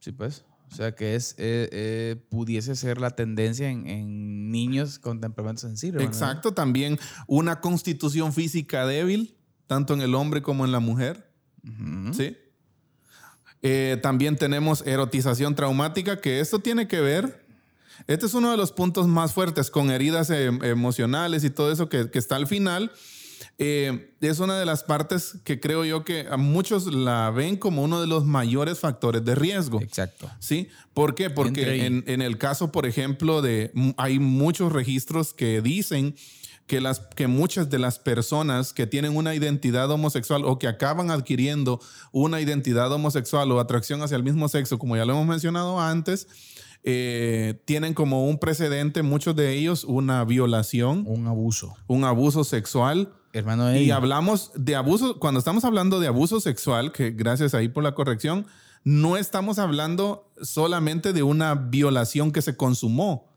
Sí, 0.00 0.12
pues. 0.12 0.44
O 0.70 0.74
sea 0.76 0.94
que 0.94 1.16
es 1.16 1.32
eh, 1.38 1.68
eh, 1.72 2.16
pudiese 2.28 2.76
ser 2.76 3.00
la 3.00 3.10
tendencia 3.10 3.68
en, 3.68 3.88
en 3.88 4.50
niños 4.52 4.98
con 5.00 5.20
temperamento 5.20 5.62
sensible. 5.62 6.04
Exacto, 6.04 6.52
también 6.54 6.98
una 7.26 7.60
constitución 7.60 8.32
física 8.32 8.86
débil, 8.86 9.34
tanto 9.66 9.94
en 9.94 10.00
el 10.00 10.14
hombre 10.14 10.42
como 10.42 10.64
en 10.64 10.70
la 10.70 10.78
mujer. 10.78 11.28
Ujú. 11.64 12.14
¿sí? 12.14 12.36
Eh, 13.62 13.98
también 14.02 14.36
tenemos 14.36 14.86
erotización 14.86 15.54
traumática, 15.54 16.20
que 16.20 16.40
esto 16.40 16.60
tiene 16.60 16.88
que 16.88 17.00
ver, 17.00 17.44
este 18.06 18.26
es 18.26 18.34
uno 18.34 18.50
de 18.50 18.56
los 18.56 18.72
puntos 18.72 19.06
más 19.06 19.32
fuertes 19.32 19.70
con 19.70 19.90
heridas 19.90 20.30
eh, 20.30 20.46
emocionales 20.62 21.44
y 21.44 21.50
todo 21.50 21.70
eso 21.70 21.88
que, 21.88 22.10
que 22.10 22.18
está 22.18 22.36
al 22.36 22.46
final. 22.46 22.90
Eh, 23.62 24.14
es 24.22 24.38
una 24.38 24.58
de 24.58 24.64
las 24.64 24.84
partes 24.84 25.34
que 25.44 25.60
creo 25.60 25.84
yo 25.84 26.02
que 26.02 26.26
a 26.30 26.38
muchos 26.38 26.86
la 26.86 27.30
ven 27.30 27.56
como 27.56 27.82
uno 27.82 28.00
de 28.00 28.06
los 28.06 28.24
mayores 28.24 28.78
factores 28.78 29.22
de 29.22 29.34
riesgo. 29.34 29.82
Exacto. 29.82 30.30
¿Sí? 30.38 30.68
¿Por 30.94 31.14
qué? 31.14 31.28
Porque 31.28 31.84
en, 31.84 32.04
en 32.06 32.22
el 32.22 32.38
caso, 32.38 32.72
por 32.72 32.86
ejemplo, 32.86 33.42
de 33.42 33.70
hay 33.98 34.18
muchos 34.18 34.72
registros 34.72 35.34
que 35.34 35.60
dicen 35.60 36.14
que, 36.70 36.80
las, 36.80 37.00
que 37.00 37.26
muchas 37.26 37.68
de 37.68 37.80
las 37.80 37.98
personas 37.98 38.72
que 38.72 38.86
tienen 38.86 39.16
una 39.16 39.34
identidad 39.34 39.90
homosexual 39.90 40.44
o 40.44 40.60
que 40.60 40.68
acaban 40.68 41.10
adquiriendo 41.10 41.80
una 42.12 42.40
identidad 42.40 42.92
homosexual 42.92 43.50
o 43.50 43.58
atracción 43.58 44.04
hacia 44.04 44.16
el 44.16 44.22
mismo 44.22 44.48
sexo, 44.48 44.78
como 44.78 44.96
ya 44.96 45.04
lo 45.04 45.14
hemos 45.14 45.26
mencionado 45.26 45.80
antes, 45.80 46.28
eh, 46.84 47.60
tienen 47.64 47.92
como 47.92 48.28
un 48.28 48.38
precedente, 48.38 49.02
muchos 49.02 49.34
de 49.34 49.52
ellos, 49.54 49.82
una 49.82 50.24
violación, 50.24 51.02
Un 51.08 51.26
abuso. 51.26 51.74
un 51.88 52.04
abuso 52.04 52.44
sexual. 52.44 53.14
Hermano 53.32 53.76
Y 53.76 53.90
hablamos 53.90 54.52
de 54.54 54.76
abuso, 54.76 55.18
cuando 55.18 55.40
estamos 55.40 55.64
hablando 55.64 55.98
de 55.98 56.06
abuso 56.06 56.38
sexual, 56.38 56.92
que 56.92 57.10
gracias 57.10 57.52
ahí 57.52 57.68
por 57.68 57.82
la 57.82 57.96
corrección, 57.96 58.46
no 58.84 59.16
estamos 59.16 59.58
hablando 59.58 60.30
solamente 60.40 61.12
de 61.12 61.24
una 61.24 61.56
violación 61.56 62.30
que 62.30 62.42
se 62.42 62.56
consumó, 62.56 63.29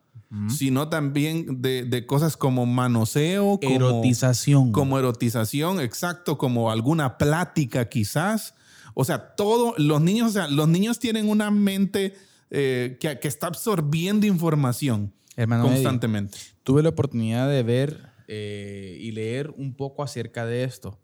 sino 0.50 0.90
también 0.90 1.62
de, 1.62 1.86
de 1.86 2.06
cosas 2.06 2.38
como 2.38 2.66
manoseo, 2.66 3.60
como, 3.62 3.76
erotización. 3.76 4.72
como 4.72 4.98
erotización, 4.98 5.80
exacto, 5.80 6.38
como 6.38 6.72
alguna 6.72 7.18
plática 7.18 7.88
quizás. 7.88 8.56
O 8.96 9.06
sea, 9.06 9.36
todo, 9.36 9.76
los 9.78 10.02
niños, 10.02 10.30
o 10.30 10.34
sea, 10.34 10.48
los 10.48 10.68
niños 10.68 11.00
tienen 11.00 11.30
una 11.30 11.52
mente 11.52 12.16
eh, 12.50 12.98
que, 13.00 13.20
que 13.20 13.28
está 13.28 13.48
absorbiendo 13.48 14.26
información 14.26 15.14
Hermano 15.36 15.66
Eddie, 15.66 15.76
constantemente. 15.76 16.38
tuve 16.64 16.84
la 16.84 16.90
oportunidad 16.90 17.50
de 17.50 17.64
ver 17.64 18.10
eh, 18.28 18.98
y 19.00 19.12
leer 19.12 19.54
un 19.58 19.74
poco 19.76 20.04
acerca 20.04 20.46
de 20.46 20.64
esto. 20.64 21.00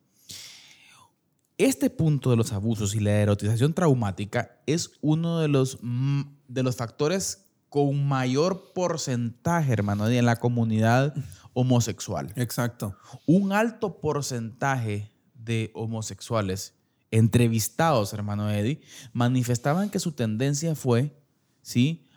Este 1.57 1.89
punto 1.89 2.30
de 2.30 2.38
los 2.38 2.53
abusos 2.53 2.95
y 2.95 2.99
la 2.99 3.11
erotización 3.19 3.73
traumática 3.73 4.61
es 4.65 4.91
uno 5.01 5.39
de 5.39 5.49
los, 5.49 5.80
mm, 5.82 6.21
de 6.47 6.63
los 6.63 6.77
factores 6.77 7.49
con 7.70 8.07
mayor 8.07 8.74
porcentaje, 8.74 9.72
hermano, 9.72 10.07
Eddie, 10.07 10.20
en 10.20 10.26
la 10.26 10.38
comunidad 10.38 11.13
homosexual. 11.53 12.34
Exacto. 12.36 12.97
Un 13.26 13.51
alto 13.53 13.99
porcentaje 14.01 15.11
de 15.34 15.72
homosexuales 15.74 16.76
entrevistados, 17.11 18.13
hermano 18.13 18.49
Eddie, 18.49 18.82
manifestaban 19.13 19.89
que 19.89 19.99
su 19.99 20.11
tendencia 20.11 20.76
fue, 20.76 21.15
¿sí? 21.61 22.07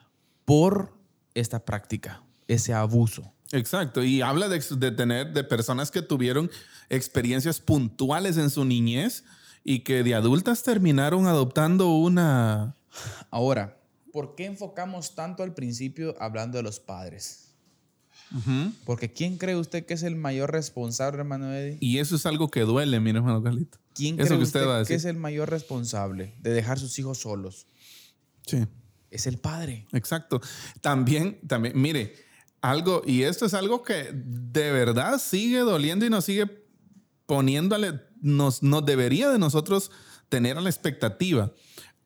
Por 0.44 0.98
esta 1.34 1.64
práctica, 1.64 2.22
ese 2.46 2.74
abuso. 2.74 3.32
Exacto, 3.53 4.03
y 4.03 4.22
habla 4.22 4.48
de, 4.48 4.61
de 4.61 4.90
tener, 4.92 5.32
de 5.32 5.44
personas 5.44 5.90
que 5.90 6.03
tuvieron 6.03 6.50
experiencias 6.88 7.61
puntuales 7.61 8.38
en 8.38 8.50
su 8.50 8.64
niñez 8.64 9.24
y 9.64 9.80
que 9.80 10.03
de 10.03 10.14
adultas 10.14 10.62
terminaron 10.62 11.26
adoptando 11.26 11.88
una... 11.90 12.76
Ahora, 13.30 13.82
¿por 14.12 14.34
qué 14.34 14.44
enfocamos 14.46 15.14
tanto 15.14 15.42
al 15.42 15.54
principio 15.54 16.14
hablando 16.20 16.58
de 16.58 16.62
los 16.62 16.80
padres? 16.80 17.48
Porque 18.86 19.12
¿quién 19.12 19.36
cree 19.36 19.56
usted 19.56 19.84
que 19.84 19.92
es 19.94 20.02
el 20.02 20.16
mayor 20.16 20.52
responsable, 20.52 21.18
hermano 21.18 21.52
Eddie? 21.52 21.76
Y 21.80 21.98
eso 21.98 22.16
es 22.16 22.24
algo 22.24 22.50
que 22.50 22.60
duele, 22.60 22.98
mi 22.98 23.10
hermano 23.10 23.42
Carlito. 23.42 23.78
¿Quién 23.94 24.18
Eso 24.18 24.28
cree 24.28 24.38
que 24.38 24.44
usted 24.44 24.60
usted, 24.60 24.70
va 24.70 24.74
a 24.76 24.84
que 24.84 24.94
decir. 24.94 24.96
es 24.96 25.04
el 25.04 25.16
mayor 25.16 25.50
responsable 25.50 26.34
de 26.40 26.50
dejar 26.50 26.78
sus 26.78 26.98
hijos 26.98 27.18
solos? 27.18 27.66
Sí. 28.46 28.64
Es 29.10 29.26
el 29.26 29.38
padre. 29.38 29.86
Exacto. 29.92 30.40
También, 30.80 31.40
también, 31.46 31.78
mire, 31.78 32.14
algo, 32.62 33.02
y 33.04 33.24
esto 33.24 33.44
es 33.44 33.52
algo 33.52 33.82
que 33.82 34.10
de 34.14 34.70
verdad 34.72 35.18
sigue 35.18 35.58
doliendo 35.58 36.06
y 36.06 36.10
nos 36.10 36.24
sigue 36.24 36.46
poniéndole, 37.26 38.00
nos, 38.22 38.62
nos 38.62 38.86
debería 38.86 39.28
de 39.28 39.38
nosotros 39.38 39.90
tener 40.30 40.56
a 40.56 40.62
la 40.62 40.70
expectativa. 40.70 41.52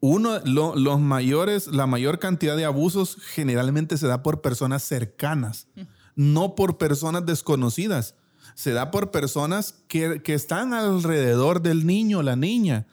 Uno, 0.07 0.38
lo- 0.44 0.76
los 0.76 1.00
mayores, 1.00 1.66
la 1.68 1.86
mayor 1.86 2.18
cantidad 2.18 2.57
de 2.57 2.64
abusos 2.64 3.16
generalmente 3.34 3.96
se 3.98 4.07
da 4.07 4.22
por 4.22 4.40
personas 4.40 4.82
cercanas, 4.82 5.66
no 6.14 6.54
por 6.54 6.78
personas 6.78 7.26
desconocidas. 7.26 8.14
Se 8.54 8.72
da 8.72 8.90
por 8.90 9.11
personas 9.11 9.74
que, 9.88 10.22
que 10.22 10.32
están 10.34 10.72
alrededor 10.72 11.61
del 11.61 11.86
niño, 11.86 12.22
la 12.22 12.36
niña. 12.36 12.86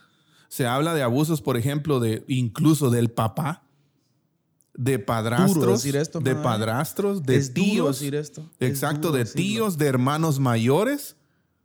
Se 0.48 0.66
habla 0.66 0.92
de 0.94 1.02
abusos, 1.02 1.40
por 1.40 1.56
ejemplo, 1.56 2.00
de 2.00 2.24
incluso 2.28 2.90
del 2.90 3.10
papá, 3.10 3.62
de 4.76 4.98
padrastros, 4.98 5.82
decir 5.82 5.96
esto, 5.96 6.20
de 6.20 6.34
padrastros, 6.34 7.22
de 7.24 7.36
Es 7.36 7.54
tíos, 7.54 7.98
decir 8.00 8.14
esto. 8.16 8.42
Es 8.58 8.68
exacto, 8.70 9.12
de 9.12 9.20
decirlo. 9.20 9.36
tíos, 9.42 9.78
de 9.78 9.86
hermanos 9.86 10.40
mayores, 10.40 11.16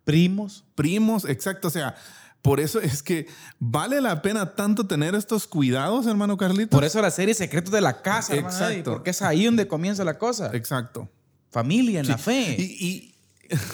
Primos. 0.03 0.63
primos, 0.75 1.25
exacto, 1.25 1.67
o 1.67 1.71
sea, 1.71 1.95
por 2.41 2.59
eso 2.59 2.79
es 2.79 3.03
que 3.03 3.27
vale 3.59 3.99
la 4.01 4.21
pena 4.21 4.55
tanto 4.55 4.87
tener 4.87 5.15
estos 5.15 5.45
cuidados, 5.47 6.05
hermano 6.07 6.37
Carlito. 6.37 6.69
Por 6.69 6.83
eso 6.83 7.01
la 7.01 7.11
serie 7.11 7.33
Secretos 7.33 7.71
de 7.71 7.81
la 7.81 8.01
Casa, 8.01 8.33
hermano 8.35 8.53
Exacto. 8.55 8.73
Eddie, 8.73 8.83
porque 8.83 9.09
es 9.11 9.21
ahí 9.21 9.45
donde 9.45 9.67
comienza 9.67 10.03
la 10.03 10.17
cosa. 10.17 10.49
Exacto. 10.53 11.09
Familia, 11.51 11.99
en 11.99 12.07
la 12.07 12.17
fe. 12.17 12.55
Y, 12.57 12.63
y- 12.85 13.15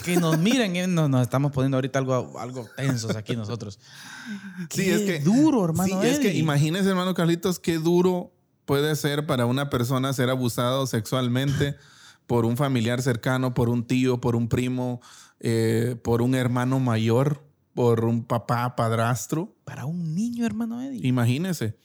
que 0.05 0.15
nos 0.15 0.39
miren, 0.39 0.75
eh, 0.77 0.87
nos, 0.87 1.09
nos 1.09 1.21
estamos 1.21 1.51
poniendo 1.51 1.75
ahorita 1.75 1.99
algo, 1.99 2.39
algo 2.39 2.65
tensos 2.77 3.13
aquí 3.15 3.35
nosotros. 3.35 3.77
sí, 4.69 4.89
es 4.89 5.01
que 5.01 5.19
duro, 5.19 5.65
hermano. 5.65 6.01
Sí, 6.01 6.07
es 6.07 6.19
que 6.19 6.33
imagínese, 6.33 6.87
hermano 6.89 7.13
Carlitos, 7.13 7.59
qué 7.59 7.77
duro 7.77 8.31
puede 8.63 8.95
ser 8.95 9.25
para 9.27 9.45
una 9.45 9.69
persona 9.69 10.13
ser 10.13 10.29
abusado 10.29 10.87
sexualmente 10.87 11.75
por 12.25 12.45
un 12.45 12.55
familiar 12.55 13.01
cercano, 13.01 13.53
por 13.53 13.67
un 13.67 13.85
tío, 13.85 14.21
por 14.21 14.37
un 14.37 14.47
primo, 14.47 15.01
eh, 15.41 15.97
por 16.03 16.21
un 16.21 16.35
hermano 16.35 16.79
mayor, 16.79 17.43
por 17.75 18.05
un 18.05 18.23
papá, 18.23 18.75
padrastro. 18.75 19.53
Para 19.65 19.85
un 19.85 20.15
niño, 20.15 20.45
hermano 20.45 20.81
Eddie. 20.81 21.05
Imagínese. 21.07 21.77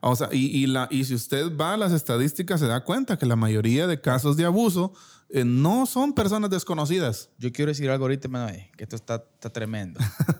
O 0.00 0.14
sea, 0.14 0.28
y, 0.30 0.46
y 0.46 0.66
la, 0.66 0.86
y 0.90 1.04
si 1.04 1.14
usted 1.14 1.56
va 1.56 1.72
a 1.72 1.76
las 1.76 1.92
estadísticas, 1.92 2.60
se 2.60 2.66
da 2.66 2.84
cuenta 2.84 3.18
que 3.18 3.26
la 3.26 3.36
mayoría 3.36 3.86
de 3.86 4.00
casos 4.00 4.36
de 4.36 4.44
abuso 4.44 4.92
eh, 5.30 5.44
no 5.44 5.86
son 5.86 6.12
personas 6.12 6.50
desconocidas. 6.50 7.30
Yo 7.38 7.50
quiero 7.52 7.70
decir 7.70 7.88
algo 7.90 8.04
ahorita, 8.04 8.28
hermano 8.28 8.50
Eddie, 8.50 8.70
que 8.76 8.84
esto 8.84 8.96
está, 8.96 9.24
está 9.34 9.50
tremendo. 9.50 9.98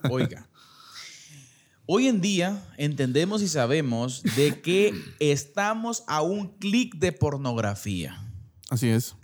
Oiga. 0.09 0.47
Hoy 1.87 2.07
en 2.07 2.21
día 2.21 2.63
entendemos 2.77 3.41
y 3.41 3.47
sabemos 3.47 4.23
de 4.35 4.61
que 4.61 4.93
estamos 5.19 6.03
a 6.07 6.21
un 6.21 6.57
clic 6.57 6.95
de 6.95 7.11
pornografía. 7.11 8.23
Así 8.69 8.89
es. 8.89 9.15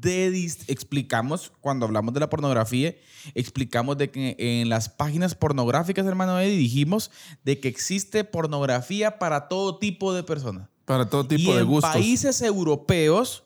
De 0.00 0.50
explicamos, 0.66 1.52
cuando 1.60 1.86
hablamos 1.86 2.14
de 2.14 2.20
la 2.20 2.30
pornografía, 2.30 2.94
explicamos 3.34 3.98
de 3.98 4.10
que 4.10 4.36
en 4.38 4.68
las 4.68 4.88
páginas 4.88 5.34
pornográficas, 5.34 6.06
hermano 6.06 6.38
Eddie, 6.40 6.56
dijimos 6.56 7.10
de 7.44 7.60
que 7.60 7.68
existe 7.68 8.24
pornografía 8.24 9.18
para 9.18 9.48
todo 9.48 9.78
tipo 9.78 10.14
de 10.14 10.22
personas. 10.22 10.68
Para 10.84 11.08
todo 11.08 11.26
tipo 11.26 11.50
y 11.50 11.54
de 11.54 11.60
en 11.60 11.66
gustos. 11.66 11.92
países 11.92 12.40
europeos 12.42 13.44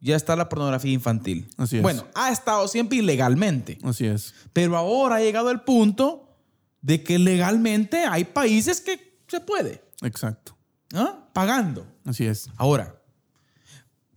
ya 0.00 0.16
está 0.16 0.34
la 0.36 0.48
pornografía 0.48 0.92
infantil. 0.92 1.48
Así 1.56 1.76
es. 1.76 1.82
Bueno, 1.82 2.06
ha 2.14 2.30
estado 2.32 2.66
siempre 2.68 2.98
ilegalmente, 2.98 3.78
Así 3.82 4.06
es. 4.06 4.34
pero 4.52 4.76
ahora 4.76 5.16
ha 5.16 5.20
llegado 5.20 5.50
el 5.50 5.60
punto 5.60 6.36
de 6.80 7.02
que 7.04 7.18
legalmente 7.18 8.04
hay 8.06 8.24
países 8.24 8.80
que 8.80 9.20
se 9.28 9.40
puede, 9.40 9.84
Exacto. 10.02 10.56
¿ah? 10.94 11.28
pagando. 11.34 11.86
Así 12.06 12.24
es. 12.24 12.48
Ahora, 12.56 12.96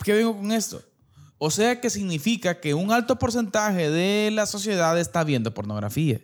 ¿qué 0.04 0.14
vengo 0.14 0.38
con 0.38 0.52
esto? 0.54 0.82
O 1.46 1.52
sea 1.52 1.82
que 1.82 1.90
significa 1.90 2.62
que 2.62 2.74
un 2.74 2.94
alto 2.94 3.20
porcentaje 3.20 3.90
de 3.90 4.32
la 4.32 4.46
sociedad 4.46 4.98
está 4.98 5.26
viendo 5.26 5.54
pornografía. 5.54 6.22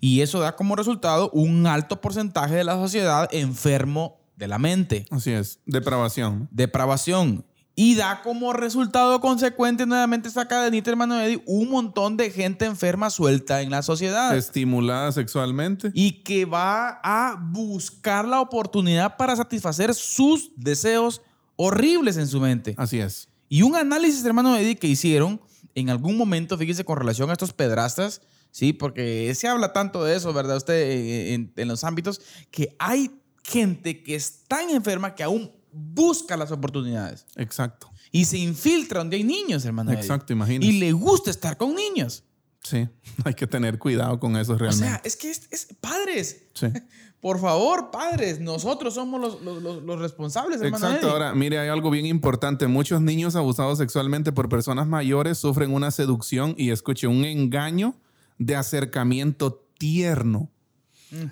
Y 0.00 0.22
eso 0.22 0.40
da 0.40 0.56
como 0.56 0.74
resultado 0.74 1.28
un 1.34 1.66
alto 1.66 2.00
porcentaje 2.00 2.54
de 2.54 2.64
la 2.64 2.76
sociedad 2.76 3.28
enfermo 3.30 4.16
de 4.36 4.48
la 4.48 4.58
mente, 4.58 5.04
Así 5.10 5.32
es. 5.32 5.60
Depravación. 5.66 6.48
depravación. 6.50 7.44
Y 7.74 7.96
da 7.96 8.22
como 8.22 8.54
resultado 8.54 9.20
consecuente 9.20 9.84
nuevamente 9.84 10.28
esta 10.28 10.48
cadenita, 10.48 10.88
hermano 10.88 11.20
Eddie, 11.20 11.42
un 11.44 11.68
montón 11.68 12.16
de 12.16 12.30
gente 12.30 12.64
enferma 12.64 13.10
suelta 13.10 13.60
en 13.60 13.68
la 13.68 13.82
sociedad. 13.82 14.34
Estimulada 14.34 15.12
sexualmente. 15.12 15.90
y 15.92 16.22
que 16.22 16.46
va 16.46 17.00
a 17.02 17.36
buscar 17.38 18.24
la 18.26 18.40
oportunidad 18.40 19.18
para 19.18 19.36
satisfacer 19.36 19.92
sus 19.94 20.52
deseos 20.56 21.20
horribles 21.56 22.16
en 22.16 22.28
su 22.28 22.40
mente. 22.40 22.74
Así 22.78 22.98
es. 22.98 23.28
Y 23.48 23.62
un 23.62 23.76
análisis, 23.76 24.24
hermano 24.24 24.56
Eddie, 24.56 24.76
que 24.76 24.86
hicieron 24.88 25.40
en 25.74 25.90
algún 25.90 26.16
momento, 26.16 26.58
fíjese, 26.58 26.84
con 26.84 26.98
relación 26.98 27.30
a 27.30 27.32
estos 27.32 27.52
pedrastas, 27.52 28.20
¿sí? 28.50 28.72
Porque 28.72 29.34
se 29.34 29.48
habla 29.48 29.72
tanto 29.72 30.04
de 30.04 30.16
eso, 30.16 30.32
¿verdad? 30.32 30.56
Usted 30.56 30.74
eh, 30.74 31.34
en, 31.34 31.52
en 31.56 31.68
los 31.68 31.84
ámbitos, 31.84 32.20
que 32.50 32.74
hay 32.78 33.10
gente 33.44 34.02
que 34.02 34.14
es 34.14 34.44
tan 34.48 34.68
enferma 34.70 35.14
que 35.14 35.22
aún 35.22 35.50
busca 35.72 36.36
las 36.36 36.50
oportunidades 36.50 37.26
Exacto. 37.36 37.90
y 38.10 38.24
se 38.24 38.38
infiltra 38.38 38.98
donde 38.98 39.16
hay 39.16 39.24
niños, 39.24 39.64
hermano. 39.64 39.92
Eddie. 39.92 40.00
Exacto, 40.02 40.32
imagínese. 40.32 40.72
Y 40.72 40.78
le 40.80 40.92
gusta 40.92 41.30
estar 41.30 41.56
con 41.56 41.74
niños. 41.74 42.24
Sí. 42.64 42.88
Hay 43.24 43.34
que 43.34 43.46
tener 43.46 43.78
cuidado 43.78 44.18
con 44.18 44.36
eso 44.36 44.54
O 44.54 44.58
realmente. 44.58 44.84
sea, 44.86 45.00
es 45.04 45.16
que 45.16 45.30
es, 45.30 45.46
es- 45.50 45.68
padres, 45.80 46.42
sí. 46.54 46.66
por 47.20 47.40
favor, 47.40 47.90
padres, 47.90 48.38
nosotros 48.40 48.94
somos 48.94 49.20
los, 49.20 49.42
los- 49.42 49.82
los- 49.82 49.98
responsables. 50.00 50.62
Exacto. 50.62 51.10
Ahora, 51.10 51.34
mire, 51.34 51.58
hay 51.58 51.68
algo 51.68 51.90
bien 51.90 52.06
importante. 52.06 52.66
Muchos 52.68 53.00
niños 53.00 53.34
abusados 53.34 53.78
sexualmente 53.78 54.30
por 54.32 54.48
personas 54.48 54.86
mayores 54.86 55.38
sufren 55.38 55.72
una 55.74 55.90
seducción 55.90 56.54
y, 56.56 56.70
escuche, 56.70 57.06
un 57.08 57.24
engaño 57.24 57.94
de 58.38 58.54
acercamiento 58.56 59.64
tierno. 59.78 60.48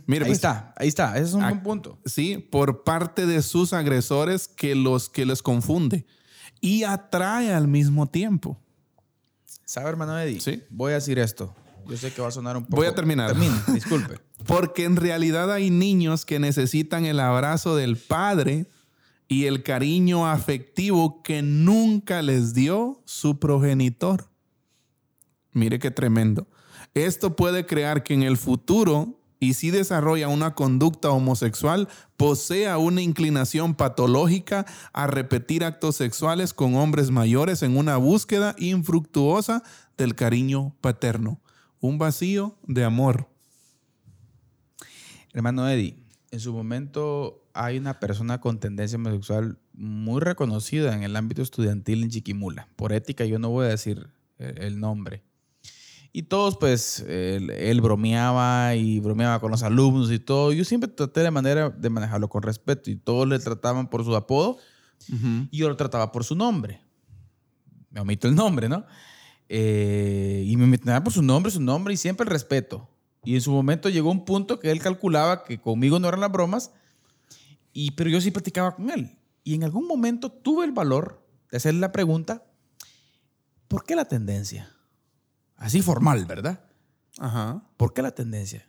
Mire, 0.07 0.25
ahí 0.25 0.31
pues, 0.31 0.39
está, 0.39 0.73
ahí 0.77 0.89
está, 0.89 1.17
ese 1.19 1.25
es 1.27 1.35
un 1.35 1.43
Ah, 1.45 1.51
buen 1.51 1.63
punto. 1.63 1.99
Sí, 2.07 2.39
por 2.39 2.83
parte 2.83 3.27
de 3.27 3.43
sus 3.43 3.73
agresores 3.75 4.49
que 4.49 4.75
los 4.75 5.09
que 5.11 5.27
les 5.27 5.43
confunde 5.43 6.07
y 6.63 6.83
atrae 6.85 7.53
al 7.53 7.69
mismo 7.69 8.07
tiempo. 8.09 8.59
¿Sabe, 9.67 9.91
hermano 9.91 10.19
Eddie? 10.19 10.41
Sí. 10.41 10.63
Voy 10.71 10.93
a 10.93 10.95
decir 10.95 11.19
esto. 11.19 11.55
Yo 11.89 11.97
sé 11.97 12.13
que 12.13 12.23
va 12.23 12.29
a 12.29 12.33
sonar 12.33 12.57
un 12.57 12.65
poco. 12.65 12.77
Voy 12.77 12.87
a 12.87 12.95
terminar. 12.95 13.33
Termine, 13.33 13.55
disculpe. 13.73 14.21
Porque 14.47 14.85
en 14.85 14.97
realidad 14.97 15.53
hay 15.53 15.71
niños 15.71 16.25
que 16.25 16.39
necesitan 16.39 17.05
el 17.05 17.21
abrazo 17.21 17.77
del 17.77 17.97
padre 17.97 18.67
y 19.29 19.47
el 19.47 19.63
cariño 19.63 20.27
afectivo 20.29 21.23
que 21.23 21.43
nunca 21.43 22.23
les 22.23 22.55
dio 22.55 23.03
su 23.05 23.39
progenitor. 23.39 24.29
Mire 25.53 25.79
qué 25.79 25.91
tremendo. 25.91 26.47
Esto 26.95 27.35
puede 27.35 27.67
crear 27.67 28.03
que 28.03 28.15
en 28.15 28.23
el 28.23 28.37
futuro, 28.37 29.19
y 29.41 29.55
si 29.55 29.71
desarrolla 29.71 30.29
una 30.29 30.55
conducta 30.55 31.11
homosexual, 31.11 31.89
posea 32.17 32.79
una 32.79 33.03
inclinación 33.03 33.75
patológica 33.75 34.65
a 34.93 35.07
repetir 35.07 35.65
actos 35.65 35.97
sexuales 35.97 36.55
con 36.55 36.75
hombres 36.77 37.11
mayores 37.11 37.63
en 37.63 37.77
una 37.77 37.97
búsqueda 37.97 38.55
infructuosa 38.59 39.63
del 39.97 40.15
cariño 40.15 40.75
paterno. 40.81 41.41
Un 41.87 41.99
vacío 41.99 42.59
de 42.67 42.83
amor. 42.83 43.29
Hermano 45.33 45.69
Eddie, 45.69 45.97
en 46.33 46.41
su 46.41 46.53
momento 46.53 47.49
hay 47.55 47.79
una 47.79 48.01
persona 48.01 48.41
con 48.41 48.59
tendencia 48.59 48.97
homosexual 48.97 49.61
muy 49.73 50.21
reconocida 50.21 50.97
en 50.97 51.05
el 51.05 51.15
ámbito 51.15 51.43
estudiantil 51.43 52.03
en 52.03 52.11
Chiquimula. 52.11 52.69
Por 52.75 52.93
ética 52.93 53.25
yo 53.25 53.39
no 53.39 53.51
voy 53.51 53.67
a 53.67 53.69
decir 53.69 54.09
eh, 54.41 54.55
el 54.63 54.81
nombre. 54.81 55.23
Y 56.13 56.25
todos, 56.25 56.57
pues, 56.57 57.05
él, 57.07 57.51
él 57.51 57.81
bromeaba 57.81 58.75
y 58.75 58.99
bromeaba 58.99 59.39
con 59.39 59.53
los 59.53 59.63
alumnos 59.63 60.11
y 60.11 60.19
todo. 60.19 60.53
Yo 60.53 60.65
siempre 60.65 60.91
traté 60.91 61.21
de 61.21 61.31
manera 61.31 61.71
de 61.71 61.89
manejarlo 61.89 62.29
con 62.29 62.43
respeto 62.43 62.91
y 62.91 62.97
todos 62.97 63.29
le 63.29 63.39
trataban 63.39 63.89
por 63.89 64.05
su 64.05 64.17
apodo 64.17 64.59
y 65.53 65.57
yo 65.57 65.69
lo 65.69 65.77
trataba 65.77 66.11
por 66.11 66.25
su 66.25 66.35
nombre. 66.35 66.81
Me 67.91 68.01
omito 68.01 68.27
el 68.27 68.35
nombre, 68.35 68.69
¿no? 68.69 68.85
Eh, 69.49 70.43
y 70.47 70.57
me 70.57 70.67
mencionaba 70.67 71.05
por 71.05 71.13
su 71.13 71.23
nombre, 71.23 71.51
su 71.53 71.61
nombre 71.61 71.95
y 71.95 71.97
siempre 71.97 72.25
el 72.25 72.31
respeto. 72.31 72.89
Y 73.25 73.35
en 73.35 73.41
su 73.41 73.51
momento 73.53 73.89
llegó 73.89 74.11
un 74.11 74.25
punto 74.25 74.59
que 74.61 74.71
él 74.71 74.81
calculaba 74.81 75.45
que 75.45 75.61
conmigo 75.61 75.99
no 75.99 76.09
eran 76.09 76.21
las 76.21 76.31
bromas, 76.33 76.71
y, 77.73 77.91
pero 77.93 78.09
yo 78.11 78.21
sí 78.21 78.31
platicaba 78.31 78.75
con 78.75 78.91
él. 78.91 79.17
Y 79.45 79.55
en 79.55 79.65
algún 79.65 79.87
momento 79.87 80.31
tuve 80.31 80.65
el 80.65 80.73
valor 80.73 81.25
de 81.51 81.57
hacerle 81.59 81.81
la 81.81 81.93
pregunta, 81.93 82.45
¿por 83.69 83.85
qué 83.85 83.95
la 83.97 84.05
tendencia? 84.07 84.71
Así 85.57 85.83
formal, 85.83 86.25
¿verdad? 86.27 86.61
Ajá. 87.19 87.63
¿Por 87.77 87.93
qué 87.95 88.03
la 88.03 88.13
tendencia? 88.15 88.67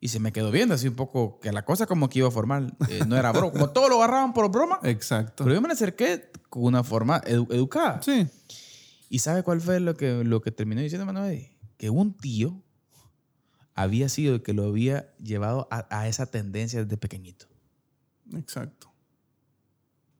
Y 0.00 0.08
se 0.08 0.20
me 0.20 0.32
quedó 0.32 0.50
viendo 0.52 0.74
así 0.74 0.86
un 0.88 0.94
poco 0.94 1.40
que 1.40 1.50
la 1.52 1.64
cosa 1.64 1.86
como 1.86 2.08
que 2.08 2.20
iba 2.20 2.30
formal. 2.30 2.76
eh, 2.88 3.00
no 3.06 3.16
era 3.16 3.32
broma. 3.32 3.50
Como 3.52 3.70
todo 3.70 3.88
lo 3.88 3.96
agarraban 3.96 4.32
por 4.32 4.48
broma. 4.50 4.78
Exacto. 4.84 5.42
Pero 5.44 5.56
yo 5.56 5.60
me 5.60 5.72
acerqué 5.72 6.30
con 6.48 6.62
una 6.64 6.84
forma 6.84 7.20
edu- 7.22 7.52
educada. 7.52 8.00
Sí. 8.02 8.26
¿Y 9.08 9.20
sabe 9.20 9.42
cuál 9.42 9.60
fue 9.60 9.80
lo 9.80 9.94
que, 9.94 10.22
lo 10.24 10.40
que 10.42 10.50
terminó 10.52 10.80
diciendo 10.80 11.06
Manuel? 11.06 11.48
Que 11.76 11.90
un 11.90 12.14
tío 12.16 12.62
había 13.74 14.08
sido 14.08 14.34
el 14.34 14.42
que 14.42 14.52
lo 14.52 14.64
había 14.64 15.14
llevado 15.18 15.68
a, 15.70 15.86
a 15.96 16.08
esa 16.08 16.26
tendencia 16.26 16.82
desde 16.84 16.96
pequeñito. 16.96 17.46
Exacto. 18.34 18.88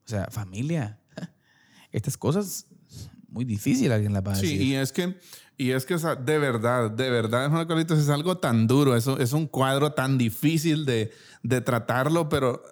O 0.06 0.08
sea, 0.08 0.28
familia, 0.30 1.00
estas 1.92 2.16
cosas 2.16 2.66
muy 3.28 3.44
difícil 3.44 3.92
alguien 3.92 4.12
las 4.14 4.22
va 4.26 4.32
a 4.32 4.36
Sí, 4.36 4.46
decir. 4.46 4.62
y 4.62 4.74
es 4.76 4.90
que, 4.92 5.18
y 5.58 5.70
es 5.72 5.84
que 5.84 5.94
o 5.94 5.98
sea, 5.98 6.14
de 6.16 6.38
verdad, 6.38 6.90
de 6.90 7.10
verdad, 7.10 7.44
hermano 7.44 7.66
Carlitos, 7.66 7.98
es 7.98 8.08
algo 8.08 8.38
tan 8.38 8.66
duro, 8.66 8.96
es, 8.96 9.06
un- 9.06 9.20
es 9.20 9.32
un 9.34 9.46
cuadro 9.46 9.92
tan 9.92 10.16
difícil 10.16 10.86
de, 10.86 11.10
de 11.42 11.60
tratarlo, 11.60 12.28
pero 12.30 12.62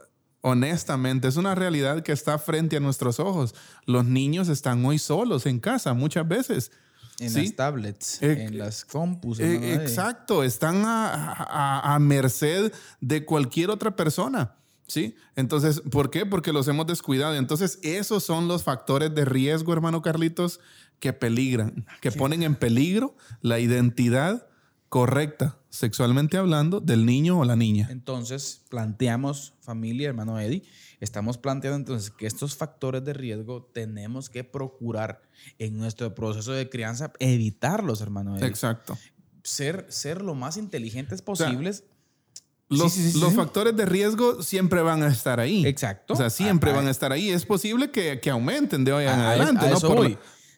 honestamente 0.51 1.29
es 1.29 1.37
una 1.37 1.55
realidad 1.55 2.03
que 2.03 2.13
está 2.13 2.39
frente 2.39 2.77
a 2.77 2.81
nuestros 2.81 3.19
ojos. 3.21 3.55
Los 3.85 4.05
niños 4.05 4.49
están 4.49 4.85
hoy 4.85 4.99
solos 4.99 5.45
en 5.47 5.59
casa 5.61 5.93
muchas 5.95 6.27
veces. 6.29 6.71
en 7.19 7.31
¿sí? 7.31 7.43
las 7.47 7.57
tablets, 7.57 8.23
Eh, 8.23 8.45
en 8.45 8.59
las 8.59 8.85
compus. 8.85 9.41
Eh. 9.41 9.75
exacto, 9.75 10.45
están 10.45 10.85
a, 10.85 11.33
a- 11.33 11.95
a 11.95 11.99
merced 11.99 12.73
de 13.01 13.25
cualquier 13.25 13.71
otra 13.71 13.97
persona. 13.97 14.55
¿Sí? 14.89 15.17
Entonces, 15.35 15.81
¿por 15.91 16.11
qué? 16.11 16.27
Porque 16.27 16.53
los 16.53 16.69
hemos 16.69 16.87
descuidado. 16.87 17.35
Entonces, 17.35 17.81
esos 17.83 18.23
son 18.23 18.47
los 18.47 18.63
factores 18.63 19.13
de 19.17 19.25
riesgo, 19.25 19.73
hermano 19.73 20.01
Carlitos, 20.01 20.61
que 21.01 21.13
peligran, 21.13 21.87
que 22.01 22.13
ponen 22.13 22.45
en 22.45 22.55
peligro 22.55 23.17
la 23.41 23.59
identidad 23.59 24.47
correcta, 24.89 25.59
sexualmente 25.77 26.37
hablando, 26.37 26.81
del 26.81 27.05
niño 27.07 27.39
o 27.39 27.45
la 27.45 27.57
niña. 27.57 27.89
Entonces, 27.91 28.63
planteamos, 28.69 29.55
familia, 29.61 30.09
hermano 30.09 30.39
Eddie, 30.41 30.63
estamos 31.01 31.39
planteando 31.39 31.77
entonces 31.77 32.11
que 32.11 32.27
estos 32.27 32.57
factores 32.57 33.05
de 33.05 33.13
riesgo 33.13 33.71
tenemos 33.73 34.29
que 34.31 34.45
procurar 34.45 35.23
en 35.59 35.77
nuestro 35.77 36.15
proceso 36.15 36.53
de 36.53 36.69
crianza 36.69 37.13
evitarlos, 37.19 38.01
hermano 38.01 38.37
Eddie. 38.37 38.47
Exacto. 38.49 38.97
Ser, 39.43 39.87
ser 39.89 40.23
lo 40.23 40.35
más 40.35 40.57
inteligentes 40.57 41.23
posibles. 41.23 41.85
Los, 42.69 42.93
sí, 42.93 43.01
sí, 43.03 43.13
sí, 43.13 43.21
los 43.21 43.33
factores 43.35 43.77
de 43.77 43.87
riesgo 43.87 44.43
siempre 44.43 44.83
van 44.83 45.03
a 45.05 45.07
estar 45.09 45.39
ahí. 45.39 45.65
Exacto. 45.65 46.15
O 46.15 46.17
sea, 46.17 46.31
siempre 46.31 46.73
A- 46.73 46.75
van 46.75 46.89
a 46.89 46.91
estar 46.91 47.13
ahí. 47.13 47.31
Es 47.31 47.47
posible 47.47 47.93
que, 47.93 48.19
que 48.19 48.29
aumenten 48.31 48.83
de 48.85 48.93
hoy 48.93 49.05
en 49.05 49.11
a- 49.11 49.31
adelante. 49.31 49.67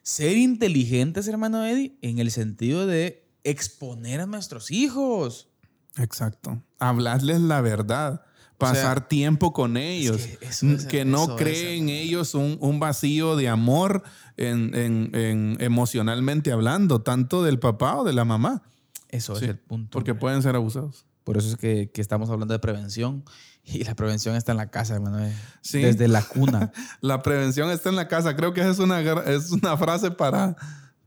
Ser 0.03 0.39
inteligentes, 0.39 1.29
hermano 1.29 1.67
Eddie, 1.67 1.99
en 2.01 2.19
el 2.19 2.31
sentido 2.31 2.87
de 2.87 3.28
exponer 3.51 4.21
a 4.21 4.27
nuestros 4.27 4.71
hijos. 4.71 5.49
Exacto. 5.97 6.63
Hablarles 6.79 7.41
la 7.41 7.61
verdad. 7.61 8.23
Pasar 8.57 9.07
tiempo 9.09 9.53
con 9.53 9.77
ellos. 9.77 10.17
que 10.17 10.39
eso 10.47 10.67
n- 10.67 10.75
es- 10.77 10.87
que 10.87 11.05
no 11.05 11.23
eso 11.25 11.37
es, 11.37 11.43
creen 11.43 11.67
en 11.67 11.89
hermano. 11.91 11.93
ellos 12.01 12.35
un, 12.35 12.59
un 12.61 12.81
vacío 12.81 13.37
de 13.37 13.49
amor 13.49 14.03
en, 14.37 14.75
en- 14.75 15.11
en 15.15 15.57
emocionalmente 15.61 16.51
hablando, 16.51 17.01
tanto 17.03 17.45
del 17.45 17.61
papá 17.61 17.97
o 17.99 18.05
de 18.05 18.13
la 18.13 18.25
mamá. 18.25 18.63
Eso 19.11 19.37
Sí, 19.37 19.45
es 19.45 19.51
el 19.51 19.59
punto. 19.59 19.91
Porque 19.93 20.15
pueden 20.15 20.43
ser 20.43 20.57
abusados. 20.57 21.07
Por 21.25 21.37
eso 21.37 21.49
es 21.49 21.57
que, 21.57 21.91
que 21.93 22.01
estamos 22.01 22.31
hablando 22.31 22.53
de 22.53 22.59
prevención. 22.59 23.25
Y 23.63 23.85
la 23.85 23.95
prevención 23.95 24.35
está 24.35 24.53
en 24.53 24.59
la 24.59 24.71
casa, 24.71 24.95
hermano. 24.95 25.19
Eddie. 25.21 25.35
Sí. 25.61 25.81
Desde 25.83 26.09
la 26.09 26.23
cuna. 26.23 26.73
La 27.03 27.23
prevención 27.23 27.71
está 27.71 27.91
en 27.91 27.97
la 27.97 28.09
casa. 28.09 28.35
Creo 28.35 28.55
que 28.55 28.67
es 28.69 28.79
una, 28.79 29.01
es 29.01 29.51
una 29.53 29.77
frase 29.77 30.11
para, 30.11 30.57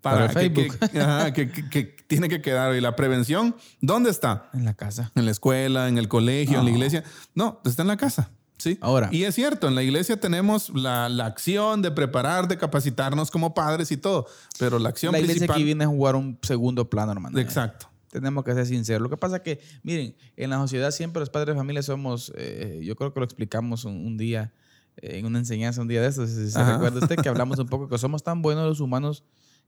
Para 0.02 0.28
para, 0.28 0.42
que, 0.42 0.50
Facebook. 0.50 0.90
que- 0.92 1.00
ajá, 1.00 1.34
que- 1.34 1.52
que- 1.52 1.70
que 1.70 1.84
tiene 2.08 2.28
que 2.28 2.42
quedar. 2.42 2.76
Y 2.76 2.82
la 2.82 2.96
prevención, 2.96 3.56
¿dónde 3.82 4.10
está? 4.10 4.50
en 4.54 4.66
la 4.66 4.74
casa. 4.74 5.12
En 5.16 5.26
la 5.26 5.32
escuela, 5.32 5.88
en 5.90 5.98
el 5.98 6.08
colegio, 6.08 6.60
en 6.60 6.66
la 6.66 6.72
No. 6.72 6.76
iglesia. 6.78 7.04
No, 7.36 7.62
está 7.66 7.84
en 7.84 7.88
la 7.88 7.98
casa. 7.98 8.32
Sí. 8.58 8.78
Ahora. 8.82 9.10
Y 9.12 9.24
es 9.24 9.34
cierto, 9.34 9.68
en 9.68 9.74
la 9.76 9.82
iglesia 9.82 10.20
tenemos 10.20 10.70
la, 10.70 11.10
la 11.10 11.26
acción 11.26 11.82
de 11.82 11.90
preparar, 11.92 12.48
de 12.48 12.58
capacitarnos 12.58 13.32
como 13.32 13.54
padres 13.56 13.92
y 13.92 13.98
todo. 13.98 14.28
Pero 14.60 14.78
la 14.78 14.90
acción 14.90 15.12
La 15.14 15.20
iglesia 15.20 15.40
principal. 15.40 15.56
aquí 15.56 15.64
viene 15.64 15.84
a 15.84 15.88
jugar 15.88 16.16
un 16.16 16.38
segundo 16.44 16.88
plano, 16.90 17.12
hermano. 17.12 17.40
Exacto. 17.40 17.88
Tenemos 18.12 18.44
que 18.44 18.54
ser 18.54 18.66
sinceros. 18.68 19.02
Lo 19.02 19.10
que 19.10 19.18
pasa 19.18 19.38
es 19.38 19.42
que, 19.42 19.62
miren, 19.84 20.16
en 20.36 20.50
la 20.52 20.58
sociedad 20.58 20.92
siempre 20.92 21.22
los 21.22 21.30
padres 21.30 21.56
de 21.56 21.60
familia 21.60 21.82
somos, 21.82 22.32
eh, 22.36 22.82
yo 22.84 22.96
creo 22.96 23.14
que 23.14 23.20
lo 23.20 23.24
explicamos 23.26 23.86
un, 23.86 24.06
un 24.06 24.18
día, 24.18 24.52
eh, 24.98 25.18
en 25.18 25.26
una 25.26 25.40
enseñanza 25.40 25.82
un 25.82 25.88
día 25.88 26.02
de 26.02 26.08
estos, 26.10 26.30
si 26.30 26.52
se 26.52 26.60
Ajá. 26.60 26.74
recuerda 26.74 27.00
usted 27.00 27.16
que 27.16 27.30
hablamos 27.30 27.58
un 27.58 27.68
poco 27.68 27.88
que 27.90 27.98
somos 27.98 28.22
tan 28.22 28.42
buenos 28.44 28.68
los 28.68 28.80
humanos 28.80 29.24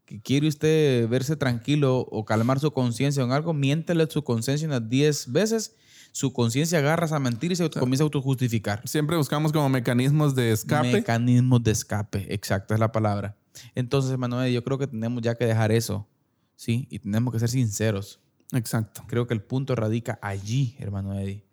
que 0.06 0.22
quiere 0.22 0.48
usted 0.48 1.08
verse 1.08 1.36
tranquilo 1.36 2.00
o 2.00 2.26
calmar 2.26 2.60
su 2.60 2.72
conciencia 2.72 3.24
en 3.24 3.32
algo, 3.32 3.54
miéntele 3.54 4.08
su 4.10 4.24
conciencia 4.24 4.68
unas 4.68 4.88
10 4.90 5.32
veces, 5.32 5.76
su 6.12 6.34
conciencia 6.34 6.80
agarra 6.80 7.06
esa 7.06 7.20
mentira 7.20 7.54
y 7.54 7.56
se 7.56 7.70
comienza 7.70 8.04
a 8.04 8.06
autojustificar. 8.06 8.88
Siempre 8.88 9.18
buscamos 9.18 9.52
como 9.52 9.70
mecanismos 9.70 10.36
de 10.36 10.52
escape. 10.52 10.92
Mecanismos 10.92 11.64
de 11.64 11.72
escape, 11.72 12.34
exacto, 12.34 12.74
es 12.74 12.80
la 12.80 12.92
palabra. 12.92 13.38
Entonces, 13.76 14.18
Manuel, 14.18 14.52
yo 14.52 14.64
creo 14.64 14.78
que 14.78 14.88
tenemos 14.88 15.22
ya 15.22 15.36
que 15.36 15.46
dejar 15.46 15.72
eso, 15.72 16.08
¿sí? 16.56 16.88
Y 16.90 17.00
tenemos 17.00 17.34
que 17.34 17.40
ser 17.40 17.50
sinceros. 17.50 18.20
Exacto. 18.52 19.04
Creo 19.08 19.28
que 19.28 19.34
el 19.34 19.42
punto 19.42 19.76
radica 19.76 20.20
allí, 20.22 20.76
hermano 20.80 21.18
Eddie. 21.18 21.46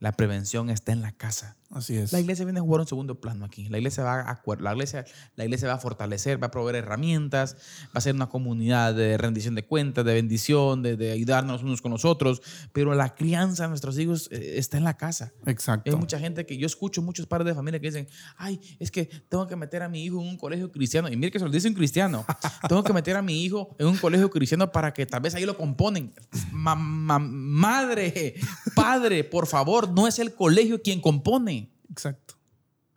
La 0.00 0.12
prevención 0.12 0.70
está 0.70 0.92
en 0.92 1.02
la 1.02 1.12
casa. 1.12 1.56
Así 1.70 1.96
es. 1.96 2.12
La 2.14 2.20
iglesia 2.20 2.46
viene 2.46 2.60
a 2.60 2.62
jugar 2.62 2.80
un 2.80 2.86
segundo 2.86 3.20
plano 3.20 3.44
aquí. 3.44 3.68
La 3.68 3.76
iglesia 3.76 4.02
va 4.02 4.20
a, 4.20 4.42
la 4.58 4.72
iglesia, 4.72 5.04
la 5.36 5.44
iglesia 5.44 5.68
va 5.68 5.74
a 5.74 5.78
fortalecer, 5.78 6.42
va 6.42 6.46
a 6.46 6.50
proveer 6.50 6.76
herramientas, 6.76 7.56
va 7.86 7.90
a 7.94 8.00
ser 8.00 8.14
una 8.14 8.30
comunidad 8.30 8.94
de 8.94 9.18
rendición 9.18 9.54
de 9.54 9.66
cuentas, 9.66 10.02
de 10.06 10.14
bendición, 10.14 10.82
de, 10.82 10.96
de 10.96 11.12
ayudarnos 11.12 11.62
unos 11.62 11.82
con 11.82 11.90
los 11.92 12.06
otros. 12.06 12.40
Pero 12.72 12.94
la 12.94 13.14
crianza 13.14 13.64
de 13.64 13.68
nuestros 13.68 13.98
hijos 13.98 14.28
eh, 14.32 14.54
está 14.56 14.78
en 14.78 14.84
la 14.84 14.96
casa. 14.96 15.34
Exacto. 15.44 15.90
Hay 15.90 15.96
mucha 15.96 16.18
gente 16.18 16.46
que 16.46 16.56
yo 16.56 16.66
escucho 16.66 17.02
muchos 17.02 17.26
padres 17.26 17.48
de 17.48 17.54
familia 17.54 17.78
que 17.80 17.88
dicen, 17.88 18.08
ay, 18.38 18.58
es 18.78 18.90
que 18.90 19.04
tengo 19.28 19.46
que 19.46 19.54
meter 19.56 19.82
a 19.82 19.90
mi 19.90 20.02
hijo 20.02 20.22
en 20.22 20.26
un 20.28 20.38
colegio 20.38 20.72
cristiano. 20.72 21.10
Y 21.10 21.16
mire 21.16 21.30
que 21.30 21.38
se 21.38 21.44
lo 21.44 21.50
dice 21.50 21.68
un 21.68 21.74
cristiano. 21.74 22.24
tengo 22.68 22.82
que 22.82 22.94
meter 22.94 23.14
a 23.16 23.20
mi 23.20 23.44
hijo 23.44 23.76
en 23.78 23.88
un 23.88 23.96
colegio 23.98 24.30
cristiano 24.30 24.72
para 24.72 24.94
que 24.94 25.04
tal 25.04 25.20
vez 25.20 25.34
ahí 25.34 25.44
lo 25.44 25.56
componen. 25.58 26.14
Ma- 26.50 26.74
ma- 26.74 27.18
madre, 27.18 28.36
padre, 28.74 29.22
por 29.24 29.46
favor, 29.46 29.90
no 29.90 30.08
es 30.08 30.18
el 30.18 30.34
colegio 30.34 30.80
quien 30.80 31.02
compone. 31.02 31.57
Exacto. 31.98 32.34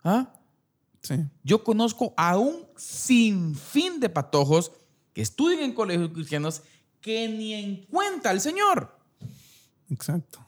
¿Ah? 0.04 0.32
Sí. 1.02 1.16
Yo 1.42 1.64
conozco 1.64 2.14
a 2.16 2.38
un 2.38 2.64
sinfín 2.76 3.98
de 3.98 4.08
patojos 4.08 4.70
que 5.12 5.22
estudian 5.22 5.60
en 5.62 5.72
colegios 5.74 6.10
cristianos 6.12 6.62
que 7.00 7.26
ni 7.28 7.52
en 7.54 7.84
cuenta 7.86 8.30
el 8.30 8.40
Señor. 8.40 8.96
Exacto. 9.90 10.38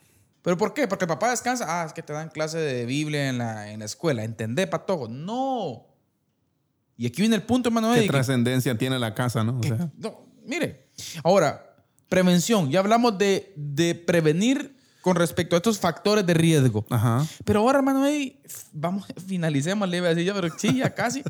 ¿Pero 0.43 0.57
por 0.57 0.73
qué? 0.73 0.87
Porque 0.87 1.05
el 1.05 1.09
papá 1.09 1.31
descansa. 1.31 1.65
Ah, 1.69 1.85
es 1.87 1.93
que 1.93 2.03
te 2.03 2.13
dan 2.13 2.29
clase 2.29 2.59
de 2.59 2.87
Biblia 2.87 3.29
en 3.29 3.39
la, 3.39 3.71
en 3.73 3.81
la 3.81 3.87
escuela. 3.87 4.23
¿Entendés, 4.23 4.69
patojo? 4.69 5.09
No. 5.09 5.87
Y 6.97 7.07
aquí 7.07 7.23
viene 7.23 7.35
el 7.35 7.43
punto, 7.43 7.71
hermano. 7.71 7.93
¿Qué 7.93 8.07
trascendencia 8.07 8.79
tiene 8.79 8.99
la 9.01 9.15
casa, 9.15 9.43
no? 9.43 9.59
O 9.59 9.61
que- 9.61 9.69
sea, 9.69 9.91
no, 9.97 10.27
mire, 10.45 10.87
ahora, 11.25 11.75
prevención. 12.09 12.71
Ya 12.71 12.79
hablamos 12.79 13.19
de, 13.19 13.53
de 13.57 13.97
prevenir 13.97 14.77
con 15.05 15.17
respecto 15.17 15.55
a 15.55 15.59
estos 15.59 15.79
factores 15.79 16.25
de 16.25 16.33
riesgo. 16.33 16.87
ajá. 16.89 17.27
Pero 17.45 17.61
ahora, 17.61 17.81
hermano, 17.81 18.07
Eddie, 18.07 18.41
vamos, 18.73 19.07
finalicemos, 19.27 19.87
le 19.87 19.99
iba 19.99 20.07
a 20.07 20.15
decir 20.15 20.25
yo, 20.25 20.35
pero 20.35 20.49
sí, 20.57 20.79
ya 20.79 20.95
casi. 20.95 21.23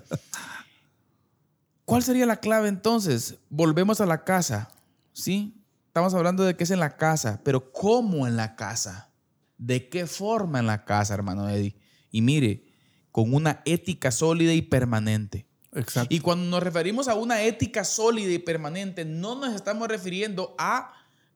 ¿Cuál 1.85 2.05
sería 2.05 2.25
la 2.25 2.37
clave 2.37 2.69
entonces? 2.69 3.35
Volvemos 3.51 4.01
a 4.01 4.07
la 4.07 4.23
casa, 4.23 4.71
¿sí? 5.13 5.61
Estamos 5.89 6.15
hablando 6.15 6.45
de 6.45 6.55
que 6.55 6.63
es 6.63 6.71
en 6.71 6.79
la 6.79 6.97
casa, 6.97 7.41
pero 7.43 7.73
¿cómo 7.73 8.29
en 8.29 8.37
la 8.37 8.55
casa? 8.55 9.11
¿De 9.59 9.89
qué 9.89 10.07
forma 10.07 10.61
en 10.61 10.69
la 10.69 10.85
casa, 10.85 11.13
hermano 11.13 11.49
Eddie? 11.49 11.75
Y 12.13 12.23
mire, 12.23 12.69
con 13.11 13.35
una 13.35 13.61
ética 13.65 14.13
sólida 14.13 14.53
y 14.53 14.63
permanente. 14.63 15.49
Exacto. 15.73 16.15
Y 16.15 16.21
cuando 16.21 16.49
nos 16.49 16.63
referimos 16.63 17.09
a 17.09 17.17
una 17.17 17.43
ética 17.43 17.83
sólida 17.83 18.31
y 18.31 18.39
permanente, 18.39 19.05
no 19.05 19.35
nos 19.35 19.53
estamos 19.53 19.89
refiriendo 19.89 20.55
a 20.59 20.93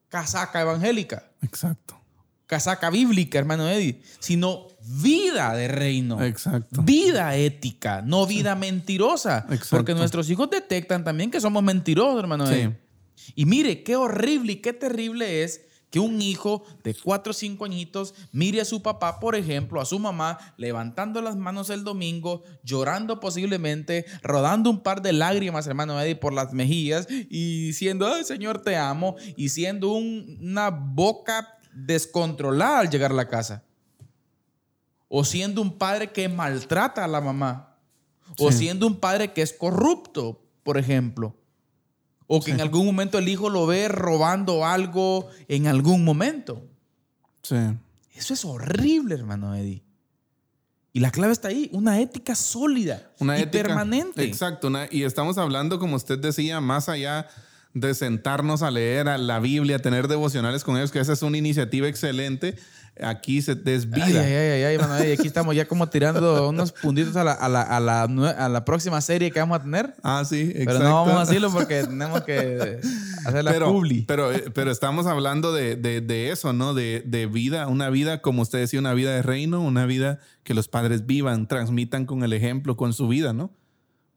casaca 0.08 0.60
evangélica 0.60 1.32
Exacto. 1.42 1.97
Casaca 2.48 2.90
bíblica, 2.90 3.38
hermano 3.38 3.68
Eddie, 3.68 4.00
sino 4.18 4.66
vida 5.02 5.54
de 5.54 5.68
reino. 5.68 6.20
Exacto. 6.24 6.82
Vida 6.82 7.36
ética, 7.36 8.02
no 8.02 8.26
vida 8.26 8.56
mentirosa. 8.56 9.46
Exacto. 9.50 9.76
Porque 9.76 9.94
nuestros 9.94 10.28
hijos 10.30 10.50
detectan 10.50 11.04
también 11.04 11.30
que 11.30 11.40
somos 11.40 11.62
mentirosos, 11.62 12.18
hermano 12.18 12.46
Sí. 12.48 12.54
Eddie. 12.54 12.76
Y 13.36 13.44
mire, 13.46 13.82
qué 13.84 13.94
horrible 13.94 14.52
y 14.52 14.56
qué 14.56 14.72
terrible 14.72 15.44
es 15.44 15.60
que 15.90 16.00
un 16.00 16.20
hijo 16.20 16.64
de 16.84 16.94
cuatro 16.94 17.30
o 17.30 17.34
cinco 17.34 17.64
añitos 17.64 18.14
mire 18.32 18.60
a 18.60 18.64
su 18.66 18.82
papá, 18.82 19.20
por 19.20 19.34
ejemplo, 19.36 19.80
a 19.80 19.86
su 19.86 19.98
mamá, 19.98 20.38
levantando 20.58 21.20
las 21.22 21.36
manos 21.36 21.70
el 21.70 21.82
domingo, 21.84 22.42
llorando 22.62 23.20
posiblemente, 23.20 24.04
rodando 24.22 24.68
un 24.70 24.80
par 24.80 25.00
de 25.02 25.12
lágrimas, 25.12 25.66
hermano 25.66 26.00
Eddie, 26.00 26.16
por 26.16 26.32
las 26.34 26.52
mejillas 26.52 27.06
y 27.10 27.66
diciendo, 27.68 28.06
ay, 28.06 28.24
Señor, 28.24 28.62
te 28.62 28.76
amo, 28.76 29.16
y 29.36 29.48
siendo 29.50 29.92
un- 29.92 30.38
una 30.42 30.68
boca 30.70 31.54
descontrolada 31.72 32.80
al 32.80 32.90
llegar 32.90 33.10
a 33.12 33.14
la 33.14 33.28
casa. 33.28 33.62
O 35.08 35.24
siendo 35.24 35.62
un 35.62 35.78
padre 35.78 36.12
que 36.12 36.28
maltrata 36.28 37.04
a 37.04 37.08
la 37.08 37.20
mamá. 37.20 37.76
O 38.38 38.52
Sí. 38.52 38.58
siendo 38.58 38.86
un 38.86 39.00
padre 39.00 39.32
que 39.32 39.42
es 39.42 39.52
corrupto, 39.52 40.42
por 40.62 40.76
ejemplo. 40.78 41.34
O 42.26 42.40
que 42.42 42.50
en 42.50 42.60
algún 42.60 42.84
momento 42.84 43.16
el 43.18 43.28
hijo 43.28 43.48
lo 43.48 43.66
ve 43.66 43.88
robando 43.88 44.66
algo 44.66 45.28
en 45.48 45.66
algún 45.66 46.04
momento. 46.04 46.62
Sí. 47.42 47.56
Eso 48.14 48.34
es 48.34 48.44
horrible, 48.44 49.14
hermano 49.14 49.54
Eddie. 49.54 49.82
Y 50.92 51.00
la 51.00 51.10
clave 51.10 51.32
está 51.32 51.48
ahí, 51.48 51.70
una 51.72 52.00
ética 52.00 52.34
sólida 52.34 53.10
Una 53.20 53.38
y 53.38 53.42
ética. 53.42 53.62
permanente. 53.64 54.24
Exacto. 54.24 54.66
una- 54.66 54.88
y 54.90 55.04
estamos 55.04 55.38
hablando, 55.38 55.78
como 55.78 55.96
usted 55.96 56.18
decía, 56.18 56.60
más 56.60 56.88
allá 56.90 57.28
de 57.80 57.94
sentarnos 57.94 58.62
a 58.62 58.70
leer 58.70 59.08
a 59.08 59.18
la 59.18 59.38
Biblia, 59.40 59.78
tener 59.80 60.08
devocionales 60.08 60.64
con 60.64 60.76
ellos, 60.76 60.90
que 60.90 61.00
esa 61.00 61.12
es 61.12 61.22
una 61.22 61.36
iniciativa 61.38 61.88
excelente. 61.88 62.56
Aquí 63.00 63.40
se 63.42 63.54
desvida. 63.54 64.04
Ay, 64.06 64.16
ay, 64.16 64.62
ay, 64.64 64.78
ay, 64.90 65.12
aquí 65.12 65.28
estamos 65.28 65.54
ya 65.54 65.68
como 65.68 65.88
tirando 65.88 66.48
unos 66.48 66.72
puntitos 66.72 67.14
a 67.14 67.22
la, 67.22 67.32
a 67.32 67.48
la- 67.48 67.62
a 67.62 67.78
la 67.78 68.02
a 68.02 68.48
la 68.48 68.64
próxima 68.64 69.00
serie 69.00 69.30
que 69.30 69.38
vamos 69.38 69.60
a 69.60 69.62
tener. 69.62 69.94
Ah, 70.02 70.24
sí, 70.28 70.50
exacto. 70.52 70.64
Pero 70.66 70.78
no 70.80 71.04
vamos 71.04 71.14
a 71.14 71.24
decirlo 71.26 71.52
porque 71.52 71.84
tenemos 71.84 72.22
que 72.22 72.80
hacer 73.24 73.44
la 73.44 73.52
pero, 73.52 73.70
publi. 73.72 74.02
Pero, 74.02 74.32
eh, 74.32 74.46
pero 74.52 74.72
estamos 74.72 75.06
hablando 75.06 75.52
de, 75.52 75.76
de- 75.76 76.00
de 76.00 76.32
eso, 76.32 76.52
¿no? 76.52 76.74
De, 76.74 77.04
de 77.06 77.26
vida, 77.26 77.68
una 77.68 77.88
vida, 77.88 78.20
como 78.20 78.42
usted 78.42 78.58
decía, 78.58 78.80
una 78.80 78.94
vida 78.94 79.12
de 79.14 79.22
reino, 79.22 79.60
una 79.60 79.86
vida 79.86 80.18
que 80.42 80.52
los 80.54 80.66
padres 80.66 81.06
vivan, 81.06 81.46
transmitan 81.46 82.04
con 82.04 82.24
el 82.24 82.32
ejemplo, 82.32 82.76
con 82.76 82.92
su 82.92 83.06
vida, 83.06 83.32
¿no? 83.32 83.52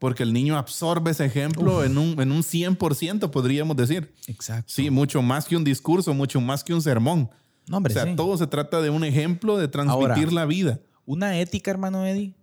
Porque 0.02 0.24
el 0.24 0.32
niño 0.32 0.58
absorbe 0.58 1.12
ese 1.12 1.24
ejemplo 1.24 1.84
en 1.84 1.96
un, 1.96 2.20
en 2.20 2.32
un 2.32 2.42
100%, 2.42 3.30
podríamos 3.30 3.76
decir. 3.76 4.12
Exacto. 4.26 4.64
Sí, 4.66 4.90
mucho 4.90 5.22
más 5.22 5.44
que 5.44 5.56
un 5.56 5.62
discurso, 5.62 6.12
mucho 6.12 6.40
más 6.40 6.64
que 6.64 6.74
un 6.74 6.82
sermón. 6.82 7.30
No, 7.68 7.76
hombre, 7.76 7.92
o 7.92 7.94
sea, 7.94 8.06
sí. 8.06 8.16
todo 8.16 8.36
se 8.36 8.48
trata 8.48 8.80
de 8.80 8.90
un 8.90 9.04
ejemplo 9.04 9.56
de 9.56 9.68
transmitir 9.68 10.08
Ahora, 10.08 10.32
la 10.32 10.44
vida. 10.44 10.80
Una 11.06 11.38
ética, 11.38 11.70
hermano 11.70 12.04
Eddie, 12.04 12.34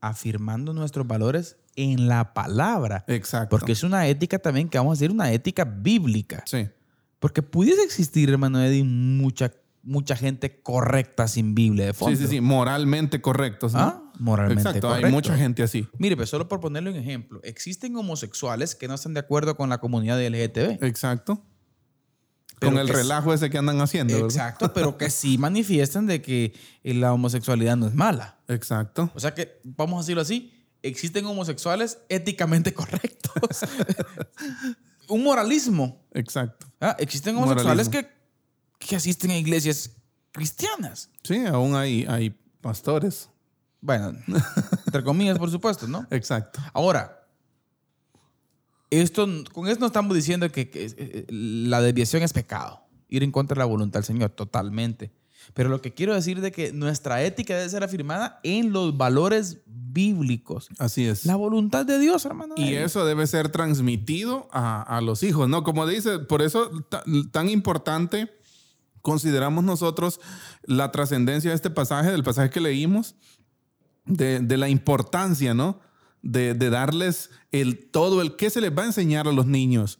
afirmando 0.00 0.72
nuestros 0.72 1.06
valores 1.06 1.56
en 1.76 2.08
la 2.08 2.34
palabra. 2.34 3.04
Exacto. 3.06 3.48
Porque 3.48 3.70
es 3.70 3.84
una 3.84 4.08
ética 4.08 4.40
también 4.40 4.68
que 4.68 4.78
vamos 4.78 4.90
a 4.90 4.94
decir 4.98 5.12
una 5.12 5.30
ética 5.30 5.64
bíblica. 5.64 6.42
Sí, 6.46 6.66
Porque 7.20 7.42
pudiese 7.42 7.84
existir, 7.84 8.28
hermano 8.28 8.60
Eddie, 8.60 8.82
mucha, 8.82 9.52
mucha 9.84 10.16
gente 10.16 10.60
correcta 10.62 11.28
sin 11.28 11.54
Biblia 11.54 11.86
de 11.86 11.92
fondo. 11.92 12.16
sí, 12.16 12.24
sí, 12.24 12.28
sí, 12.28 12.40
moralmente 12.40 13.20
correctos, 13.20 13.72
¿no? 13.72 13.78
¿Ah? 13.78 14.03
Moralmente 14.18 14.62
Exacto, 14.62 14.92
hay 14.92 15.10
mucha 15.10 15.36
gente 15.36 15.62
así. 15.62 15.88
Mire, 15.98 16.16
pues 16.16 16.30
solo 16.30 16.48
por 16.48 16.60
ponerle 16.60 16.90
un 16.90 16.96
ejemplo, 16.96 17.40
existen 17.42 17.96
homosexuales 17.96 18.74
que 18.74 18.88
no 18.88 18.94
están 18.94 19.14
de 19.14 19.20
acuerdo 19.20 19.56
con 19.56 19.68
la 19.68 19.78
comunidad 19.78 20.16
de 20.16 20.30
LGTB. 20.30 20.84
Exacto. 20.84 21.42
Pero 22.60 22.72
Con 22.72 22.80
el 22.80 22.88
relajo 22.88 23.34
ese 23.34 23.50
que 23.50 23.58
andan 23.58 23.80
haciendo, 23.80 24.14
¿verdad? 24.14 24.30
Exacto, 24.30 24.72
pero 24.72 24.96
que 24.96 25.10
sí 25.10 25.38
manifiestan 25.38 26.06
de 26.06 26.22
que 26.22 26.54
eh, 26.82 26.94
la 26.94 27.12
homosexualidad 27.12 27.76
no 27.76 27.86
es 27.86 27.94
mala. 27.94 28.38
Exacto. 28.48 29.10
O 29.14 29.20
sea 29.20 29.34
que, 29.34 29.60
vamos 29.64 29.98
a 29.98 30.00
decirlo 30.02 30.22
así, 30.22 30.52
existen 30.82 31.26
homosexuales 31.26 31.98
éticamente 32.08 32.72
correctos. 32.72 33.60
un 35.08 35.24
moralismo. 35.24 36.06
Exacto. 36.12 36.66
¿ah? 36.80 36.96
Existen 36.98 37.36
homosexuales 37.36 37.88
que, 37.88 38.08
que 38.78 38.96
asisten 38.96 39.32
a 39.32 39.38
iglesias 39.38 39.90
cristianas. 40.30 41.10
Sí, 41.22 41.44
aún 41.46 41.74
hay, 41.74 42.06
hay 42.08 42.30
pastores. 42.60 43.28
Bueno, 43.84 44.12
entre 44.86 45.04
comillas, 45.04 45.38
por 45.38 45.50
supuesto, 45.50 45.86
¿no? 45.86 46.06
Exacto. 46.10 46.58
Ahora, 46.72 47.20
esto, 48.90 49.26
con 49.52 49.66
esto 49.68 49.80
no 49.80 49.86
estamos 49.86 50.14
diciendo 50.16 50.50
que, 50.50 50.70
que, 50.70 50.86
eh, 50.96 51.26
la 51.28 51.82
desviación 51.82 52.22
es 52.22 52.32
pecado. 52.32 52.80
Ir 53.08 53.22
en 53.22 53.30
contra 53.30 53.54
de 53.54 53.58
la 53.58 53.64
voluntad 53.66 54.00
del 54.00 54.04
Señor, 54.06 54.30
totalmente. 54.30 55.12
Pero 55.52 55.68
lo 55.68 55.82
que 55.82 55.92
quiero 55.92 56.14
decir 56.14 56.40
de 56.40 56.50
que 56.50 56.72
nuestra 56.72 57.22
ética 57.22 57.54
debe 57.56 57.68
ser 57.68 57.84
afirmada 57.84 58.40
en 58.42 58.72
los 58.72 58.96
valores 58.96 59.58
bíblicos. 59.66 60.68
Así 60.78 61.06
es. 61.06 61.26
La 61.26 61.36
voluntad 61.36 61.84
de 61.84 61.98
Dios, 61.98 62.24
hermano. 62.24 62.54
Y 62.56 62.72
eso 62.74 63.04
debe 63.04 63.26
ser 63.26 63.50
transmitido 63.50 64.48
a, 64.50 64.80
a 64.82 65.02
los 65.02 65.22
hijos, 65.22 65.46
¿no? 65.48 65.62
Como 65.62 65.86
dice, 65.86 66.20
por 66.20 66.40
eso 66.40 66.70
ta- 66.88 67.04
tan 67.30 67.50
importante 67.50 68.32
consideramos 69.02 69.64
nosotros 69.64 70.18
la 70.62 70.90
trascendencia 70.90 71.50
de 71.50 71.56
este 71.56 71.68
pasaje, 71.68 72.10
del 72.10 72.24
pasaje 72.24 72.48
que 72.48 72.60
leímos, 72.60 73.14
de, 74.04 74.40
de 74.40 74.56
la 74.56 74.68
importancia, 74.68 75.54
¿no? 75.54 75.80
De, 76.22 76.54
de 76.54 76.70
darles 76.70 77.30
el 77.52 77.78
todo, 77.90 78.22
el 78.22 78.36
qué 78.36 78.50
se 78.50 78.60
les 78.60 78.70
va 78.76 78.82
a 78.82 78.86
enseñar 78.86 79.28
a 79.28 79.32
los 79.32 79.46
niños, 79.46 79.98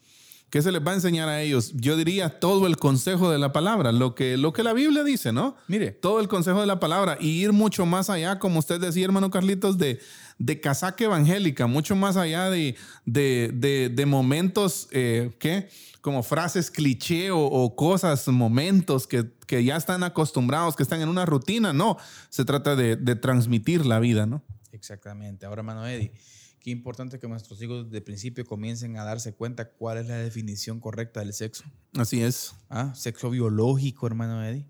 qué 0.50 0.62
se 0.62 0.72
les 0.72 0.80
va 0.86 0.92
a 0.92 0.94
enseñar 0.94 1.28
a 1.28 1.42
ellos. 1.42 1.72
Yo 1.74 1.96
diría 1.96 2.40
todo 2.40 2.66
el 2.66 2.76
consejo 2.76 3.30
de 3.30 3.38
la 3.38 3.52
palabra, 3.52 3.92
lo 3.92 4.14
que, 4.14 4.36
lo 4.36 4.52
que 4.52 4.62
la 4.62 4.72
Biblia 4.72 5.04
dice, 5.04 5.32
¿no? 5.32 5.56
Mire. 5.68 5.90
todo 5.90 6.20
el 6.20 6.28
consejo 6.28 6.60
de 6.60 6.66
la 6.66 6.80
palabra 6.80 7.18
y 7.20 7.28
ir 7.42 7.52
mucho 7.52 7.84
más 7.86 8.08
allá, 8.08 8.38
como 8.38 8.58
usted 8.60 8.80
decía, 8.80 9.04
hermano 9.04 9.30
Carlitos, 9.30 9.76
de, 9.76 10.00
de 10.38 10.60
casaca 10.60 11.04
evangélica, 11.04 11.66
mucho 11.66 11.94
más 11.96 12.16
allá 12.16 12.48
de, 12.50 12.76
de, 13.04 13.90
de- 13.94 14.06
momentos, 14.06 14.88
eh, 14.92 15.32
¿qué? 15.38 15.68
Como 16.04 16.22
frases 16.22 16.70
cliché 16.70 17.30
o, 17.30 17.40
o 17.40 17.74
cosas, 17.74 18.28
momentos 18.28 19.06
que, 19.06 19.32
que 19.46 19.64
ya 19.64 19.76
están 19.78 20.02
acostumbrados, 20.02 20.76
que 20.76 20.82
están 20.82 21.00
en 21.00 21.08
una 21.08 21.24
rutina. 21.24 21.72
No, 21.72 21.96
se 22.28 22.44
trata 22.44 22.76
de, 22.76 22.96
de 22.96 23.16
transmitir 23.16 23.86
la 23.86 24.00
vida, 24.00 24.26
¿no? 24.26 24.44
Exactamente. 24.70 25.46
Ahora, 25.46 25.60
hermano 25.60 25.86
Eddie, 25.86 26.12
qué 26.60 26.70
importante 26.70 27.18
que 27.18 27.26
nuestros 27.26 27.62
hijos 27.62 27.90
de 27.90 28.02
principio 28.02 28.44
comiencen 28.44 28.98
a 28.98 29.04
darse 29.04 29.32
cuenta 29.32 29.70
cuál 29.70 29.96
es 29.96 30.06
la 30.06 30.16
definición 30.18 30.78
correcta 30.78 31.20
del 31.20 31.32
sexo. 31.32 31.64
Así 31.96 32.22
es, 32.22 32.54
¿Ah? 32.68 32.94
Sexo 32.94 33.30
biológico, 33.30 34.06
hermano 34.06 34.44
Eddie. 34.44 34.66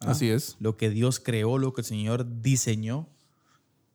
¿Ah? 0.00 0.10
así 0.10 0.30
es. 0.30 0.56
Lo 0.58 0.76
que 0.76 0.90
Dios 0.90 1.20
creó, 1.20 1.58
lo 1.58 1.72
que 1.72 1.82
el 1.82 1.86
Señor 1.86 2.42
diseñó. 2.42 3.08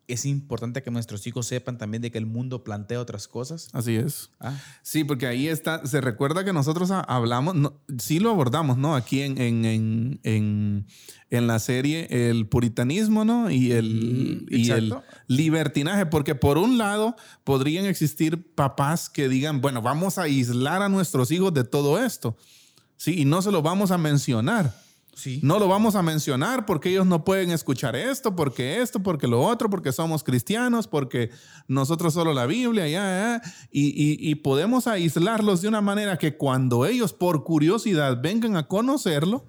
Es 0.09 0.25
importante 0.25 0.81
que 0.83 0.89
nuestros 0.89 1.27
hijos 1.27 1.47
sepan 1.47 1.77
también 1.77 2.01
de 2.01 2.11
que 2.11 2.17
el 2.17 2.25
mundo 2.25 2.63
plantea 2.63 3.01
otras 3.01 3.27
cosas. 3.27 3.67
Así 3.73 3.95
es. 3.97 4.29
¿Ah? 4.39 4.57
Sí, 4.81 5.03
porque 5.03 5.27
ahí 5.27 5.49
está, 5.49 5.85
se 5.85 5.99
recuerda 5.99 6.45
que 6.45 6.53
nosotros 6.53 6.91
ha- 6.91 7.01
hablamos, 7.01 7.55
no, 7.55 7.81
sí 7.99 8.19
lo 8.19 8.29
abordamos, 8.29 8.77
¿no? 8.77 8.95
Aquí 8.95 9.21
en, 9.21 9.37
en, 9.37 9.65
en, 10.23 10.87
en, 11.29 11.47
la 11.47 11.59
serie, 11.59 12.07
el 12.29 12.47
puritanismo, 12.47 13.25
¿no? 13.25 13.51
Y 13.51 13.73
el, 13.73 14.45
Mm, 14.49 14.53
y 14.55 14.71
el 14.71 14.93
libertinaje, 15.27 16.05
porque 16.05 16.35
por 16.35 16.57
un 16.57 16.77
lado 16.77 17.17
podrían 17.43 17.85
existir 17.85 18.53
papás 18.55 19.09
que 19.09 19.27
digan, 19.27 19.59
bueno, 19.59 19.81
vamos 19.81 20.17
a 20.17 20.23
aislar 20.23 20.81
a 20.83 20.87
nuestros 20.89 21.31
hijos 21.31 21.53
de 21.53 21.65
todo 21.65 22.01
esto, 22.01 22.37
¿sí? 22.95 23.19
Y 23.21 23.25
no 23.25 23.41
se 23.41 23.51
lo 23.51 23.61
vamos 23.61 23.91
a 23.91 23.97
mencionar. 23.97 24.73
Sí. 25.19 25.39
No 25.41 25.57
lo 25.57 25.67
vamos 25.67 25.95
a 25.95 26.03
mencionar 26.03 26.67
porque 26.67 26.89
ellos 26.89 27.07
no 27.07 27.25
pueden 27.25 27.49
escuchar 27.49 27.95
esto, 27.95 28.35
porque 28.35 28.81
esto, 28.83 29.01
porque 29.01 29.25
lo 29.25 29.41
otro, 29.41 29.67
porque 29.67 29.91
somos 29.91 30.23
cristianos, 30.23 30.87
porque 30.87 31.31
nosotros 31.67 32.13
solo 32.13 32.33
la 32.35 32.45
Biblia, 32.45 32.87
ya, 32.87 33.41
ya. 33.41 33.41
Y, 33.71 33.87
y- 33.87 34.29
y 34.29 34.35
podemos 34.35 34.85
aislarlos 34.85 35.63
de 35.63 35.69
una 35.69 35.81
manera 35.81 36.17
que 36.17 36.37
cuando 36.37 36.85
ellos 36.85 37.13
por 37.13 37.43
curiosidad 37.43 38.21
vengan 38.21 38.57
a 38.57 38.67
conocerlo, 38.67 39.43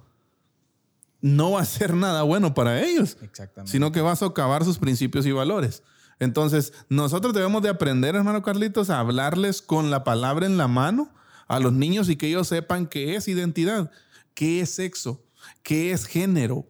no 1.21 1.51
va 1.53 1.61
a 1.61 1.65
ser 1.67 1.95
nada 1.95 2.23
bueno 2.23 2.55
para 2.55 2.83
ellos, 2.83 3.19
Exactamente. 3.21 3.71
sino 3.71 3.93
que 3.93 4.01
va 4.01 4.13
a 4.13 4.17
socavar 4.17 4.65
sus 4.65 4.79
principios 4.79 5.27
y 5.27 5.33
valores. 5.33 5.83
Entonces, 6.21 6.73
nosotros 6.89 7.35
debemos 7.35 7.63
de 7.63 7.69
aprender, 7.69 8.15
hermano 8.15 8.43
Carlitos, 8.43 8.89
a 8.91 9.01
hablarles 9.01 9.61
con 9.61 9.91
la 9.91 10.03
palabra 10.03 10.47
en 10.47 10.57
la 10.57 10.67
mano 10.69 11.13
a 11.47 11.61
los 11.61 11.73
niños 11.73 12.09
y 12.09 12.17
que 12.17 12.29
ellos 12.29 12.49
sepan 12.49 12.87
qué 12.87 13.17
es 13.17 13.29
identidad, 13.29 13.91
qué 14.35 14.61
es 14.61 14.71
sexo, 14.71 15.23
qué 15.69 15.93
es 15.93 16.07
género, 16.07 16.67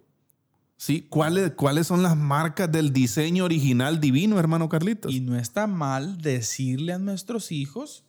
¿sí? 0.76 1.06
¿Cuáles, 1.08 1.52
cuáles 1.52 1.86
son 1.86 2.02
las 2.02 2.16
marcas 2.16 2.70
del 2.72 2.92
diseño 2.92 3.44
original 3.44 4.00
divino, 4.00 4.40
hermano 4.40 4.68
Carlitos? 4.68 5.14
Y 5.14 5.20
no 5.20 5.38
está 5.38 5.68
mal 5.68 6.18
decirle 6.20 6.94
a 6.94 6.98
nuestros 6.98 7.52
hijos 7.52 8.02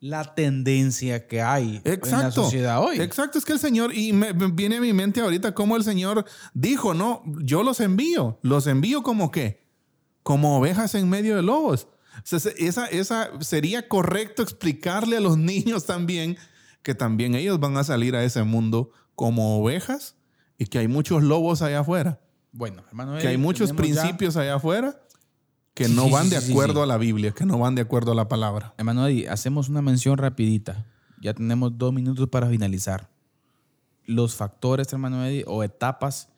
la 0.00 0.34
tendencia 0.34 1.28
que 1.28 1.42
hay 1.42 1.76
en 1.76 1.82
la 1.84 1.92
Exacto. 1.92 2.42
sociedad 2.42 2.82
hoy. 2.82 3.00
Exacto, 3.00 3.38
es 3.38 3.44
que 3.44 3.52
el 3.52 3.60
Señor, 3.60 3.96
y 3.96 4.12
me, 4.12 4.32
me 4.34 4.48
viene 4.48 4.78
a 4.78 4.80
mi 4.80 4.92
mente 4.92 5.20
ahorita 5.20 5.54
cómo 5.54 5.76
el 5.76 5.84
Señor 5.84 6.24
dijo, 6.54 6.92
no, 6.92 7.22
yo 7.44 7.62
los 7.62 7.78
envío, 7.78 8.40
los 8.42 8.66
envío 8.66 9.04
como 9.04 9.30
qué, 9.30 9.62
como 10.24 10.58
ovejas 10.58 10.96
en 10.96 11.08
medio 11.08 11.36
de 11.36 11.42
lobos. 11.42 11.86
O 12.16 12.22
sea, 12.24 12.40
se- 12.40 12.54
esa, 12.66 12.86
esa 12.86 13.30
sería 13.42 13.86
correcto 13.86 14.42
explicarle 14.42 15.18
a 15.18 15.20
los 15.20 15.38
niños 15.52 15.86
también 15.86 16.36
que 16.82 16.96
también 16.96 17.36
ellos 17.36 17.60
van 17.60 17.76
a 17.76 17.84
salir 17.84 18.16
a 18.16 18.24
ese 18.24 18.42
mundo 18.42 18.90
como 19.14 19.56
ovejas 19.62 20.16
y 20.62 20.66
que 20.66 20.78
hay 20.78 20.88
muchos 20.88 21.22
lobos 21.22 21.62
allá 21.62 21.80
afuera, 21.80 22.20
Bueno, 22.52 22.82
hermano, 22.88 23.18
que 23.18 23.28
hay 23.28 23.36
muchos 23.36 23.70
ya- 23.70 23.76
principios 23.76 24.36
allá 24.36 24.54
afuera 24.56 25.00
que 25.74 25.86
Sí, 25.86 25.94
no 25.94 26.10
van 26.10 26.24
sí, 26.24 26.30
de 26.34 26.40
sí, 26.40 26.52
acuerdo 26.52 26.82
a 26.82 26.86
la 26.86 26.98
Biblia, 26.98 27.32
que 27.32 27.46
no 27.46 27.58
van 27.58 27.74
de 27.74 27.82
acuerdo 27.82 28.12
a 28.12 28.14
la 28.14 28.28
palabra. 28.28 28.74
Hermano 28.78 29.06
Eddie, 29.06 29.28
hacemos 29.28 29.68
una 29.68 29.80
mención 29.82 30.18
rapidita. 30.18 30.86
Ya 31.20 31.32
tenemos 31.34 31.78
dos 31.78 31.92
minutos 31.94 32.28
para 32.28 32.48
finalizar. 32.48 33.08
Los 34.04 34.34
factores, 34.34 34.92
hermano 34.92 35.24
Eddie, 35.24 35.44
o 35.46 35.62
etapas, 35.62 36.28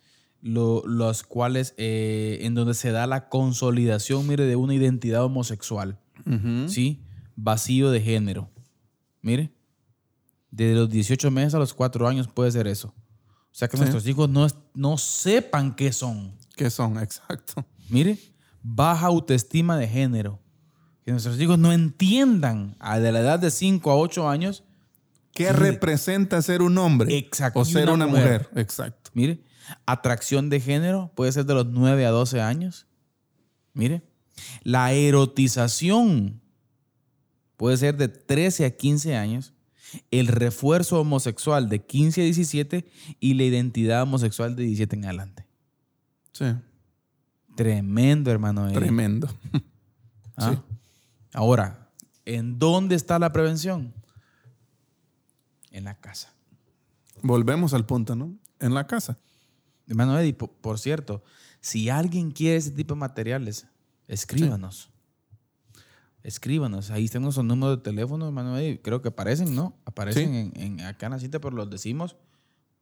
lo- 0.41 0.83
los 0.87 1.22
cuales, 1.25 1.75
eh, 1.79 2.39
en 2.43 2.55
donde 2.55 2.75
se 2.75 2.91
da 2.93 3.07
la 3.07 3.29
consolidación, 3.29 4.27
mire, 4.29 4.45
de 4.47 4.57
una 4.57 4.75
identidad 4.75 5.25
homosexual. 5.25 5.99
¿Sí? 6.68 7.03
Vacío 7.35 7.91
de 7.91 8.01
género. 8.01 8.51
Mire. 9.22 9.51
Desde 10.51 10.75
los 10.77 10.89
18 10.89 11.31
meses 11.33 11.55
a 11.55 11.59
los 11.59 11.75
4 11.75 12.07
años 12.07 12.29
puede 12.29 12.53
ser 12.53 12.68
eso. 12.68 12.95
O 13.55 13.57
sea, 13.57 13.69
que 13.69 13.77
Sí. 13.77 13.83
nuestros 13.83 14.05
hijos 14.09 14.29
no, 14.29 14.49
no 14.75 14.99
sepan 14.99 15.77
qué 15.77 15.93
son. 15.93 16.35
¿Qué 16.57 16.71
son? 16.71 16.99
Exacto. 17.03 17.65
Mire, 17.89 18.19
baja 18.65 19.07
autoestima 19.07 19.77
de 19.79 19.87
género. 19.87 20.41
Que 21.05 21.13
nuestros 21.13 21.39
hijos 21.39 21.57
no 21.59 21.73
entiendan 21.73 22.75
a 22.81 22.99
de 22.99 23.13
la 23.13 23.21
edad 23.21 23.39
de 23.39 23.53
5 23.53 23.91
a 23.93 23.97
8 23.97 24.29
años. 24.29 24.65
¿Qué 25.33 25.53
representa 25.53 26.43
ser 26.43 26.63
un 26.63 26.77
hombre? 26.79 27.17
Exacto. 27.17 27.61
O 27.61 27.65
ser 27.65 27.85
una 27.91 28.07
una, 28.07 28.07
mujer. 28.09 28.49
mujer. 28.51 28.61
Exacto. 28.61 29.11
Mire, 29.15 29.45
atracción 29.87 30.51
de 30.51 30.61
género 30.61 31.13
puede 31.15 31.31
ser 31.31 31.47
de 31.47 31.55
los 31.55 31.67
9 31.67 32.07
a 32.07 32.11
12 32.11 32.41
años. 32.41 32.87
Mire, 33.73 34.03
la 34.65 34.93
erotización 34.93 36.41
puede 37.57 37.77
ser 37.77 37.97
de 37.97 38.09
13 38.09 38.65
a 38.65 38.71
15 38.77 39.17
años. 39.17 39.54
El 40.11 40.26
refuerzo 40.28 41.01
homosexual 41.01 41.68
de 41.68 41.85
15 41.85 42.20
a 42.22 42.24
17 42.24 42.87
y 43.20 43.35
la 43.35 43.45
identidad 43.45 44.03
homosexual 44.03 44.57
de 44.57 44.64
17 44.64 44.97
en 44.97 45.05
adelante. 45.05 45.47
Sí. 46.32 46.47
Tremendo, 47.57 48.30
hermano. 48.30 48.66
Eddie. 48.66 48.78
Tremendo. 48.80 49.28
¿Ah? 50.37 50.53
Sí. 50.55 50.74
Ahora, 51.32 51.91
¿en 52.24 52.59
dónde 52.59 52.95
está 52.97 53.18
la 53.18 53.32
prevención? 53.32 53.95
En 55.70 55.85
la 55.85 55.95
casa. 56.01 56.32
Volvemos 57.22 57.74
al 57.74 57.87
punto, 57.87 58.14
¿no? 58.16 58.37
En 58.61 58.74
la 58.74 58.87
casa. 58.87 59.18
Hermano 59.87 60.18
Eddie, 60.18 60.35
po- 60.35 60.53
por, 60.53 60.78
cierto, 60.78 61.22
si 61.61 61.89
alguien 61.91 62.30
quiere 62.30 62.57
ese 62.57 62.70
tipo 62.70 62.95
de 62.95 63.01
materiales, 63.01 63.66
escríbanos. 64.09 64.91
Escríbanos. 66.25 66.91
Ahí 66.91 67.05
están 67.05 67.22
nuestros 67.22 67.47
números 67.47 67.77
de 67.77 67.83
teléfono, 67.85 68.27
hermano 68.27 68.59
Eddie. 68.59 68.81
Creo 68.83 69.01
que 69.03 69.09
aparecen, 69.09 69.55
¿no? 69.55 69.77
Aparecen 69.85 70.53
Sí. 70.55 70.61
en, 70.61 70.79
en- 70.81 70.87
acá 70.87 71.07
en 71.07 71.12
la 71.12 71.18
cita, 71.20 71.39
pero 71.41 71.55
los 71.55 71.70
decimos 71.70 72.16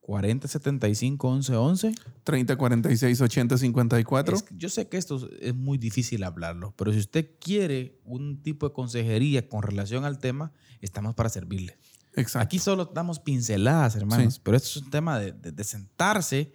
4075 0.00 1.30
1111. 1.30 1.94
30, 2.24 2.56
46, 2.56 3.20
80, 3.20 3.58
54. 3.58 4.36
Es 4.36 4.44
yo 4.56 4.68
sé 4.68 4.88
que 4.88 4.96
esto 4.96 5.28
es 5.40 5.54
muy 5.54 5.78
difícil 5.78 6.22
hablarlo, 6.24 6.72
pero 6.76 6.92
si 6.92 6.98
usted 6.98 7.30
quiere 7.40 8.00
un 8.04 8.42
tipo 8.42 8.68
de 8.68 8.74
consejería 8.74 9.48
con 9.48 9.62
relación 9.62 10.04
al 10.04 10.18
tema, 10.18 10.52
estamos 10.80 11.14
para 11.14 11.28
servirle. 11.28 11.78
Exacto. 12.14 12.44
Aquí 12.44 12.58
solo 12.58 12.84
damos 12.86 13.18
pinceladas, 13.20 13.96
hermanos, 13.96 14.34
Sí. 14.34 14.40
pero 14.42 14.56
esto 14.56 14.68
es 14.68 14.76
un 14.84 14.90
tema 14.90 15.18
de, 15.18 15.32
de- 15.32 15.52
de 15.52 15.64
sentarse 15.64 16.52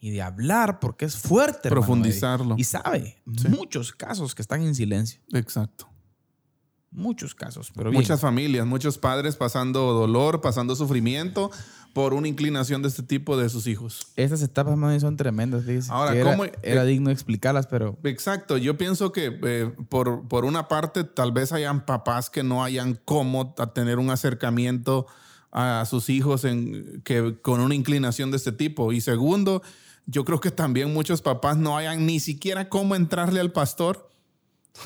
y 0.00 0.10
de 0.10 0.22
hablar 0.22 0.78
porque 0.80 1.04
es 1.06 1.16
fuerte. 1.16 1.68
Profundizarlo. 1.70 2.54
Y 2.58 2.64
sabe, 2.64 3.22
Sí. 3.36 3.48
muchos 3.48 3.92
casos 3.92 4.34
que 4.34 4.42
están 4.42 4.62
en 4.62 4.74
silencio. 4.74 5.20
Exacto. 5.32 5.88
Muchos 6.90 7.34
casos, 7.34 7.70
pero 7.74 7.90
bien. 7.90 8.00
Muchas 8.02 8.20
familias, 8.20 8.66
muchos 8.66 8.96
padres 8.98 9.36
pasando 9.36 9.92
dolor, 9.92 10.40
pasando 10.40 10.74
sufrimiento 10.74 11.50
por 11.92 12.14
una 12.14 12.28
inclinación 12.28 12.80
de 12.82 12.88
este 12.88 13.02
tipo 13.02 13.36
de 13.36 13.48
sus 13.48 13.66
hijos. 13.66 14.08
Estas 14.16 14.40
etapas, 14.42 14.72
hermano, 14.72 14.98
son 15.00 15.16
tremendas. 15.16 15.64
Ahora, 15.90 16.12
que 16.12 16.22
¿cómo- 16.22 16.44
era 16.62 16.84
eh, 16.84 16.86
digno 16.86 17.10
explicarlas, 17.10 17.66
pero 17.66 17.98
Exacto, 18.04 18.56
yo 18.56 18.78
pienso 18.78 19.12
que 19.12 19.38
eh, 19.42 19.70
por, 19.88 20.28
por 20.28 20.44
una 20.44 20.68
parte 20.68 21.04
tal 21.04 21.32
vez 21.32 21.52
hayan 21.52 21.84
papás 21.84 22.30
que 22.30 22.42
no 22.42 22.64
hayan 22.64 22.98
cómo 23.04 23.54
tener 23.74 23.98
un 23.98 24.10
acercamiento 24.10 25.06
a 25.50 25.84
sus 25.86 26.08
hijos 26.10 26.44
en, 26.44 27.02
que, 27.04 27.38
con 27.42 27.60
una 27.60 27.74
inclinación 27.74 28.30
de 28.30 28.36
este 28.36 28.52
tipo. 28.52 28.92
Y 28.92 29.00
segundo, 29.00 29.62
yo 30.06 30.24
creo 30.24 30.40
que 30.40 30.50
también 30.50 30.92
muchos 30.92 31.20
papás 31.20 31.56
no 31.56 31.76
hayan 31.76 32.06
ni 32.06 32.20
siquiera 32.20 32.68
cómo 32.68 32.94
entrarle 32.94 33.40
al 33.40 33.52
pastor. 33.52 34.08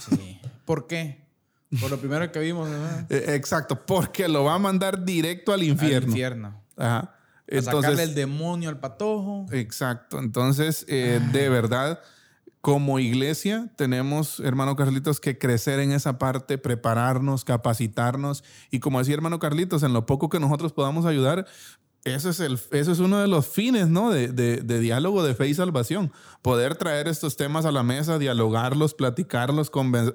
sí. 0.09 0.41
¿Por 0.65 0.87
qué? 0.87 1.22
Por 1.81 1.91
lo 1.91 1.99
primero 1.99 2.31
que 2.31 2.39
vimos, 2.39 2.69
¿verdad? 2.69 3.07
Eh, 3.11 3.35
exacto, 3.35 3.87
porque 3.87 4.29
lo 4.29 4.45
va 4.45 4.55
a 4.55 4.59
mandar 4.59 5.05
directo 5.05 5.53
al 5.53 5.63
infierno. 5.63 5.97
Al 5.97 6.09
infierno. 6.09 6.63
Ajá. 6.77 7.15
A 7.51 7.63
sacarle 7.63 8.03
el 8.05 8.15
demonio 8.15 8.69
al 8.69 8.79
patojo. 8.79 9.47
exacto. 9.53 10.19
Entonces, 10.19 10.87
eh, 10.89 11.21
de 11.33 11.49
verdad, 11.49 12.01
como 12.63 13.01
iglesia 13.01 13.69
tenemos, 13.77 14.39
hermano 14.41 14.77
Carlitos, 14.77 15.19
que 15.19 15.37
crecer 15.37 15.81
en 15.81 15.91
esa 15.91 16.19
parte, 16.19 16.59
prepararnos, 16.59 17.45
capacitarnos. 17.45 18.45
Y 18.71 18.79
como 18.79 19.01
decía 19.01 19.15
hermano 19.15 19.41
Carlitos, 19.41 19.83
en 19.83 19.93
lo 19.93 20.07
poco 20.07 20.29
que 20.29 20.39
nosotros 20.39 20.73
podamos 20.73 21.05
ayudar, 21.05 21.47
eso 22.05 22.31
es, 22.31 22.41
el, 22.41 22.59
eso 22.73 22.91
es 22.93 22.99
uno 22.99 23.19
de 23.21 23.29
los 23.29 23.47
fines 23.47 23.89
¿no? 23.89 24.11
de, 24.11 24.29
de- 24.29 24.57
de 24.59 24.81
diálogo 24.81 25.23
de 25.23 25.35
fe 25.35 25.49
y 25.49 25.55
salvación. 25.55 26.13
Poder 26.43 26.75
traer 26.77 27.07
estos 27.09 27.37
temas 27.37 27.65
a 27.65 27.71
la 27.73 27.83
mesa, 27.83 28.19
dialogarlos, 28.19 28.95
platicarlos, 28.95 29.71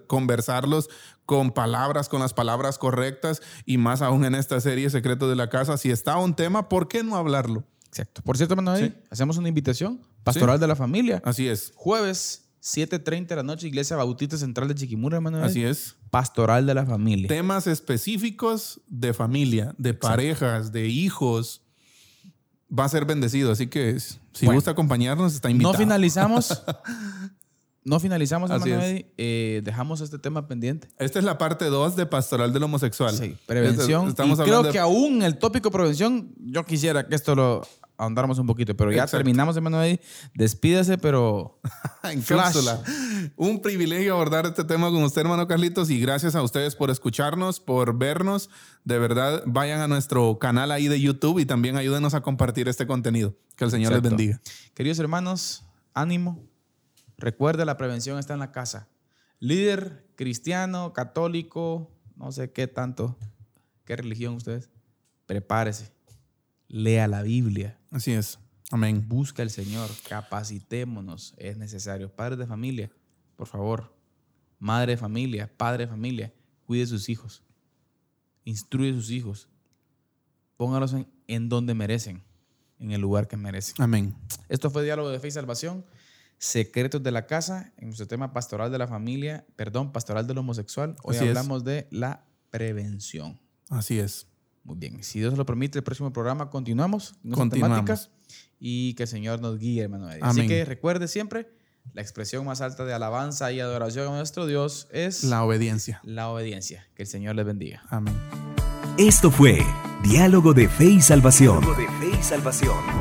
conversarlos 0.08 0.90
con 1.26 1.52
palabras, 1.52 2.10
con 2.10 2.20
las 2.22 2.34
palabras 2.34 2.78
correctas 2.78 3.42
y 3.66 3.78
más 3.78 4.02
aún 4.02 4.26
en 4.26 4.36
esta 4.36 4.60
serie 4.62 4.90
Secretos 4.90 5.30
de 5.30 5.36
la 5.36 5.50
Casa. 5.50 5.78
Si 5.78 5.92
está 5.92 6.18
un 6.18 6.36
tema, 6.36 6.70
¿por 6.70 6.88
qué 6.88 7.04
no 7.04 7.16
hablarlo? 7.16 7.64
Exacto. 7.88 8.22
Por 8.24 8.38
cierto, 8.38 8.56
Sí. 8.78 8.94
hacemos 9.10 9.38
una 9.38 9.48
invitación 9.50 10.02
pastoral 10.24 10.60
de 10.60 10.68
la 10.68 10.76
familia. 10.76 11.22
Así 11.26 11.48
es. 11.48 11.72
Jueves, 11.76 12.50
7.30 12.62 13.28
de 13.28 13.36
la 13.38 13.44
noche, 13.44 13.68
Iglesia 13.68 13.96
Bautista 13.96 14.38
Central 14.38 14.68
de 14.68 14.76
Chiquimura, 14.76 15.18
hermano. 15.18 15.42
Así 15.44 15.64
es. 15.64 15.96
Pastoral 16.10 16.66
de 16.66 16.74
la 16.74 16.86
familia. 16.86 17.28
Temas 17.30 17.66
específicos 17.68 18.82
de 18.88 19.14
familia, 19.14 19.74
de 19.78 19.94
parejas, 19.94 20.72
de 20.72 20.88
hijos. 20.88 21.62
Va 22.78 22.86
a 22.86 22.90
ser 22.90 23.06
bendecido. 23.06 23.52
Así 23.52 23.68
que 23.68 24.00
si 24.00 24.18
Bueno. 24.46 24.58
gusta 24.58 24.72
acompañarnos, 24.72 25.34
está 25.34 25.50
invitado. 25.50 25.74
No 25.74 25.78
finalizamos. 25.80 26.64
no 27.84 28.00
finalizamos, 28.00 28.52
Así 28.52 28.70
hermano 28.70 28.88
es. 28.88 29.06
Eh, 29.18 29.62
dejamos 29.64 30.02
este 30.02 30.20
tema 30.20 30.48
pendiente. 30.48 30.90
Esta 31.00 31.20
es 31.20 31.26
la 31.26 31.38
parte 31.38 31.66
2 31.66 31.96
de 31.96 32.06
Pastoral 32.06 32.52
del 32.52 32.64
Homosexual. 32.64 33.16
Sí, 33.16 33.38
prevención. 33.46 34.10
Estamos 34.10 34.38
y 34.40 34.42
hablando 34.42 34.62
creo 34.62 34.64
de- 34.64 34.72
que 34.74 34.80
aún 34.80 35.22
el 35.22 35.38
tópico 35.38 35.72
prevención, 35.72 36.34
yo 36.38 36.66
quisiera 36.66 37.08
que 37.08 37.16
esto 37.16 37.36
lo 37.36 37.62
ahondáramos 37.98 38.40
un 38.40 38.48
poquito, 38.48 38.76
pero 38.76 38.92
ya 38.92 39.04
Exacto. 39.04 39.18
terminamos, 39.18 39.56
hermano 39.56 39.82
Eddie. 39.82 40.00
Despídase, 40.34 40.98
pero 40.98 41.60
en 42.04 42.22
cápsula. 42.22 42.82
Un 43.36 43.62
privilegio 43.62 44.14
abordar 44.14 44.46
este 44.46 44.64
tema 44.64 44.90
con 44.90 45.04
usted, 45.04 45.22
hermano 45.22 45.48
Carlitos, 45.48 45.90
y 45.90 46.00
gracias 46.00 46.36
a 46.36 46.44
ustedes 46.44 46.76
por 46.76 46.90
escucharnos, 46.90 47.60
por 47.60 47.98
vernos. 47.98 48.50
De 48.84 49.00
verdad, 49.00 49.44
vayan 49.46 49.82
a 49.82 49.88
nuestro 49.88 50.38
canal 50.40 50.72
ahí 50.72 50.88
de 50.88 51.02
YouTube 51.02 51.40
y 51.40 51.46
también 51.46 51.76
ayúdenos 51.76 52.14
a 52.14 52.22
compartir 52.22 52.68
este 52.68 52.88
contenido. 52.88 53.36
Que 53.56 53.66
el 53.66 53.72
Señor 53.72 53.92
Exacto. 53.94 54.10
les 54.10 54.18
bendiga. 54.18 54.42
Queridos 54.74 55.00
hermanos, 55.00 55.66
ánimo. 55.94 56.44
Recuerda, 57.18 57.66
la 57.66 57.78
prevención 57.78 58.20
está 58.20 58.34
en 58.34 58.40
la 58.40 58.52
casa. 58.52 58.88
Líder 59.40 60.06
cristiano, 60.16 60.94
católico, 60.94 61.92
no 62.16 62.32
sé 62.32 62.52
qué 62.52 62.68
tanto, 62.68 63.18
qué 63.86 63.96
religión 63.96 64.36
ustedes, 64.36 64.70
prepárese. 65.26 65.92
Lea 66.68 67.08
la 67.08 67.22
Biblia, 67.22 67.80
Así 67.92 68.12
es. 68.12 68.40
Amén. 68.72 69.06
busca 69.08 69.42
al 69.44 69.50
Señor, 69.50 69.90
capacitémonos, 70.08 71.34
es 71.38 71.58
necesario. 71.58 72.14
Padres 72.14 72.38
de 72.38 72.46
familia, 72.46 72.92
por 73.36 73.48
favor. 73.48 73.96
Madre 74.60 74.94
de 74.94 74.98
familia, 74.98 75.50
padre 75.56 75.86
de 75.86 75.90
familia, 75.90 76.34
cuide 76.66 76.86
sus 76.86 77.08
hijos. 77.10 77.44
Instruye 78.44 78.92
a 78.92 78.94
sus 78.96 79.12
hijos. 79.12 79.48
Póngalos 80.58 80.94
en, 80.94 81.08
en 81.28 81.48
donde 81.50 81.74
merecen, 81.76 82.24
en 82.80 82.92
el 82.92 83.00
lugar 83.00 83.28
que 83.28 83.38
merecen. 83.38 83.76
Amén. 83.80 84.16
Esto 84.50 84.70
fue 84.70 84.84
Diálogo 84.84 85.10
de 85.10 85.20
Fe 85.20 85.28
y 85.28 85.32
Salvación. 85.32 85.86
Secretos 86.40 87.02
de 87.02 87.12
la 87.12 87.26
Casa, 87.26 87.74
en 87.78 87.86
nuestro 87.88 88.08
tema 88.08 88.32
pastoral 88.34 88.72
de 88.72 88.78
la 88.78 88.88
familia, 88.88 89.46
perdón, 89.56 89.92
pastoral 89.92 90.28
del 90.28 90.38
homosexual. 90.40 90.96
Hoy 91.04 91.16
Así 91.16 91.26
es. 91.26 91.30
hablamos 91.30 91.64
de 91.64 91.88
la 91.90 92.26
prevención. 92.52 93.40
Así 93.70 94.00
es. 94.00 94.28
Muy 94.68 94.78
bien. 94.78 95.02
Si 95.04 95.20
Dios 95.20 95.36
lo 95.38 95.46
permite, 95.46 95.80
el 95.80 95.84
próximo 95.84 96.12
programa 96.14 96.50
continuamos 96.50 97.14
con 97.14 97.32
esta 97.32 97.38
Continuamos. 97.38 97.78
temática 97.86 98.12
y 98.60 98.94
que 98.96 99.04
el 99.04 99.10
Señor 99.10 99.42
nos 99.42 99.58
guíe, 99.58 99.82
hermano. 99.84 100.12
Eddie. 100.12 100.20
Así 100.22 100.40
Amén. 100.42 100.50
que 100.50 100.66
recuerde 100.66 101.08
siempre, 101.08 101.50
la 101.94 102.02
expresión 102.02 102.46
más 102.46 102.60
alta 102.62 102.84
de 102.84 102.94
alabanza 102.94 103.52
y 103.54 103.62
adoración 103.62 104.14
a 104.14 104.18
nuestro 104.18 104.46
Dios 104.46 104.90
es 104.92 105.24
La 105.24 105.44
obediencia. 105.44 106.02
la 106.04 106.28
obediencia. 106.30 106.86
Que 106.96 107.04
el 107.04 107.08
Señor 107.08 107.36
les 107.36 107.46
bendiga. 107.46 107.82
Amén. 107.90 108.14
Esto 108.98 109.32
fue 109.32 109.64
Diálogo 110.04 110.54
de 110.54 110.68
Fe 110.68 110.86
y 110.86 111.02
Salvación. 111.02 111.64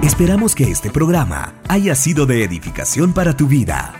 Esperamos 0.02 0.54
que 0.54 0.70
este 0.70 0.90
programa 0.90 1.54
haya 1.68 1.94
sido 1.96 2.26
de 2.26 2.44
edificación 2.44 3.12
para 3.12 3.36
tu 3.36 3.48
vida. 3.48 3.94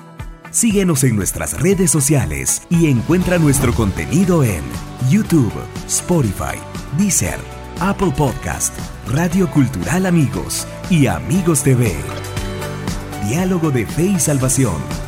Síguenos 0.53 1.03
en 1.05 1.17
nuestras 1.17 1.61
redes 1.61 1.91
sociales 1.91 2.63
y 2.71 2.87
encuentra 2.87 3.39
nuestro 3.39 3.75
contenido 3.75 4.45
en 4.45 4.63
YouTube, 5.11 5.53
Spotify, 5.87 6.59
Deezer, 6.97 7.39
Apple 7.81 8.11
Podcast, 8.17 8.75
Radio 9.09 9.51
Cultural 9.51 10.07
Amigos 10.07 10.67
y 10.89 11.07
Amigos 11.09 11.63
TV. 11.63 11.95
Diálogo 13.29 13.71
de 13.71 13.85
Fe 13.85 14.07
y 14.07 14.19
Salvación 14.19 15.06